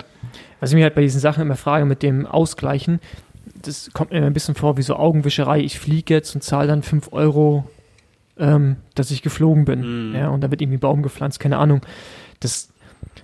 Was 0.61 0.71
ich 0.71 0.77
mir 0.77 0.85
halt 0.85 0.95
bei 0.95 1.03
diesen 1.03 1.21
Sachen 1.21 1.43
immer 1.43 1.57
frage 1.57 1.85
mit 1.85 2.03
dem 2.03 2.25
Ausgleichen, 2.25 2.99
das 3.61 3.91
kommt 3.93 4.13
mir 4.13 4.25
ein 4.25 4.33
bisschen 4.33 4.55
vor 4.55 4.79
wie 4.79 4.83
so 4.83 4.97
Augenwischerei. 4.97 5.61
Ich 5.61 5.79
fliege 5.79 6.15
jetzt 6.15 6.35
und 6.35 6.41
zahle 6.41 6.69
dann 6.69 6.83
5 6.83 7.13
Euro 7.13 7.65
ähm, 8.39 8.77
dass 8.95 9.11
ich 9.11 9.23
geflogen 9.23 9.65
bin. 9.65 10.13
Mm. 10.13 10.15
Ja, 10.15 10.29
und 10.29 10.43
da 10.43 10.51
wird 10.51 10.61
irgendwie 10.61 10.79
ein 10.79 10.81
Baum 10.81 11.03
gepflanzt, 11.03 11.41
keine 11.41 11.59
Ahnung. 11.59 11.81
Das, 12.41 12.71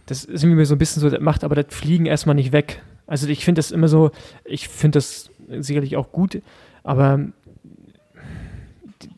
das 0.07 0.25
ist 0.25 0.43
irgendwie 0.43 0.65
so 0.65 0.75
ein 0.75 0.79
bisschen 0.79 1.01
so, 1.01 1.11
das 1.11 1.21
macht 1.21 1.45
aber 1.45 1.55
das 1.55 1.67
Fliegen 1.75 2.07
erstmal 2.07 2.35
nicht 2.35 2.53
weg. 2.53 2.83
Also 3.07 3.29
ich 3.29 3.45
finde 3.45 3.59
das 3.59 3.71
immer 3.71 3.89
so, 3.89 4.11
ich 4.45 4.69
finde 4.69 4.99
das 4.99 5.31
sicherlich 5.59 5.97
auch 5.97 6.11
gut, 6.11 6.41
aber 6.83 7.21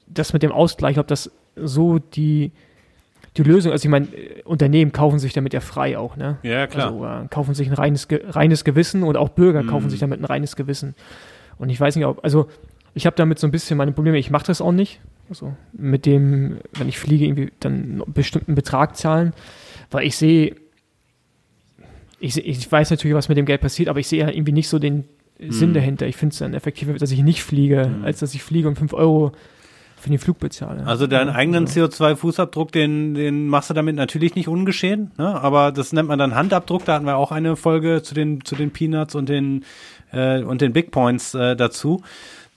das 0.06 0.32
mit 0.32 0.42
dem 0.42 0.52
Ausgleich, 0.52 0.98
ob 0.98 1.06
das 1.06 1.30
so 1.54 1.98
die, 1.98 2.52
die 3.36 3.42
Lösung, 3.42 3.72
also 3.72 3.84
ich 3.84 3.90
meine, 3.90 4.08
Unternehmen 4.44 4.92
kaufen 4.92 5.18
sich 5.18 5.32
damit 5.32 5.52
ja 5.52 5.60
frei 5.60 5.98
auch, 5.98 6.16
ne? 6.16 6.38
Ja, 6.42 6.66
klar. 6.66 6.92
Also 6.92 7.24
äh, 7.24 7.28
kaufen 7.28 7.54
sich 7.54 7.68
ein 7.68 7.74
reines, 7.74 8.08
reines 8.10 8.64
Gewissen 8.64 9.02
und 9.02 9.16
auch 9.16 9.28
Bürger 9.30 9.62
mm. 9.62 9.68
kaufen 9.68 9.90
sich 9.90 10.00
damit 10.00 10.20
ein 10.20 10.24
reines 10.24 10.56
Gewissen. 10.56 10.94
Und 11.58 11.68
ich 11.68 11.80
weiß 11.80 11.96
nicht, 11.96 12.06
ob, 12.06 12.24
also 12.24 12.48
ich 12.94 13.06
habe 13.06 13.16
damit 13.16 13.38
so 13.38 13.46
ein 13.46 13.50
bisschen 13.50 13.76
meine 13.76 13.92
Probleme, 13.92 14.18
ich 14.18 14.30
mache 14.30 14.46
das 14.46 14.60
auch 14.60 14.72
nicht, 14.72 15.00
also 15.28 15.54
mit 15.72 16.06
dem, 16.06 16.58
wenn 16.74 16.88
ich 16.88 16.98
fliege, 16.98 17.24
irgendwie 17.24 17.52
dann 17.60 17.74
einen 17.74 18.12
bestimmten 18.12 18.54
Betrag 18.54 18.96
zahlen, 18.96 19.32
weil 19.90 20.06
ich 20.06 20.16
sehe, 20.16 20.56
ich, 22.18 22.36
ich 22.38 22.70
weiß 22.70 22.90
natürlich, 22.90 23.14
was 23.14 23.28
mit 23.28 23.38
dem 23.38 23.46
Geld 23.46 23.60
passiert, 23.60 23.88
aber 23.88 24.00
ich 24.00 24.08
sehe 24.08 24.20
ja 24.20 24.28
irgendwie 24.28 24.52
nicht 24.52 24.68
so 24.68 24.78
den 24.78 25.04
Sinn 25.38 25.70
mhm. 25.70 25.74
dahinter. 25.74 26.06
Ich 26.06 26.16
finde 26.16 26.32
es 26.32 26.38
dann 26.38 26.54
effektiver, 26.54 26.94
dass 26.94 27.10
ich 27.10 27.22
nicht 27.22 27.42
fliege, 27.42 27.88
mhm. 27.88 28.04
als 28.04 28.20
dass 28.20 28.34
ich 28.34 28.42
fliege 28.42 28.68
und 28.68 28.78
5 28.78 28.92
Euro 28.94 29.32
für 29.98 30.10
den 30.10 30.18
Flug 30.18 30.38
bezahle. 30.38 30.86
Also 30.86 31.06
deinen 31.06 31.30
eigenen 31.30 31.66
CO2-Fußabdruck, 31.66 32.70
den, 32.70 33.14
den 33.14 33.48
machst 33.48 33.70
du 33.70 33.74
damit 33.74 33.96
natürlich 33.96 34.34
nicht 34.34 34.48
ungeschehen, 34.48 35.10
ne? 35.16 35.40
aber 35.40 35.72
das 35.72 35.92
nennt 35.92 36.08
man 36.08 36.18
dann 36.18 36.34
Handabdruck. 36.34 36.84
Da 36.84 36.94
hatten 36.94 37.06
wir 37.06 37.16
auch 37.16 37.32
eine 37.32 37.56
Folge 37.56 38.02
zu 38.02 38.14
den, 38.14 38.44
zu 38.44 38.54
den 38.54 38.70
Peanuts 38.70 39.14
und 39.14 39.28
den, 39.28 39.64
äh, 40.12 40.42
und 40.42 40.60
den 40.60 40.72
Big 40.72 40.90
Points 40.90 41.34
äh, 41.34 41.56
dazu. 41.56 42.02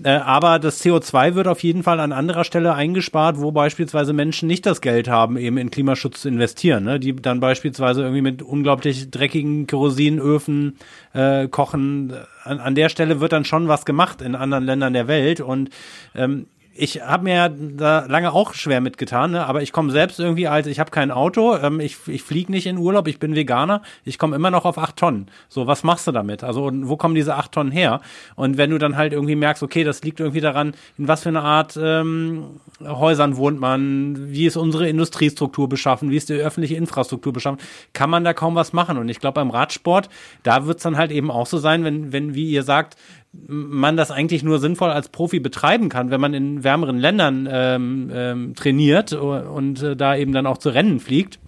Äh, 0.01 0.11
aber 0.11 0.59
das 0.59 0.83
CO2 0.83 1.35
wird 1.35 1.47
auf 1.47 1.61
jeden 1.61 1.83
Fall 1.83 1.99
an 1.99 2.13
anderer 2.13 2.45
Stelle 2.45 2.73
eingespart, 2.73 3.39
wo 3.39 3.51
beispielsweise 3.51 4.13
Menschen 4.13 4.47
nicht 4.47 4.65
das 4.65 4.79
Geld 4.81 5.09
haben, 5.09 5.35
eben 5.37 5.57
in 5.57 5.71
Klimaschutz 5.71 6.21
zu 6.21 6.29
investieren, 6.29 6.85
ne? 6.85 6.99
die 6.99 7.15
dann 7.15 7.39
beispielsweise 7.39 8.01
irgendwie 8.01 8.21
mit 8.21 8.41
unglaublich 8.41 9.11
dreckigen 9.11 9.67
Kerosinöfen 9.67 10.77
äh, 11.13 11.47
kochen. 11.47 12.13
An, 12.43 12.59
an 12.59 12.75
der 12.75 12.89
Stelle 12.89 13.19
wird 13.19 13.33
dann 13.33 13.43
schon 13.43 13.67
was 13.67 13.85
gemacht 13.85 14.21
in 14.21 14.35
anderen 14.35 14.63
Ländern 14.63 14.93
der 14.93 15.07
Welt 15.07 15.41
und 15.41 15.69
ähm, 16.15 16.47
ich 16.79 17.01
habe 17.01 17.25
mir 17.25 17.49
da 17.49 18.05
lange 18.07 18.31
auch 18.31 18.53
schwer 18.53 18.79
mitgetan, 18.79 19.31
ne? 19.31 19.45
aber 19.45 19.61
ich 19.61 19.73
komme 19.73 19.91
selbst 19.91 20.19
irgendwie 20.19 20.47
als, 20.47 20.65
ich 20.65 20.79
habe 20.79 20.91
kein 20.91 21.11
Auto, 21.11 21.57
ähm, 21.57 21.81
ich, 21.81 21.97
ich 22.07 22.23
fliege 22.23 22.51
nicht 22.51 22.65
in 22.65 22.77
Urlaub, 22.77 23.07
ich 23.07 23.19
bin 23.19 23.35
Veganer, 23.35 23.81
ich 24.05 24.17
komme 24.17 24.35
immer 24.35 24.49
noch 24.49 24.63
auf 24.63 24.77
acht 24.77 24.95
Tonnen. 24.95 25.27
So, 25.49 25.67
was 25.67 25.83
machst 25.83 26.07
du 26.07 26.11
damit? 26.11 26.43
Also, 26.43 26.65
und 26.65 26.87
wo 26.87 26.95
kommen 26.95 27.15
diese 27.15 27.35
acht 27.35 27.51
Tonnen 27.51 27.71
her? 27.71 27.99
Und 28.35 28.57
wenn 28.57 28.69
du 28.69 28.77
dann 28.77 28.95
halt 28.95 29.11
irgendwie 29.11 29.35
merkst, 29.35 29.61
okay, 29.61 29.83
das 29.83 30.03
liegt 30.03 30.21
irgendwie 30.21 30.39
daran, 30.39 30.73
in 30.97 31.07
was 31.09 31.23
für 31.23 31.29
eine 31.29 31.41
Art 31.41 31.77
ähm, 31.81 32.45
Häusern 32.81 33.35
wohnt 33.35 33.59
man, 33.59 34.31
wie 34.31 34.45
ist 34.45 34.55
unsere 34.55 34.87
Industriestruktur 34.87 35.67
beschaffen, 35.67 36.09
wie 36.11 36.17
ist 36.17 36.29
die 36.29 36.35
öffentliche 36.35 36.75
Infrastruktur 36.75 37.33
beschaffen, 37.33 37.59
kann 37.91 38.09
man 38.09 38.23
da 38.23 38.33
kaum 38.33 38.55
was 38.55 38.71
machen. 38.71 38.97
Und 38.97 39.09
ich 39.09 39.19
glaube, 39.19 39.35
beim 39.35 39.49
Radsport, 39.49 40.09
da 40.43 40.65
wird's 40.65 40.83
dann 40.83 40.97
halt 40.97 41.11
eben 41.11 41.29
auch 41.29 41.45
so 41.45 41.57
sein, 41.57 41.83
wenn, 41.83 42.13
wenn, 42.13 42.35
wie 42.35 42.49
ihr 42.49 42.63
sagt, 42.63 42.95
man 43.31 43.95
das 43.95 44.11
eigentlich 44.11 44.43
nur 44.43 44.59
sinnvoll 44.59 44.89
als 44.89 45.09
Profi 45.09 45.39
betreiben 45.39 45.89
kann, 45.89 46.09
wenn 46.09 46.21
man 46.21 46.33
in 46.33 46.63
wärmeren 46.63 46.97
Ländern 46.97 47.47
ähm, 47.51 48.11
ähm, 48.13 48.55
trainiert 48.55 49.13
und 49.13 49.83
äh, 49.83 49.95
da 49.95 50.15
eben 50.15 50.33
dann 50.33 50.47
auch 50.47 50.57
zu 50.57 50.69
Rennen 50.69 50.99
fliegt. 50.99 51.39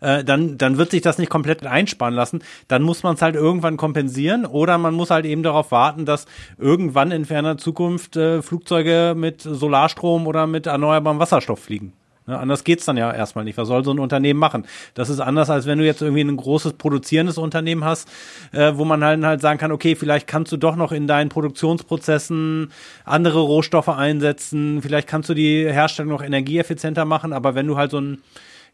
Äh, 0.00 0.22
dann, 0.22 0.58
dann 0.58 0.78
wird 0.78 0.92
sich 0.92 1.02
das 1.02 1.18
nicht 1.18 1.28
komplett 1.30 1.66
einsparen 1.66 2.14
lassen. 2.14 2.42
Dann 2.68 2.82
muss 2.82 3.02
man 3.02 3.14
es 3.14 3.22
halt 3.22 3.34
irgendwann 3.34 3.76
kompensieren 3.76 4.46
oder 4.46 4.78
man 4.78 4.94
muss 4.94 5.10
halt 5.10 5.26
eben 5.26 5.42
darauf 5.42 5.72
warten, 5.72 6.04
dass 6.06 6.26
irgendwann 6.58 7.10
in 7.10 7.24
ferner 7.24 7.58
Zukunft 7.58 8.16
äh, 8.16 8.42
Flugzeuge 8.42 9.14
mit 9.16 9.42
Solarstrom 9.42 10.26
oder 10.26 10.46
mit 10.46 10.66
erneuerbarem 10.66 11.18
Wasserstoff 11.18 11.60
fliegen. 11.60 11.92
Ne, 12.26 12.36
anders 12.36 12.64
geht's 12.64 12.84
dann 12.84 12.96
ja 12.96 13.12
erstmal 13.12 13.44
nicht. 13.44 13.56
Was 13.56 13.68
soll 13.68 13.84
so 13.84 13.92
ein 13.92 14.00
Unternehmen 14.00 14.40
machen? 14.40 14.66
Das 14.94 15.08
ist 15.08 15.20
anders, 15.20 15.48
als 15.48 15.66
wenn 15.66 15.78
du 15.78 15.84
jetzt 15.84 16.02
irgendwie 16.02 16.22
ein 16.22 16.36
großes 16.36 16.72
produzierendes 16.72 17.38
Unternehmen 17.38 17.84
hast, 17.84 18.08
äh, 18.52 18.72
wo 18.74 18.84
man 18.84 19.04
halt, 19.04 19.24
halt 19.24 19.40
sagen 19.40 19.58
kann, 19.58 19.70
okay, 19.70 19.94
vielleicht 19.94 20.26
kannst 20.26 20.50
du 20.50 20.56
doch 20.56 20.74
noch 20.74 20.90
in 20.90 21.06
deinen 21.06 21.28
Produktionsprozessen 21.28 22.72
andere 23.04 23.40
Rohstoffe 23.40 23.88
einsetzen, 23.88 24.82
vielleicht 24.82 25.06
kannst 25.06 25.28
du 25.28 25.34
die 25.34 25.64
Herstellung 25.70 26.10
noch 26.10 26.22
energieeffizienter 26.22 27.04
machen, 27.04 27.32
aber 27.32 27.54
wenn 27.54 27.68
du 27.68 27.76
halt 27.76 27.92
so 27.92 28.00
ein 28.00 28.18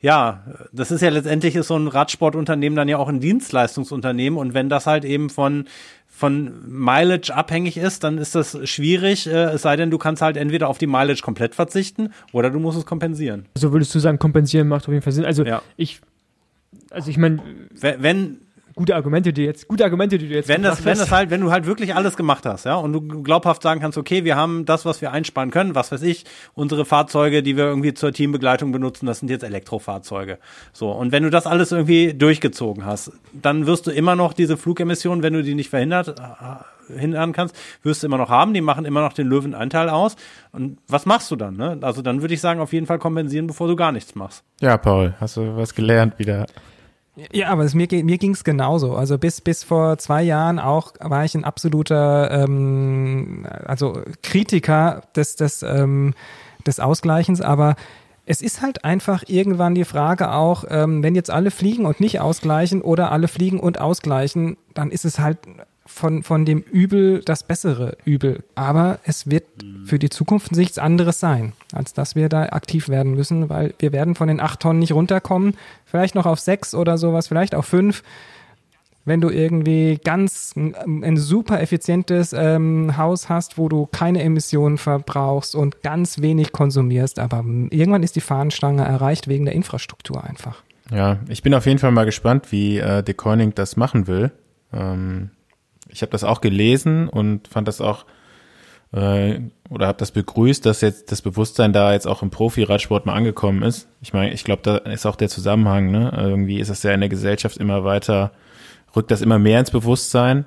ja, 0.00 0.42
das 0.72 0.90
ist 0.90 1.00
ja 1.00 1.11
letztendlich 1.11 1.55
ist 1.55 1.68
so 1.68 1.76
ein 1.76 1.86
Radsportunternehmen 1.86 2.74
dann 2.74 2.88
ja 2.88 2.98
auch 2.98 3.09
ein 3.09 3.20
Dienstleistungsunternehmen 3.20 4.36
und 4.36 4.53
wenn 4.53 4.68
das 4.68 4.86
halt 4.88 5.05
eben 5.05 5.30
von 5.30 5.66
von 6.14 6.52
Mileage 6.68 7.34
abhängig 7.34 7.78
ist, 7.78 8.04
dann 8.04 8.18
ist 8.18 8.34
das 8.34 8.56
schwierig, 8.68 9.26
äh, 9.26 9.46
es 9.46 9.62
sei 9.62 9.76
denn, 9.76 9.90
du 9.90 9.96
kannst 9.96 10.20
halt 10.20 10.36
entweder 10.36 10.68
auf 10.68 10.76
die 10.76 10.86
Mileage 10.86 11.22
komplett 11.22 11.54
verzichten 11.54 12.10
oder 12.32 12.50
du 12.50 12.60
musst 12.60 12.78
es 12.78 12.86
kompensieren. 12.86 13.46
Also 13.56 13.72
würdest 13.72 13.94
du 13.94 13.98
sagen, 13.98 14.18
kompensieren 14.18 14.68
macht 14.68 14.84
auf 14.84 14.92
jeden 14.92 15.02
Fall 15.02 15.14
Sinn. 15.14 15.24
Also 15.24 15.42
ja. 15.44 15.62
ich, 15.76 16.00
also 16.90 17.10
ich 17.10 17.16
meine, 17.16 17.42
wenn, 17.70 18.41
gute 18.75 18.95
Argumente, 18.95 19.33
die 19.33 19.45
jetzt, 19.45 19.68
gute 19.68 19.85
Argumente, 19.85 20.18
die 20.18 20.29
du 20.29 20.35
jetzt 20.35 20.49
wenn 20.49 20.62
das, 20.62 20.85
wenn 20.85 20.99
das 20.99 21.11
halt, 21.11 21.31
wenn 21.31 21.41
du 21.41 21.51
halt 21.51 21.66
wirklich 21.66 21.95
alles 21.95 22.16
gemacht 22.16 22.47
hast, 22.47 22.64
ja, 22.64 22.77
und 22.77 22.93
du 22.93 23.01
glaubhaft 23.23 23.62
sagen 23.62 23.81
kannst, 23.81 23.99
okay, 23.99 24.25
wir 24.25 24.37
haben 24.37 24.64
das, 24.64 24.85
was 24.85 25.01
wir 25.01 25.12
einsparen 25.12 25.51
können, 25.51 25.75
was 25.75 25.93
weiß 25.93 26.03
ich, 26.03 26.25
unsere 26.55 26.85
Fahrzeuge, 26.85 27.43
die 27.43 27.57
wir 27.57 27.64
irgendwie 27.64 27.95
zur 27.95 28.12
Teambegleitung 28.12 28.73
benutzen, 28.73 29.07
das 29.07 29.20
sind 29.20 29.31
jetzt 29.31 29.43
Elektrofahrzeuge. 29.43 30.39
So. 30.73 30.91
Und 30.91 31.12
wenn 31.12 31.23
du 31.23 31.31
das 31.31 31.47
alles 31.47 31.73
irgendwie 31.73 32.14
durchgezogen 32.14 32.85
hast, 32.85 33.12
dann 33.33 33.66
wirst 33.66 33.87
du 33.87 33.91
immer 33.91 34.16
noch 34.16 34.33
diese 34.33 34.57
Flugemissionen, 34.57 35.23
wenn 35.23 35.35
du 35.35 35.43
die 35.43 35.55
nicht 35.55 35.70
verhindert, 35.70 36.09
äh, 36.18 36.99
hindern 36.99 37.33
kannst, 37.33 37.57
wirst 37.83 38.03
du 38.03 38.07
immer 38.07 38.18
noch 38.18 38.29
haben. 38.29 38.55
Die 38.55 38.61
machen 38.61 38.85
immer 38.85 39.01
noch 39.01 39.12
den 39.12 39.29
Löwenanteil 39.29 39.89
aus. 39.89 40.16
Und 40.53 40.79
was 40.89 41.07
machst 41.07 41.31
du 41.31 41.37
dann? 41.37 41.57
Ne? 41.57 41.79
Also 41.83 42.03
dann 42.03 42.23
würde 42.23 42.35
ich 42.35 42.41
sagen, 42.41 42.61
auf 42.61 42.73
jeden 42.73 42.87
Fall 42.87 42.99
kompensieren, 42.99 43.47
bevor 43.47 43.68
du 43.68 43.77
gar 43.77 43.93
nichts 43.93 44.14
machst. 44.14 44.45
Ja, 44.61 44.77
Paul, 44.77 45.14
hast 45.20 45.37
du 45.37 45.57
was 45.57 45.75
gelernt 45.75 46.18
wieder? 46.18 46.47
Ja, 47.14 47.50
aber 47.50 47.64
es, 47.64 47.74
mir, 47.74 47.86
mir 47.90 48.16
ging 48.16 48.32
es 48.32 48.42
genauso. 48.42 48.96
Also 48.96 49.18
bis, 49.18 49.42
bis 49.42 49.64
vor 49.64 49.98
zwei 49.98 50.22
Jahren 50.22 50.58
auch 50.58 50.94
war 50.98 51.24
ich 51.24 51.34
ein 51.34 51.44
absoluter 51.44 52.30
ähm, 52.30 53.46
also 53.66 54.02
Kritiker 54.22 55.02
des, 55.14 55.36
des, 55.36 55.62
ähm, 55.62 56.14
des 56.66 56.80
Ausgleichens, 56.80 57.42
aber 57.42 57.76
es 58.24 58.40
ist 58.40 58.62
halt 58.62 58.84
einfach 58.84 59.24
irgendwann 59.26 59.74
die 59.74 59.84
Frage 59.84 60.32
auch, 60.32 60.64
ähm, 60.68 61.02
wenn 61.02 61.14
jetzt 61.14 61.30
alle 61.30 61.50
fliegen 61.50 61.84
und 61.84 62.00
nicht 62.00 62.20
ausgleichen 62.20 62.80
oder 62.80 63.12
alle 63.12 63.28
fliegen 63.28 63.60
und 63.60 63.80
ausgleichen, 63.80 64.56
dann 64.72 64.90
ist 64.90 65.04
es 65.04 65.18
halt 65.18 65.38
von, 65.93 66.22
von 66.22 66.45
dem 66.45 66.61
Übel 66.61 67.22
das 67.24 67.43
bessere 67.43 67.97
Übel. 68.05 68.43
Aber 68.55 68.99
es 69.05 69.30
wird 69.30 69.45
für 69.84 69.99
die 69.99 70.11
Zukunft 70.11 70.53
nichts 70.53 70.78
anderes 70.78 71.20
sein, 71.20 71.53
als 71.72 71.93
dass 71.93 72.16
wir 72.16 72.28
da 72.28 72.45
aktiv 72.47 72.88
werden 72.88 73.14
müssen, 73.14 73.49
weil 73.49 73.74
wir 73.78 73.93
werden 73.93 74.14
von 74.14 74.28
den 74.28 74.40
acht 74.40 74.61
Tonnen 74.61 74.78
nicht 74.78 74.93
runterkommen. 74.93 75.55
Vielleicht 75.84 76.14
noch 76.14 76.26
auf 76.26 76.40
sechs 76.40 76.74
oder 76.74 76.99
sowas, 76.99 77.28
vielleicht 77.28 77.55
auf 77.55 77.66
fünf. 77.66 78.03
Wenn 79.05 79.20
du 79.20 79.30
irgendwie 79.30 79.99
ganz 80.03 80.55
ein, 80.57 81.16
super 81.16 81.61
effizientes 81.61 82.32
ähm, 82.32 82.97
Haus 82.97 83.28
hast, 83.28 83.59
wo 83.59 83.68
du 83.68 83.86
keine 83.86 84.22
Emissionen 84.22 84.78
verbrauchst 84.78 85.57
und 85.57 85.82
ganz 85.82 86.20
wenig 86.20 86.53
konsumierst, 86.53 87.18
aber 87.18 87.45
irgendwann 87.70 88.05
ist 88.05 88.14
die 88.14 88.20
Fahnenstange 88.20 88.84
erreicht 88.84 89.26
wegen 89.26 89.45
der 89.45 89.55
Infrastruktur 89.55 90.22
einfach. 90.22 90.62
Ja, 90.90 91.18
ich 91.28 91.43
bin 91.43 91.53
auf 91.55 91.66
jeden 91.66 91.80
Fall 91.80 91.90
mal 91.90 92.05
gespannt, 92.05 92.53
wie 92.53 92.78
äh, 92.78 93.03
De 93.03 93.14
das 93.55 93.76
machen 93.76 94.07
will. 94.07 94.30
Ähm, 94.72 95.30
ich 95.93 96.03
habe 96.03 96.11
das 96.11 96.24
auch 96.24 96.40
gelesen 96.40 97.09
und 97.09 97.49
fand 97.49 97.68
das 97.68 97.80
auch 97.80 98.07
äh, 98.93 99.40
oder 99.70 99.86
habe 99.86 99.99
das 99.99 100.11
begrüßt, 100.11 100.66
dass 100.66 100.80
jetzt 100.80 101.12
das 101.12 101.22
Bewusstsein 101.22 101.72
da 101.72 101.93
jetzt 101.93 102.07
auch 102.07 102.22
im 102.22 102.30
Profi-Radsport 102.30 103.07
mal 103.07 103.14
angekommen 103.14 103.62
ist. 103.62 103.88
Ich 104.01 104.12
meine, 104.12 104.32
ich 104.32 104.45
glaube, 104.45 104.62
da 104.62 104.76
ist 104.76 105.07
auch 105.07 105.16
der 105.16 105.28
Zusammenhang. 105.28 105.90
Ne? 105.90 106.12
Irgendwie 106.16 106.61
ist 106.61 106.70
das 106.70 106.82
ja 106.82 106.93
in 106.93 107.01
der 107.01 107.09
Gesellschaft 107.09 107.57
immer 107.57 107.84
weiter, 107.84 108.32
rückt 108.95 109.11
das 109.11 109.22
immer 109.22 109.38
mehr 109.38 109.61
ins 109.61 109.70
Bewusstsein 109.70 110.45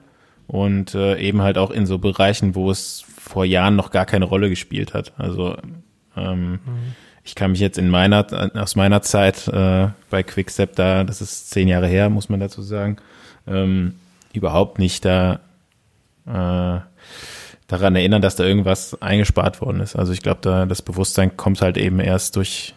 und 0.48 0.94
äh, 0.94 1.18
eben 1.18 1.42
halt 1.42 1.58
auch 1.58 1.72
in 1.72 1.86
so 1.86 1.98
Bereichen, 1.98 2.54
wo 2.54 2.70
es 2.70 3.04
vor 3.18 3.46
Jahren 3.46 3.76
noch 3.76 3.90
gar 3.90 4.06
keine 4.06 4.26
Rolle 4.26 4.50
gespielt 4.50 4.94
hat. 4.94 5.14
Also 5.18 5.58
ähm, 6.16 6.52
mhm. 6.52 6.60
ich 7.24 7.34
kann 7.34 7.52
mich 7.52 7.60
jetzt 7.60 7.80
in 7.80 7.90
meiner 7.90 8.52
aus 8.54 8.76
meiner 8.76 9.02
Zeit 9.02 9.48
äh, 9.48 9.88
bei 10.12 10.22
Quickstep 10.22 10.76
da, 10.76 11.04
das 11.04 11.22
ist 11.22 11.50
zehn 11.50 11.68
Jahre 11.68 11.88
her, 11.88 12.12
muss 12.12 12.30
man 12.30 12.40
dazu 12.40 12.62
sagen. 12.62 12.98
Ähm, 13.48 13.96
überhaupt 14.36 14.80
nicht 14.80 15.06
da 15.06 15.40
äh, 16.28 16.80
daran 17.68 17.96
erinnern, 17.96 18.22
dass 18.22 18.36
da 18.36 18.44
irgendwas 18.44 19.02
eingespart 19.02 19.62
worden 19.62 19.80
ist. 19.80 19.96
Also 19.96 20.14
ich 20.14 20.22
glaube, 20.22 20.40
da 20.42 20.66
das 20.66 20.82
Bewusstsein 20.82 21.36
kommt 21.38 21.62
halt 21.62 21.78
eben 21.78 22.00
erst 22.00 22.36
durch 22.36 22.74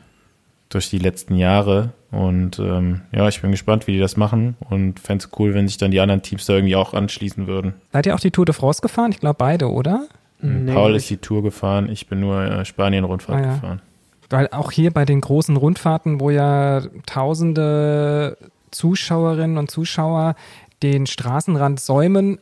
durch 0.70 0.90
die 0.90 0.98
letzten 0.98 1.34
Jahre. 1.36 1.90
Und 2.10 2.58
ähm, 2.58 3.00
ja, 3.10 3.26
ich 3.28 3.40
bin 3.40 3.50
gespannt, 3.52 3.86
wie 3.86 3.92
die 3.92 3.98
das 3.98 4.18
machen 4.18 4.56
und 4.68 5.00
fände 5.00 5.24
es 5.24 5.30
cool, 5.38 5.54
wenn 5.54 5.66
sich 5.66 5.78
dann 5.78 5.90
die 5.90 6.00
anderen 6.00 6.20
Teams 6.22 6.44
da 6.44 6.54
irgendwie 6.54 6.76
auch 6.76 6.92
anschließen 6.92 7.46
würden. 7.46 7.74
Seid 7.92 8.04
ihr 8.06 8.14
auch 8.14 8.20
die 8.20 8.30
Tour 8.30 8.44
de 8.44 8.54
France 8.54 8.82
gefahren? 8.82 9.10
Ich 9.12 9.18
glaube 9.20 9.36
beide, 9.38 9.70
oder? 9.70 10.06
Nee, 10.40 10.72
Paul 10.72 10.94
ist 10.94 11.08
die 11.08 11.16
Tour 11.16 11.42
gefahren, 11.42 11.88
ich 11.90 12.06
bin 12.06 12.20
nur 12.20 12.40
äh, 12.42 12.64
Spanien-Rundfahrt 12.66 13.38
Ah, 13.38 13.46
ja. 13.46 13.54
gefahren. 13.54 13.82
Weil 14.30 14.48
auch 14.52 14.70
hier 14.70 14.90
bei 14.92 15.04
den 15.06 15.20
großen 15.22 15.56
Rundfahrten, 15.56 16.20
wo 16.20 16.28
ja 16.30 16.82
tausende 17.06 18.36
Zuschauerinnen 18.70 19.56
und 19.58 19.70
Zuschauer 19.70 20.34
den 20.82 21.06
Straßenrand 21.06 21.80
säumen, 21.80 22.38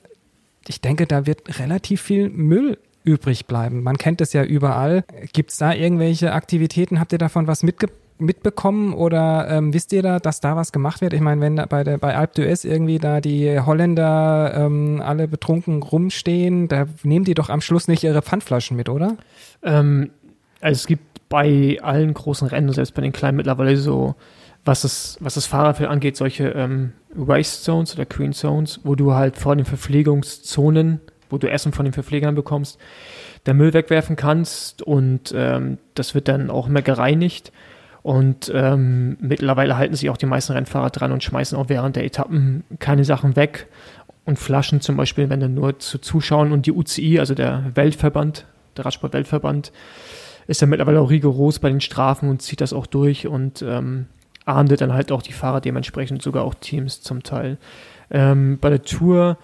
ich 0.68 0.80
denke, 0.80 1.06
da 1.06 1.26
wird 1.26 1.58
relativ 1.60 2.02
viel 2.02 2.28
Müll 2.28 2.78
übrig 3.04 3.46
bleiben. 3.46 3.82
Man 3.82 3.98
kennt 3.98 4.20
es 4.20 4.32
ja 4.32 4.42
überall. 4.42 5.04
Gibt 5.32 5.52
es 5.52 5.58
da 5.58 5.72
irgendwelche 5.72 6.32
Aktivitäten? 6.32 6.98
Habt 6.98 7.12
ihr 7.12 7.18
davon 7.18 7.46
was 7.46 7.62
mitge 7.62 7.88
mitbekommen 8.18 8.94
oder 8.94 9.46
ähm, 9.50 9.74
wisst 9.74 9.92
ihr 9.92 10.02
da, 10.02 10.18
dass 10.18 10.40
da 10.40 10.56
was 10.56 10.72
gemacht 10.72 11.02
wird? 11.02 11.12
Ich 11.12 11.20
meine, 11.20 11.40
wenn 11.42 11.56
bei 11.68 11.84
der 11.84 11.98
bei 11.98 12.16
Alpe 12.16 12.42
d'Huez 12.42 12.66
irgendwie 12.66 12.98
da 12.98 13.20
die 13.20 13.60
Holländer 13.60 14.54
ähm, 14.56 15.02
alle 15.04 15.28
betrunken 15.28 15.82
rumstehen, 15.82 16.66
da 16.68 16.86
nehmen 17.02 17.26
die 17.26 17.34
doch 17.34 17.50
am 17.50 17.60
Schluss 17.60 17.88
nicht 17.88 18.04
ihre 18.04 18.22
Pfandflaschen 18.22 18.74
mit, 18.76 18.88
oder? 18.88 19.16
Ähm, 19.62 20.10
also 20.60 20.78
es 20.80 20.86
gibt 20.86 21.28
bei 21.28 21.78
allen 21.82 22.14
großen 22.14 22.48
Rennen, 22.48 22.72
selbst 22.72 22.94
bei 22.94 23.02
den 23.02 23.12
kleinen 23.12 23.36
mittlerweile 23.36 23.76
so, 23.76 24.14
was 24.66 24.82
das, 24.82 25.16
was 25.20 25.34
das 25.34 25.46
Fahrerfeld 25.46 25.88
angeht, 25.88 26.16
solche 26.16 26.48
ähm, 26.48 26.92
Waste 27.14 27.62
Zones 27.62 27.94
oder 27.94 28.04
Green 28.04 28.32
Zones, 28.32 28.80
wo 28.84 28.94
du 28.94 29.14
halt 29.14 29.36
vor 29.36 29.54
den 29.56 29.64
Verpflegungszonen, 29.64 31.00
wo 31.30 31.38
du 31.38 31.48
Essen 31.50 31.72
von 31.72 31.84
den 31.84 31.92
Verpflegern 31.92 32.34
bekommst, 32.34 32.78
der 33.46 33.54
Müll 33.54 33.72
wegwerfen 33.72 34.16
kannst 34.16 34.82
und 34.82 35.32
ähm, 35.34 35.78
das 35.94 36.14
wird 36.14 36.28
dann 36.28 36.50
auch 36.50 36.68
immer 36.68 36.82
gereinigt. 36.82 37.52
Und 38.02 38.52
ähm, 38.54 39.16
mittlerweile 39.20 39.76
halten 39.76 39.96
sich 39.96 40.10
auch 40.10 40.16
die 40.16 40.26
meisten 40.26 40.52
Rennfahrer 40.52 40.90
dran 40.90 41.10
und 41.10 41.24
schmeißen 41.24 41.58
auch 41.58 41.68
während 41.68 41.96
der 41.96 42.04
Etappen 42.04 42.62
keine 42.78 43.04
Sachen 43.04 43.34
weg. 43.34 43.66
Und 44.24 44.38
Flaschen 44.38 44.80
zum 44.80 44.96
Beispiel, 44.96 45.28
wenn 45.28 45.40
dann 45.40 45.54
nur 45.54 45.80
zu 45.80 45.98
Zuschauern 45.98 46.52
und 46.52 46.66
die 46.66 46.72
UCI, 46.72 47.18
also 47.18 47.34
der 47.34 47.72
Weltverband, 47.74 48.46
der 48.76 48.84
Radsport-Weltverband, 48.84 49.72
ist 50.46 50.60
ja 50.60 50.68
mittlerweile 50.68 51.00
auch 51.00 51.10
rigoros 51.10 51.58
bei 51.58 51.68
den 51.68 51.80
Strafen 51.80 52.28
und 52.28 52.42
zieht 52.42 52.60
das 52.60 52.72
auch 52.72 52.86
durch 52.86 53.26
und 53.26 53.62
ähm, 53.62 54.06
ahndet 54.46 54.80
dann 54.80 54.94
halt 54.94 55.12
auch 55.12 55.22
die 55.22 55.32
Fahrer 55.32 55.60
dementsprechend, 55.60 56.22
sogar 56.22 56.44
auch 56.44 56.54
Teams 56.54 57.02
zum 57.02 57.22
Teil. 57.22 57.58
Ähm, 58.10 58.58
bei 58.60 58.70
der 58.70 58.82
Tour, 58.82 59.36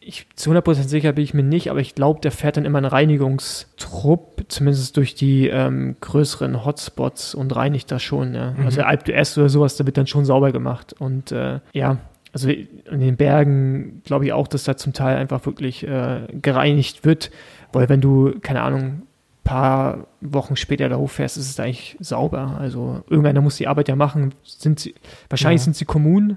ich, 0.00 0.26
zu 0.36 0.52
100% 0.52 0.74
sicher 0.88 1.12
bin 1.12 1.24
ich 1.24 1.34
mir 1.34 1.42
nicht, 1.42 1.70
aber 1.70 1.80
ich 1.80 1.94
glaube, 1.94 2.20
der 2.20 2.30
fährt 2.30 2.56
dann 2.56 2.64
immer 2.64 2.78
einen 2.78 2.86
Reinigungstrupp, 2.86 4.44
zumindest 4.48 4.96
durch 4.96 5.14
die 5.14 5.48
ähm, 5.48 5.96
größeren 6.00 6.64
Hotspots 6.64 7.34
und 7.34 7.54
reinigt 7.54 7.90
das 7.90 8.02
schon. 8.02 8.34
Ja. 8.34 8.52
Mhm. 8.52 8.64
Also 8.64 8.76
der 8.76 8.88
Alp 8.88 9.04
d'Huez 9.04 9.36
oder 9.38 9.48
sowas, 9.48 9.76
da 9.76 9.84
wird 9.84 9.98
dann 9.98 10.06
schon 10.06 10.24
sauber 10.24 10.52
gemacht. 10.52 10.94
Und 10.98 11.32
äh, 11.32 11.60
ja, 11.72 11.98
also 12.32 12.48
in 12.48 13.00
den 13.00 13.16
Bergen 13.16 14.02
glaube 14.04 14.24
ich 14.24 14.32
auch, 14.32 14.46
dass 14.46 14.64
da 14.64 14.76
zum 14.76 14.92
Teil 14.92 15.16
einfach 15.16 15.44
wirklich 15.46 15.86
äh, 15.86 16.20
gereinigt 16.40 17.04
wird, 17.04 17.30
weil 17.72 17.88
wenn 17.88 18.00
du, 18.00 18.34
keine 18.40 18.62
Ahnung, 18.62 19.02
paar 19.48 20.06
Wochen 20.20 20.56
später 20.56 20.88
da 20.88 20.96
hochfährst, 20.96 21.36
ist 21.38 21.48
es 21.50 21.58
eigentlich 21.60 21.96
sauber. 22.00 22.56
Also 22.60 23.02
irgendeiner 23.08 23.40
muss 23.40 23.56
die 23.56 23.66
Arbeit 23.66 23.88
ja 23.88 23.96
machen. 23.96 24.34
Sind 24.44 24.78
sie, 24.80 24.94
wahrscheinlich 25.30 25.60
Ja. 25.62 25.64
sind 25.64 25.76
sie 25.76 25.84
Kommunen. 25.86 26.36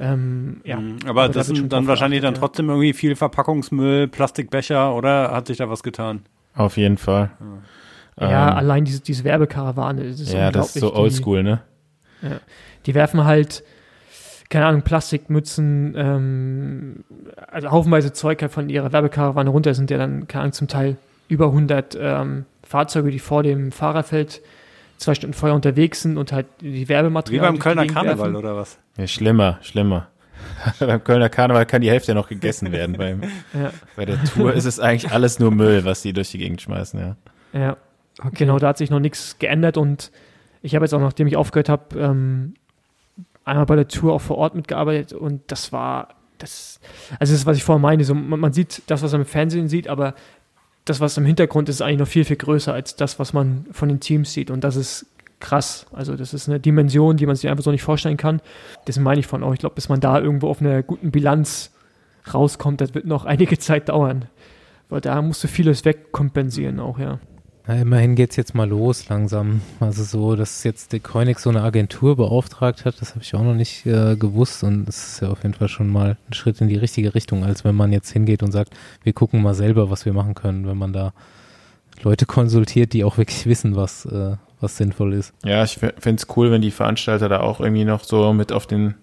Ähm, 0.00 0.60
ja. 0.64 0.78
Mhm, 0.80 0.98
Aber, 1.06 1.22
da 1.28 1.34
das 1.34 1.48
wird 1.48 1.56
schon 1.58 1.64
sind 1.64 1.72
dann 1.72 1.86
wahrscheinlich 1.86 2.20
dann 2.20 2.34
geachtet, 2.34 2.42
ja. 2.42 2.48
trotzdem 2.48 2.68
irgendwie 2.68 2.92
viel 2.92 3.16
Verpackungsmüll, 3.16 4.08
Plastikbecher 4.08 4.94
oder 4.94 5.32
hat 5.32 5.46
sich 5.48 5.58
da 5.58 5.68
was 5.68 5.82
getan? 5.82 6.22
Auf 6.54 6.76
jeden 6.76 6.96
Fall. 6.98 7.30
Ja, 8.20 8.50
Ähm, 8.50 8.56
allein 8.56 8.84
diese, 8.84 9.00
diese 9.00 9.24
Werbekarawane. 9.24 10.04
Das 10.08 10.20
ist 10.20 10.32
ja, 10.32 10.50
das 10.50 10.76
ist 10.76 10.80
so 10.80 10.94
oldschool, 10.94 11.42
ne? 11.42 11.60
Die, 12.22 12.28
die 12.86 12.94
werfen 12.94 13.24
halt, 13.24 13.64
keine 14.48 14.66
Ahnung, 14.66 14.82
Plastikmützen, 14.82 15.94
ähm, 15.96 17.04
also 17.50 17.70
haufenweise 17.70 18.12
Zeug 18.12 18.40
halt 18.42 18.52
von 18.52 18.68
ihrer 18.68 18.92
Werbekarawane 18.92 19.50
runter. 19.50 19.70
Das 19.70 19.76
sind 19.78 19.90
ja 19.90 19.98
dann, 19.98 20.28
keine 20.28 20.42
Ahnung, 20.42 20.52
zum 20.52 20.68
Teil 20.68 20.96
über 21.32 21.46
100 21.46 21.96
ähm, 21.98 22.44
Fahrzeuge, 22.62 23.10
die 23.10 23.18
vor 23.18 23.42
dem 23.42 23.72
Fahrerfeld 23.72 24.42
zwei 24.98 25.14
Stunden 25.14 25.34
vorher 25.34 25.56
unterwegs 25.56 26.02
sind 26.02 26.18
und 26.18 26.30
halt 26.30 26.46
die 26.60 26.72
Wie 26.74 26.88
Werbematerial. 26.88 27.46
beim 27.46 27.58
Kölner 27.58 27.86
Karneval 27.86 28.18
werfen. 28.18 28.36
oder 28.36 28.54
was? 28.56 28.78
Ja, 28.96 29.06
schlimmer, 29.06 29.58
schlimmer. 29.62 30.08
Beim 30.80 31.02
Kölner 31.02 31.28
Karneval 31.28 31.66
kann 31.66 31.82
die 31.82 31.90
Hälfte 31.90 32.12
ja 32.12 32.14
noch 32.14 32.28
gegessen 32.28 32.72
werden. 32.72 32.96
Beim, 32.96 33.22
Ja, 33.54 33.72
bei 33.96 34.04
der 34.04 34.22
Tour 34.24 34.52
ist 34.52 34.64
es 34.64 34.80
eigentlich 34.80 35.12
alles 35.12 35.38
nur 35.38 35.52
Müll, 35.52 35.84
was 35.84 36.02
die 36.02 36.12
durch 36.12 36.32
die 36.32 36.38
Gegend 36.38 36.60
schmeißen, 36.60 37.00
ja. 37.00 37.16
ja. 37.58 37.76
Genau, 38.32 38.58
da 38.58 38.68
hat 38.68 38.78
sich 38.78 38.90
noch 38.90 38.98
nichts 38.98 39.38
geändert 39.38 39.76
und 39.76 40.10
ich 40.60 40.74
habe 40.74 40.84
jetzt 40.84 40.92
auch, 40.94 41.00
nachdem 41.00 41.28
ich 41.28 41.36
aufgehört 41.36 41.68
habe, 41.68 41.98
ähm, 41.98 42.54
einmal 43.44 43.66
bei 43.66 43.76
der 43.76 43.88
Tour 43.88 44.12
auch 44.12 44.20
vor 44.20 44.36
Ort 44.36 44.54
mitgearbeitet 44.54 45.12
und 45.12 45.42
das 45.46 45.72
war 45.72 46.08
das, 46.38 46.80
also 47.18 47.32
das 47.32 47.40
ist, 47.40 47.46
was 47.46 47.56
ich 47.56 47.64
vorhin 47.64 47.82
meine, 47.82 48.04
so, 48.04 48.14
man, 48.14 48.40
man 48.40 48.52
sieht 48.52 48.82
das, 48.88 49.02
was 49.02 49.12
man 49.12 49.22
im 49.22 49.26
Fernsehen 49.26 49.68
sieht, 49.68 49.86
aber 49.88 50.14
das, 50.84 51.00
was 51.00 51.16
im 51.16 51.24
Hintergrund 51.24 51.68
ist, 51.68 51.76
ist 51.76 51.82
eigentlich 51.82 51.98
noch 51.98 52.08
viel, 52.08 52.24
viel 52.24 52.36
größer 52.36 52.72
als 52.72 52.96
das, 52.96 53.18
was 53.18 53.32
man 53.32 53.66
von 53.72 53.88
den 53.88 54.00
Teams 54.00 54.32
sieht 54.32 54.50
und 54.50 54.64
das 54.64 54.76
ist 54.76 55.06
krass. 55.42 55.86
Also 55.92 56.16
das 56.16 56.32
ist 56.32 56.48
eine 56.48 56.60
Dimension, 56.60 57.18
die 57.18 57.26
man 57.26 57.36
sich 57.36 57.50
einfach 57.50 57.64
so 57.64 57.70
nicht 57.70 57.82
vorstellen 57.82 58.16
kann. 58.16 58.40
Deswegen 58.86 59.04
meine 59.04 59.20
ich 59.20 59.26
von 59.26 59.42
auch, 59.42 59.52
ich 59.52 59.58
glaube, 59.58 59.74
bis 59.74 59.88
man 59.88 60.00
da 60.00 60.18
irgendwo 60.18 60.48
auf 60.48 60.60
einer 60.60 60.82
guten 60.82 61.10
Bilanz 61.10 61.72
rauskommt, 62.32 62.80
das 62.80 62.94
wird 62.94 63.04
noch 63.04 63.24
einige 63.26 63.58
Zeit 63.58 63.90
dauern. 63.90 64.26
Weil 64.88 65.00
da 65.00 65.20
musst 65.20 65.44
du 65.44 65.48
vieles 65.48 65.84
wegkompensieren 65.84 66.80
auch, 66.80 66.98
ja. 66.98 67.18
Na, 67.66 67.80
immerhin 67.80 68.16
geht's 68.16 68.34
jetzt 68.34 68.54
mal 68.54 68.68
los 68.68 69.08
langsam. 69.08 69.60
Also 69.78 70.02
so, 70.02 70.34
dass 70.34 70.64
jetzt 70.64 70.92
der 70.92 70.98
Koenig 70.98 71.38
so 71.38 71.48
eine 71.48 71.62
Agentur 71.62 72.16
beauftragt 72.16 72.84
hat, 72.84 73.00
das 73.00 73.10
habe 73.10 73.22
ich 73.22 73.34
auch 73.34 73.42
noch 73.42 73.54
nicht 73.54 73.86
äh, 73.86 74.16
gewusst 74.16 74.64
und 74.64 74.86
das 74.86 75.12
ist 75.12 75.20
ja 75.20 75.28
auf 75.28 75.44
jeden 75.44 75.54
Fall 75.54 75.68
schon 75.68 75.88
mal 75.88 76.16
ein 76.28 76.32
Schritt 76.32 76.60
in 76.60 76.66
die 76.66 76.76
richtige 76.76 77.14
Richtung, 77.14 77.44
als 77.44 77.64
wenn 77.64 77.76
man 77.76 77.92
jetzt 77.92 78.10
hingeht 78.10 78.42
und 78.42 78.50
sagt, 78.50 78.74
wir 79.04 79.12
gucken 79.12 79.42
mal 79.42 79.54
selber, 79.54 79.90
was 79.90 80.04
wir 80.04 80.12
machen 80.12 80.34
können, 80.34 80.66
wenn 80.66 80.76
man 80.76 80.92
da 80.92 81.12
Leute 82.02 82.26
konsultiert, 82.26 82.94
die 82.94 83.04
auch 83.04 83.16
wirklich 83.16 83.46
wissen, 83.46 83.76
was, 83.76 84.06
äh, 84.06 84.36
was 84.60 84.76
sinnvoll 84.76 85.12
ist. 85.12 85.32
Ja, 85.44 85.62
ich 85.62 85.74
finde 85.74 86.22
es 86.22 86.26
cool, 86.36 86.50
wenn 86.50 86.62
die 86.62 86.72
Veranstalter 86.72 87.28
da 87.28 87.40
auch 87.40 87.60
irgendwie 87.60 87.84
noch 87.84 88.02
so 88.02 88.32
mit 88.32 88.50
auf 88.50 88.66
den 88.66 88.94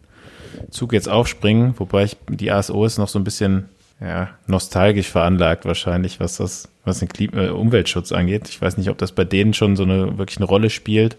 Zug 0.70 0.92
jetzt 0.92 1.08
aufspringen, 1.08 1.76
wobei 1.78 2.04
ich, 2.06 2.18
die 2.28 2.52
ASO 2.52 2.84
ist 2.84 2.98
noch 2.98 3.08
so 3.08 3.20
ein 3.20 3.24
bisschen 3.24 3.70
ja, 4.02 4.30
nostalgisch 4.48 5.08
veranlagt 5.08 5.66
wahrscheinlich, 5.66 6.20
was 6.20 6.38
das, 6.38 6.70
was 6.86 7.00
den 7.00 7.10
Klima 7.10 7.44
äh, 7.44 7.50
Umweltschutz 7.50 8.12
angeht. 8.12 8.48
Ich 8.50 8.62
weiß 8.62 8.78
nicht, 8.78 8.90
ob 8.90 8.98
das 8.98 9.12
bei 9.12 9.26
denen 9.26 9.54
schon 9.54 9.76
so 9.76 9.84
eine 9.84 10.18
wirklich 10.18 10.38
eine 10.38 10.46
Rolle 10.46 10.70
spielt. 10.70 11.18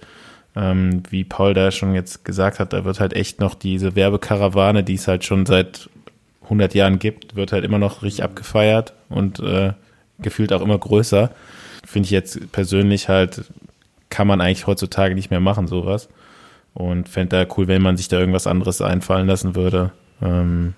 Ähm, 0.56 1.02
wie 1.10 1.24
Paul 1.24 1.54
da 1.54 1.70
schon 1.70 1.94
jetzt 1.94 2.24
gesagt 2.24 2.58
hat, 2.58 2.72
da 2.72 2.84
wird 2.84 2.98
halt 2.98 3.12
echt 3.12 3.38
noch 3.38 3.54
diese 3.54 3.94
Werbekarawane, 3.94 4.82
die 4.82 4.94
es 4.94 5.06
halt 5.06 5.24
schon 5.24 5.46
seit 5.46 5.88
100 6.44 6.74
Jahren 6.74 6.98
gibt, 6.98 7.36
wird 7.36 7.52
halt 7.52 7.64
immer 7.64 7.78
noch 7.78 8.02
richtig 8.02 8.24
abgefeiert 8.24 8.94
und 9.08 9.38
äh, 9.40 9.72
gefühlt 10.18 10.52
auch 10.52 10.62
immer 10.62 10.78
größer. 10.78 11.30
Finde 11.86 12.06
ich 12.06 12.10
jetzt 12.10 12.50
persönlich 12.50 13.08
halt, 13.08 13.44
kann 14.08 14.26
man 14.26 14.40
eigentlich 14.40 14.66
heutzutage 14.66 15.14
nicht 15.14 15.30
mehr 15.30 15.40
machen, 15.40 15.68
sowas. 15.68 16.08
Und 16.74 17.08
fände 17.08 17.36
da 17.44 17.54
cool, 17.56 17.68
wenn 17.68 17.82
man 17.82 17.96
sich 17.96 18.08
da 18.08 18.18
irgendwas 18.18 18.46
anderes 18.46 18.80
einfallen 18.80 19.26
lassen 19.26 19.54
würde. 19.54 19.92
Ähm, 20.22 20.74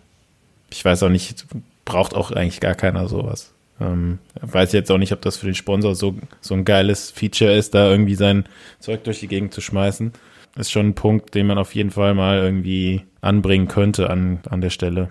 ich 0.70 0.84
weiß 0.84 1.03
auch 1.03 1.09
nicht, 1.09 1.46
braucht 1.85 2.14
auch 2.14 2.30
eigentlich 2.30 2.61
gar 2.61 2.74
keiner 2.74 3.09
sowas. 3.09 3.53
Ähm, 3.80 4.18
weiß 4.41 4.72
jetzt 4.72 4.91
auch 4.91 4.99
nicht, 4.99 5.12
ob 5.12 5.22
das 5.22 5.37
für 5.37 5.47
den 5.47 5.55
Sponsor 5.55 5.95
so, 5.95 6.14
so 6.41 6.55
ein 6.55 6.64
geiles 6.64 7.11
Feature 7.11 7.53
ist, 7.53 7.74
da 7.74 7.91
irgendwie 7.91 8.14
sein 8.14 8.47
Zeug 8.78 9.05
durch 9.05 9.20
die 9.20 9.28
Gegend 9.28 9.53
zu 9.55 9.61
schmeißen. 9.61 10.12
Ist 10.57 10.70
schon 10.70 10.89
ein 10.89 10.95
Punkt, 10.95 11.35
den 11.35 11.47
man 11.47 11.59
auf 11.59 11.74
jeden 11.74 11.91
Fall 11.91 12.14
mal 12.14 12.39
irgendwie 12.39 13.05
anbringen 13.20 13.68
könnte 13.68 14.11
an, 14.11 14.41
an 14.49 14.61
der 14.61 14.70
Stelle. 14.70 15.09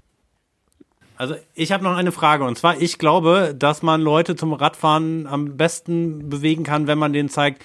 Also 1.17 1.35
ich 1.53 1.71
habe 1.71 1.83
noch 1.83 1.95
eine 1.95 2.11
Frage 2.11 2.43
und 2.45 2.57
zwar, 2.57 2.81
ich 2.81 2.97
glaube, 2.97 3.53
dass 3.57 3.83
man 3.83 4.01
Leute 4.01 4.35
zum 4.35 4.53
Radfahren 4.53 5.27
am 5.27 5.55
besten 5.55 6.29
bewegen 6.29 6.63
kann, 6.63 6.87
wenn 6.87 6.97
man 6.97 7.13
denen 7.13 7.29
zeigt, 7.29 7.63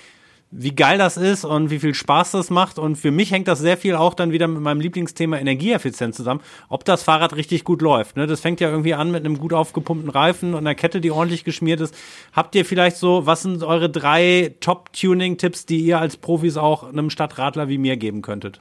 wie 0.50 0.74
geil 0.74 0.96
das 0.96 1.16
ist 1.16 1.44
und 1.44 1.70
wie 1.70 1.78
viel 1.78 1.92
Spaß 1.94 2.32
das 2.32 2.50
macht. 2.50 2.78
Und 2.78 2.96
für 2.96 3.10
mich 3.10 3.32
hängt 3.32 3.48
das 3.48 3.58
sehr 3.58 3.76
viel 3.76 3.94
auch 3.96 4.14
dann 4.14 4.30
wieder 4.32 4.46
mit 4.46 4.62
meinem 4.62 4.80
Lieblingsthema 4.80 5.38
Energieeffizienz 5.38 6.16
zusammen, 6.16 6.40
ob 6.68 6.84
das 6.84 7.02
Fahrrad 7.02 7.34
richtig 7.34 7.64
gut 7.64 7.82
läuft. 7.82 8.16
Ne? 8.16 8.26
Das 8.26 8.40
fängt 8.40 8.60
ja 8.60 8.70
irgendwie 8.70 8.94
an 8.94 9.10
mit 9.10 9.24
einem 9.24 9.38
gut 9.38 9.52
aufgepumpten 9.52 10.08
Reifen 10.08 10.54
und 10.54 10.60
einer 10.60 10.74
Kette, 10.74 11.00
die 11.00 11.10
ordentlich 11.10 11.44
geschmiert 11.44 11.80
ist. 11.80 11.94
Habt 12.32 12.54
ihr 12.54 12.64
vielleicht 12.64 12.96
so, 12.96 13.26
was 13.26 13.42
sind 13.42 13.62
eure 13.64 13.90
drei 13.90 14.54
Top-Tuning-Tipps, 14.60 15.66
die 15.66 15.80
ihr 15.80 15.98
als 16.00 16.16
Profis 16.16 16.56
auch 16.56 16.88
einem 16.88 17.10
Stadtradler 17.10 17.68
wie 17.68 17.78
mir 17.78 17.96
geben 17.96 18.22
könntet? 18.22 18.60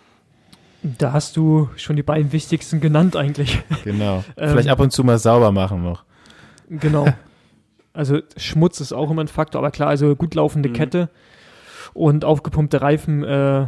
Da 0.81 1.13
hast 1.13 1.37
du 1.37 1.69
schon 1.77 1.95
die 1.95 2.03
beiden 2.03 2.31
wichtigsten 2.31 2.81
genannt 2.81 3.15
eigentlich. 3.15 3.61
Genau. 3.83 4.23
Ähm, 4.37 4.49
Vielleicht 4.49 4.69
ab 4.69 4.79
und 4.79 4.91
zu 4.91 5.03
mal 5.03 5.17
sauber 5.17 5.51
machen 5.51 5.83
noch. 5.83 6.03
Genau. 6.69 7.07
Also 7.93 8.19
Schmutz 8.35 8.81
ist 8.81 8.91
auch 8.91 9.09
immer 9.09 9.23
ein 9.23 9.29
Faktor, 9.29 9.59
aber 9.59 9.71
klar, 9.71 9.87
also 9.87 10.17
gut 10.17 10.35
laufende 10.35 10.69
Kette 10.69 11.09
und 11.95 12.23
aufgepumpte 12.25 12.81
Reifen, 12.81 13.23
äh, 13.23 13.65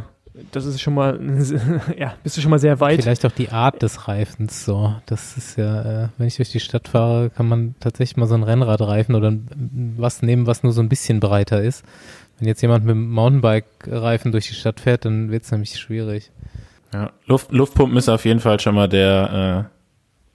das 0.52 0.66
ist 0.66 0.80
schon 0.80 0.94
mal, 0.94 1.18
ja, 1.98 2.14
bist 2.22 2.36
du 2.36 2.40
schon 2.40 2.50
mal 2.50 2.60
sehr 2.60 2.78
weit. 2.78 3.02
Vielleicht 3.02 3.26
auch 3.26 3.32
die 3.32 3.48
Art 3.48 3.82
des 3.82 4.06
Reifens 4.06 4.64
so. 4.64 4.94
Das 5.06 5.36
ist 5.36 5.56
ja, 5.58 6.04
äh, 6.04 6.08
wenn 6.16 6.28
ich 6.28 6.36
durch 6.36 6.52
die 6.52 6.60
Stadt 6.60 6.86
fahre, 6.86 7.30
kann 7.30 7.48
man 7.48 7.74
tatsächlich 7.80 8.16
mal 8.16 8.26
so 8.26 8.34
einen 8.34 8.44
Rennradreifen 8.44 9.16
oder 9.16 9.32
ein- 9.32 9.94
was 9.98 10.22
nehmen, 10.22 10.46
was 10.46 10.62
nur 10.62 10.72
so 10.72 10.80
ein 10.80 10.88
bisschen 10.88 11.18
breiter 11.18 11.60
ist. 11.60 11.84
Wenn 12.38 12.46
jetzt 12.46 12.62
jemand 12.62 12.84
mit 12.84 12.94
dem 12.94 13.10
Mountainbike-Reifen 13.10 14.30
durch 14.30 14.46
die 14.46 14.54
Stadt 14.54 14.78
fährt, 14.78 15.04
dann 15.04 15.30
wird 15.32 15.42
es 15.42 15.50
nämlich 15.50 15.76
schwierig. 15.76 16.30
Ja, 16.94 17.10
Luft, 17.26 17.50
Luftpumpen 17.50 17.96
ist 17.98 18.08
auf 18.08 18.24
jeden 18.24 18.38
Fall 18.40 18.60
schon 18.60 18.76
mal 18.76 18.88
der, 18.88 19.66
äh, 19.72 19.77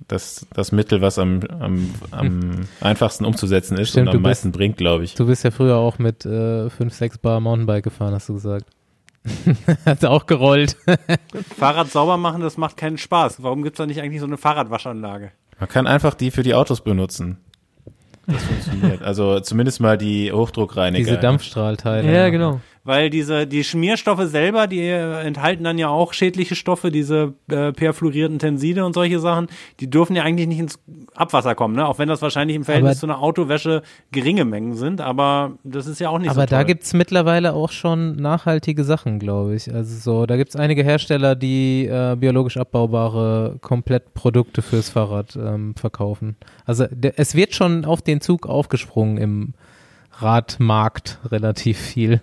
das, 0.07 0.45
das 0.53 0.71
Mittel, 0.71 1.01
was 1.01 1.17
am, 1.19 1.41
am, 1.59 1.89
am 2.11 2.51
einfachsten 2.81 3.25
umzusetzen 3.25 3.77
ist 3.77 3.89
Stimmt, 3.89 4.09
und 4.09 4.15
am 4.15 4.21
bist- 4.23 4.29
meisten 4.29 4.51
bringt, 4.51 4.77
glaube 4.77 5.03
ich. 5.03 5.15
Du 5.15 5.25
bist 5.25 5.43
ja 5.43 5.51
früher 5.51 5.77
auch 5.77 5.99
mit 5.99 6.25
äh, 6.25 6.69
5, 6.69 6.93
6 6.93 7.17
Bar 7.19 7.39
Mountainbike 7.39 7.83
gefahren, 7.83 8.13
hast 8.13 8.29
du 8.29 8.33
gesagt. 8.33 8.65
Hat 9.85 10.03
auch 10.05 10.25
gerollt. 10.25 10.75
Fahrrad 11.57 11.89
sauber 11.89 12.17
machen, 12.17 12.41
das 12.41 12.57
macht 12.57 12.75
keinen 12.77 12.97
Spaß. 12.97 13.41
Warum 13.41 13.63
gibt's 13.63 13.77
da 13.77 13.85
nicht 13.85 14.01
eigentlich 14.01 14.19
so 14.19 14.27
eine 14.27 14.37
Fahrradwaschanlage? 14.37 15.31
Man 15.59 15.69
kann 15.69 15.87
einfach 15.87 16.13
die 16.13 16.31
für 16.31 16.43
die 16.43 16.53
Autos 16.55 16.81
benutzen. 16.81 17.37
Das 18.27 18.43
funktioniert. 18.43 19.01
Also 19.01 19.39
zumindest 19.39 19.79
mal 19.81 19.97
die 19.97 20.31
Hochdruckreiniger. 20.31 21.03
Diese 21.05 21.17
Dampfstrahlteile. 21.17 22.11
Ja, 22.13 22.29
genau. 22.29 22.61
Weil 22.85 23.09
diese, 23.09 23.47
die 23.47 23.63
Schmierstoffe 23.63 24.23
selber, 24.25 24.67
die 24.67 24.85
enthalten 24.89 25.63
dann 25.63 25.77
ja 25.77 25.87
auch 25.87 26.11
schädliche 26.11 26.55
Stoffe, 26.55 26.91
diese 26.91 27.33
äh, 27.49 27.71
perfluorierten 27.71 28.39
Tenside 28.39 28.83
und 28.83 28.91
solche 28.93 29.19
Sachen, 29.19 29.47
die 29.79 29.89
dürfen 29.89 30.17
ja 30.17 30.23
eigentlich 30.23 30.47
nicht 30.49 30.59
ins 30.59 30.79
Abwasser 31.15 31.55
kommen, 31.55 31.75
ne? 31.77 31.87
Auch 31.87 31.97
wenn 31.97 32.09
das 32.09 32.21
wahrscheinlich 32.21 32.57
im 32.57 32.65
Verhältnis 32.65 32.97
Aber- 32.97 32.99
zu 32.99 33.05
einer 33.05 33.19
Autowäsche 33.21 33.83
geringe 34.11 34.43
Mengen 34.43 34.73
sind, 34.73 34.99
aber 34.99 35.53
das 35.63 35.87
ist 35.87 35.99
ja 35.99 36.09
auch 36.09 36.19
nicht 36.19 36.31
Aber 36.31 36.41
so 36.41 36.45
da 36.47 36.57
toll. 36.57 36.65
gibt's 36.65 36.93
mittlerweile 36.93 37.53
auch 37.53 37.71
schon 37.71 38.17
nachhaltige 38.17 38.83
Sachen, 38.83 39.17
glaube 39.17 39.55
ich. 39.55 39.73
Also 39.73 39.95
so, 39.95 40.25
da 40.25 40.35
gibt's 40.35 40.57
einige 40.57 40.83
Hersteller, 40.83 41.35
die 41.37 41.85
äh, 41.85 42.17
biologisch 42.19 42.57
abbaubare 42.57 43.59
Komplettprodukte 43.61 44.61
fürs 44.61 44.89
Fahrrad 44.89 45.37
ähm, 45.37 45.73
verkaufen. 45.75 46.35
Also 46.65 46.87
der, 46.91 47.17
es 47.17 47.33
wird 47.33 47.53
schon 47.55 47.85
auf 47.85 48.01
den 48.01 48.19
Zug 48.19 48.45
aufgesprungen 48.45 49.17
im 49.17 49.53
Radmarkt 50.19 51.19
relativ 51.31 51.77
viel. 51.79 52.19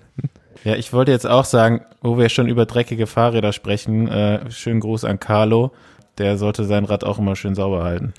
Ja, 0.64 0.74
ich 0.76 0.92
wollte 0.92 1.12
jetzt 1.12 1.26
auch 1.26 1.44
sagen, 1.44 1.82
wo 2.02 2.18
wir 2.18 2.28
schon 2.28 2.48
über 2.48 2.66
dreckige 2.66 3.06
Fahrräder 3.06 3.52
sprechen, 3.52 4.08
äh, 4.08 4.50
schönen 4.50 4.80
Gruß 4.80 5.04
an 5.04 5.18
Carlo. 5.20 5.72
Der 6.18 6.36
sollte 6.36 6.64
sein 6.64 6.84
Rad 6.84 7.04
auch 7.04 7.18
immer 7.18 7.34
schön 7.36 7.54
sauber 7.54 7.82
halten. 7.84 8.12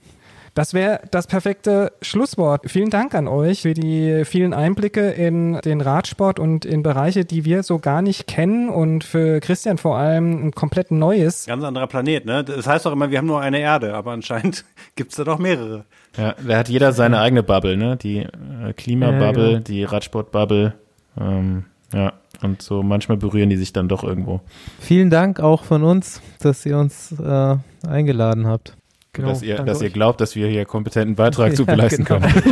Das 0.53 0.73
wäre 0.73 0.99
das 1.11 1.27
perfekte 1.27 1.93
Schlusswort. 2.01 2.63
Vielen 2.69 2.89
Dank 2.89 3.15
an 3.15 3.29
euch 3.29 3.61
für 3.61 3.73
die 3.73 4.25
vielen 4.25 4.53
Einblicke 4.53 5.11
in 5.11 5.61
den 5.63 5.79
Radsport 5.79 6.39
und 6.39 6.65
in 6.65 6.83
Bereiche, 6.83 7.23
die 7.23 7.45
wir 7.45 7.63
so 7.63 7.79
gar 7.79 8.01
nicht 8.01 8.27
kennen 8.27 8.67
und 8.69 9.05
für 9.05 9.39
Christian 9.39 9.77
vor 9.77 9.95
allem 9.97 10.47
ein 10.47 10.51
komplett 10.51 10.91
neues. 10.91 11.45
Ganz 11.45 11.63
anderer 11.63 11.87
Planet, 11.87 12.25
ne? 12.25 12.43
Das 12.43 12.67
heißt 12.67 12.85
doch 12.85 12.91
immer, 12.91 13.11
wir 13.11 13.19
haben 13.19 13.27
nur 13.27 13.39
eine 13.39 13.59
Erde, 13.59 13.93
aber 13.93 14.11
anscheinend 14.11 14.65
gibt's 14.97 15.15
da 15.15 15.23
doch 15.23 15.39
mehrere. 15.39 15.85
Ja, 16.17 16.35
da 16.45 16.57
hat 16.57 16.67
jeder 16.67 16.91
seine 16.91 17.19
eigene 17.21 17.43
Bubble, 17.43 17.77
ne? 17.77 17.95
Die 17.95 18.17
äh, 18.17 18.73
Klimabubble, 18.75 19.43
Ja, 19.43 19.49
genau. 19.51 19.59
die 19.61 19.83
Radsportbubble. 19.85 20.73
Ähm, 21.17 21.63
ja, 21.93 22.11
und 22.41 22.61
so 22.61 22.83
manchmal 22.83 23.17
berühren 23.17 23.49
die 23.49 23.57
sich 23.57 23.73
dann 23.73 23.87
doch 23.87 24.03
irgendwo. 24.03 24.41
Vielen 24.79 25.09
Dank 25.09 25.39
auch 25.39 25.63
von 25.63 25.83
uns, 25.83 26.21
dass 26.39 26.65
ihr 26.65 26.77
uns 26.77 27.11
äh, 27.19 27.55
eingeladen 27.87 28.47
habt. 28.47 28.75
genau. 29.13 29.29
dass, 29.29 29.41
ihr, 29.41 29.57
dass 29.57 29.81
ihr 29.81 29.89
glaubt, 29.89 30.21
dass 30.21 30.35
wir 30.35 30.47
hier 30.47 30.65
kompetenten 30.65 31.15
Beitrag 31.15 31.55
zu 31.57 31.63
Ja, 31.65 31.73
leisten 31.75 32.03
genau. 32.05 32.19
können. 32.19 32.43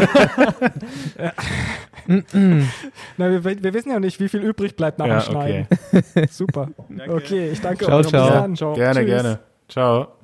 Na, 3.18 3.30
wir, 3.30 3.44
wir 3.44 3.74
wissen 3.74 3.90
ja 3.92 4.00
nicht, 4.00 4.20
wie 4.20 4.30
viel 4.30 4.42
übrig 4.42 4.76
bleibt 4.76 5.00
nach 5.00 5.08
Ja, 5.08 5.20
dem 5.20 5.32
Schneiden. 5.32 5.68
Super. 6.30 6.70
Danke. 6.90 7.14
Okay, 7.14 7.50
ich 7.52 7.62
danke 7.62 7.86
Ciao, 7.86 7.98
euch. 7.98 8.04
Bis 8.04 8.10
ciao. 8.12 8.30
dann. 8.30 8.56
Ciao. 8.56 8.74
Gerne, 8.74 9.00
Tschüss. 9.02 9.10
gerne. 9.10 9.40
Ciao. 9.68 10.19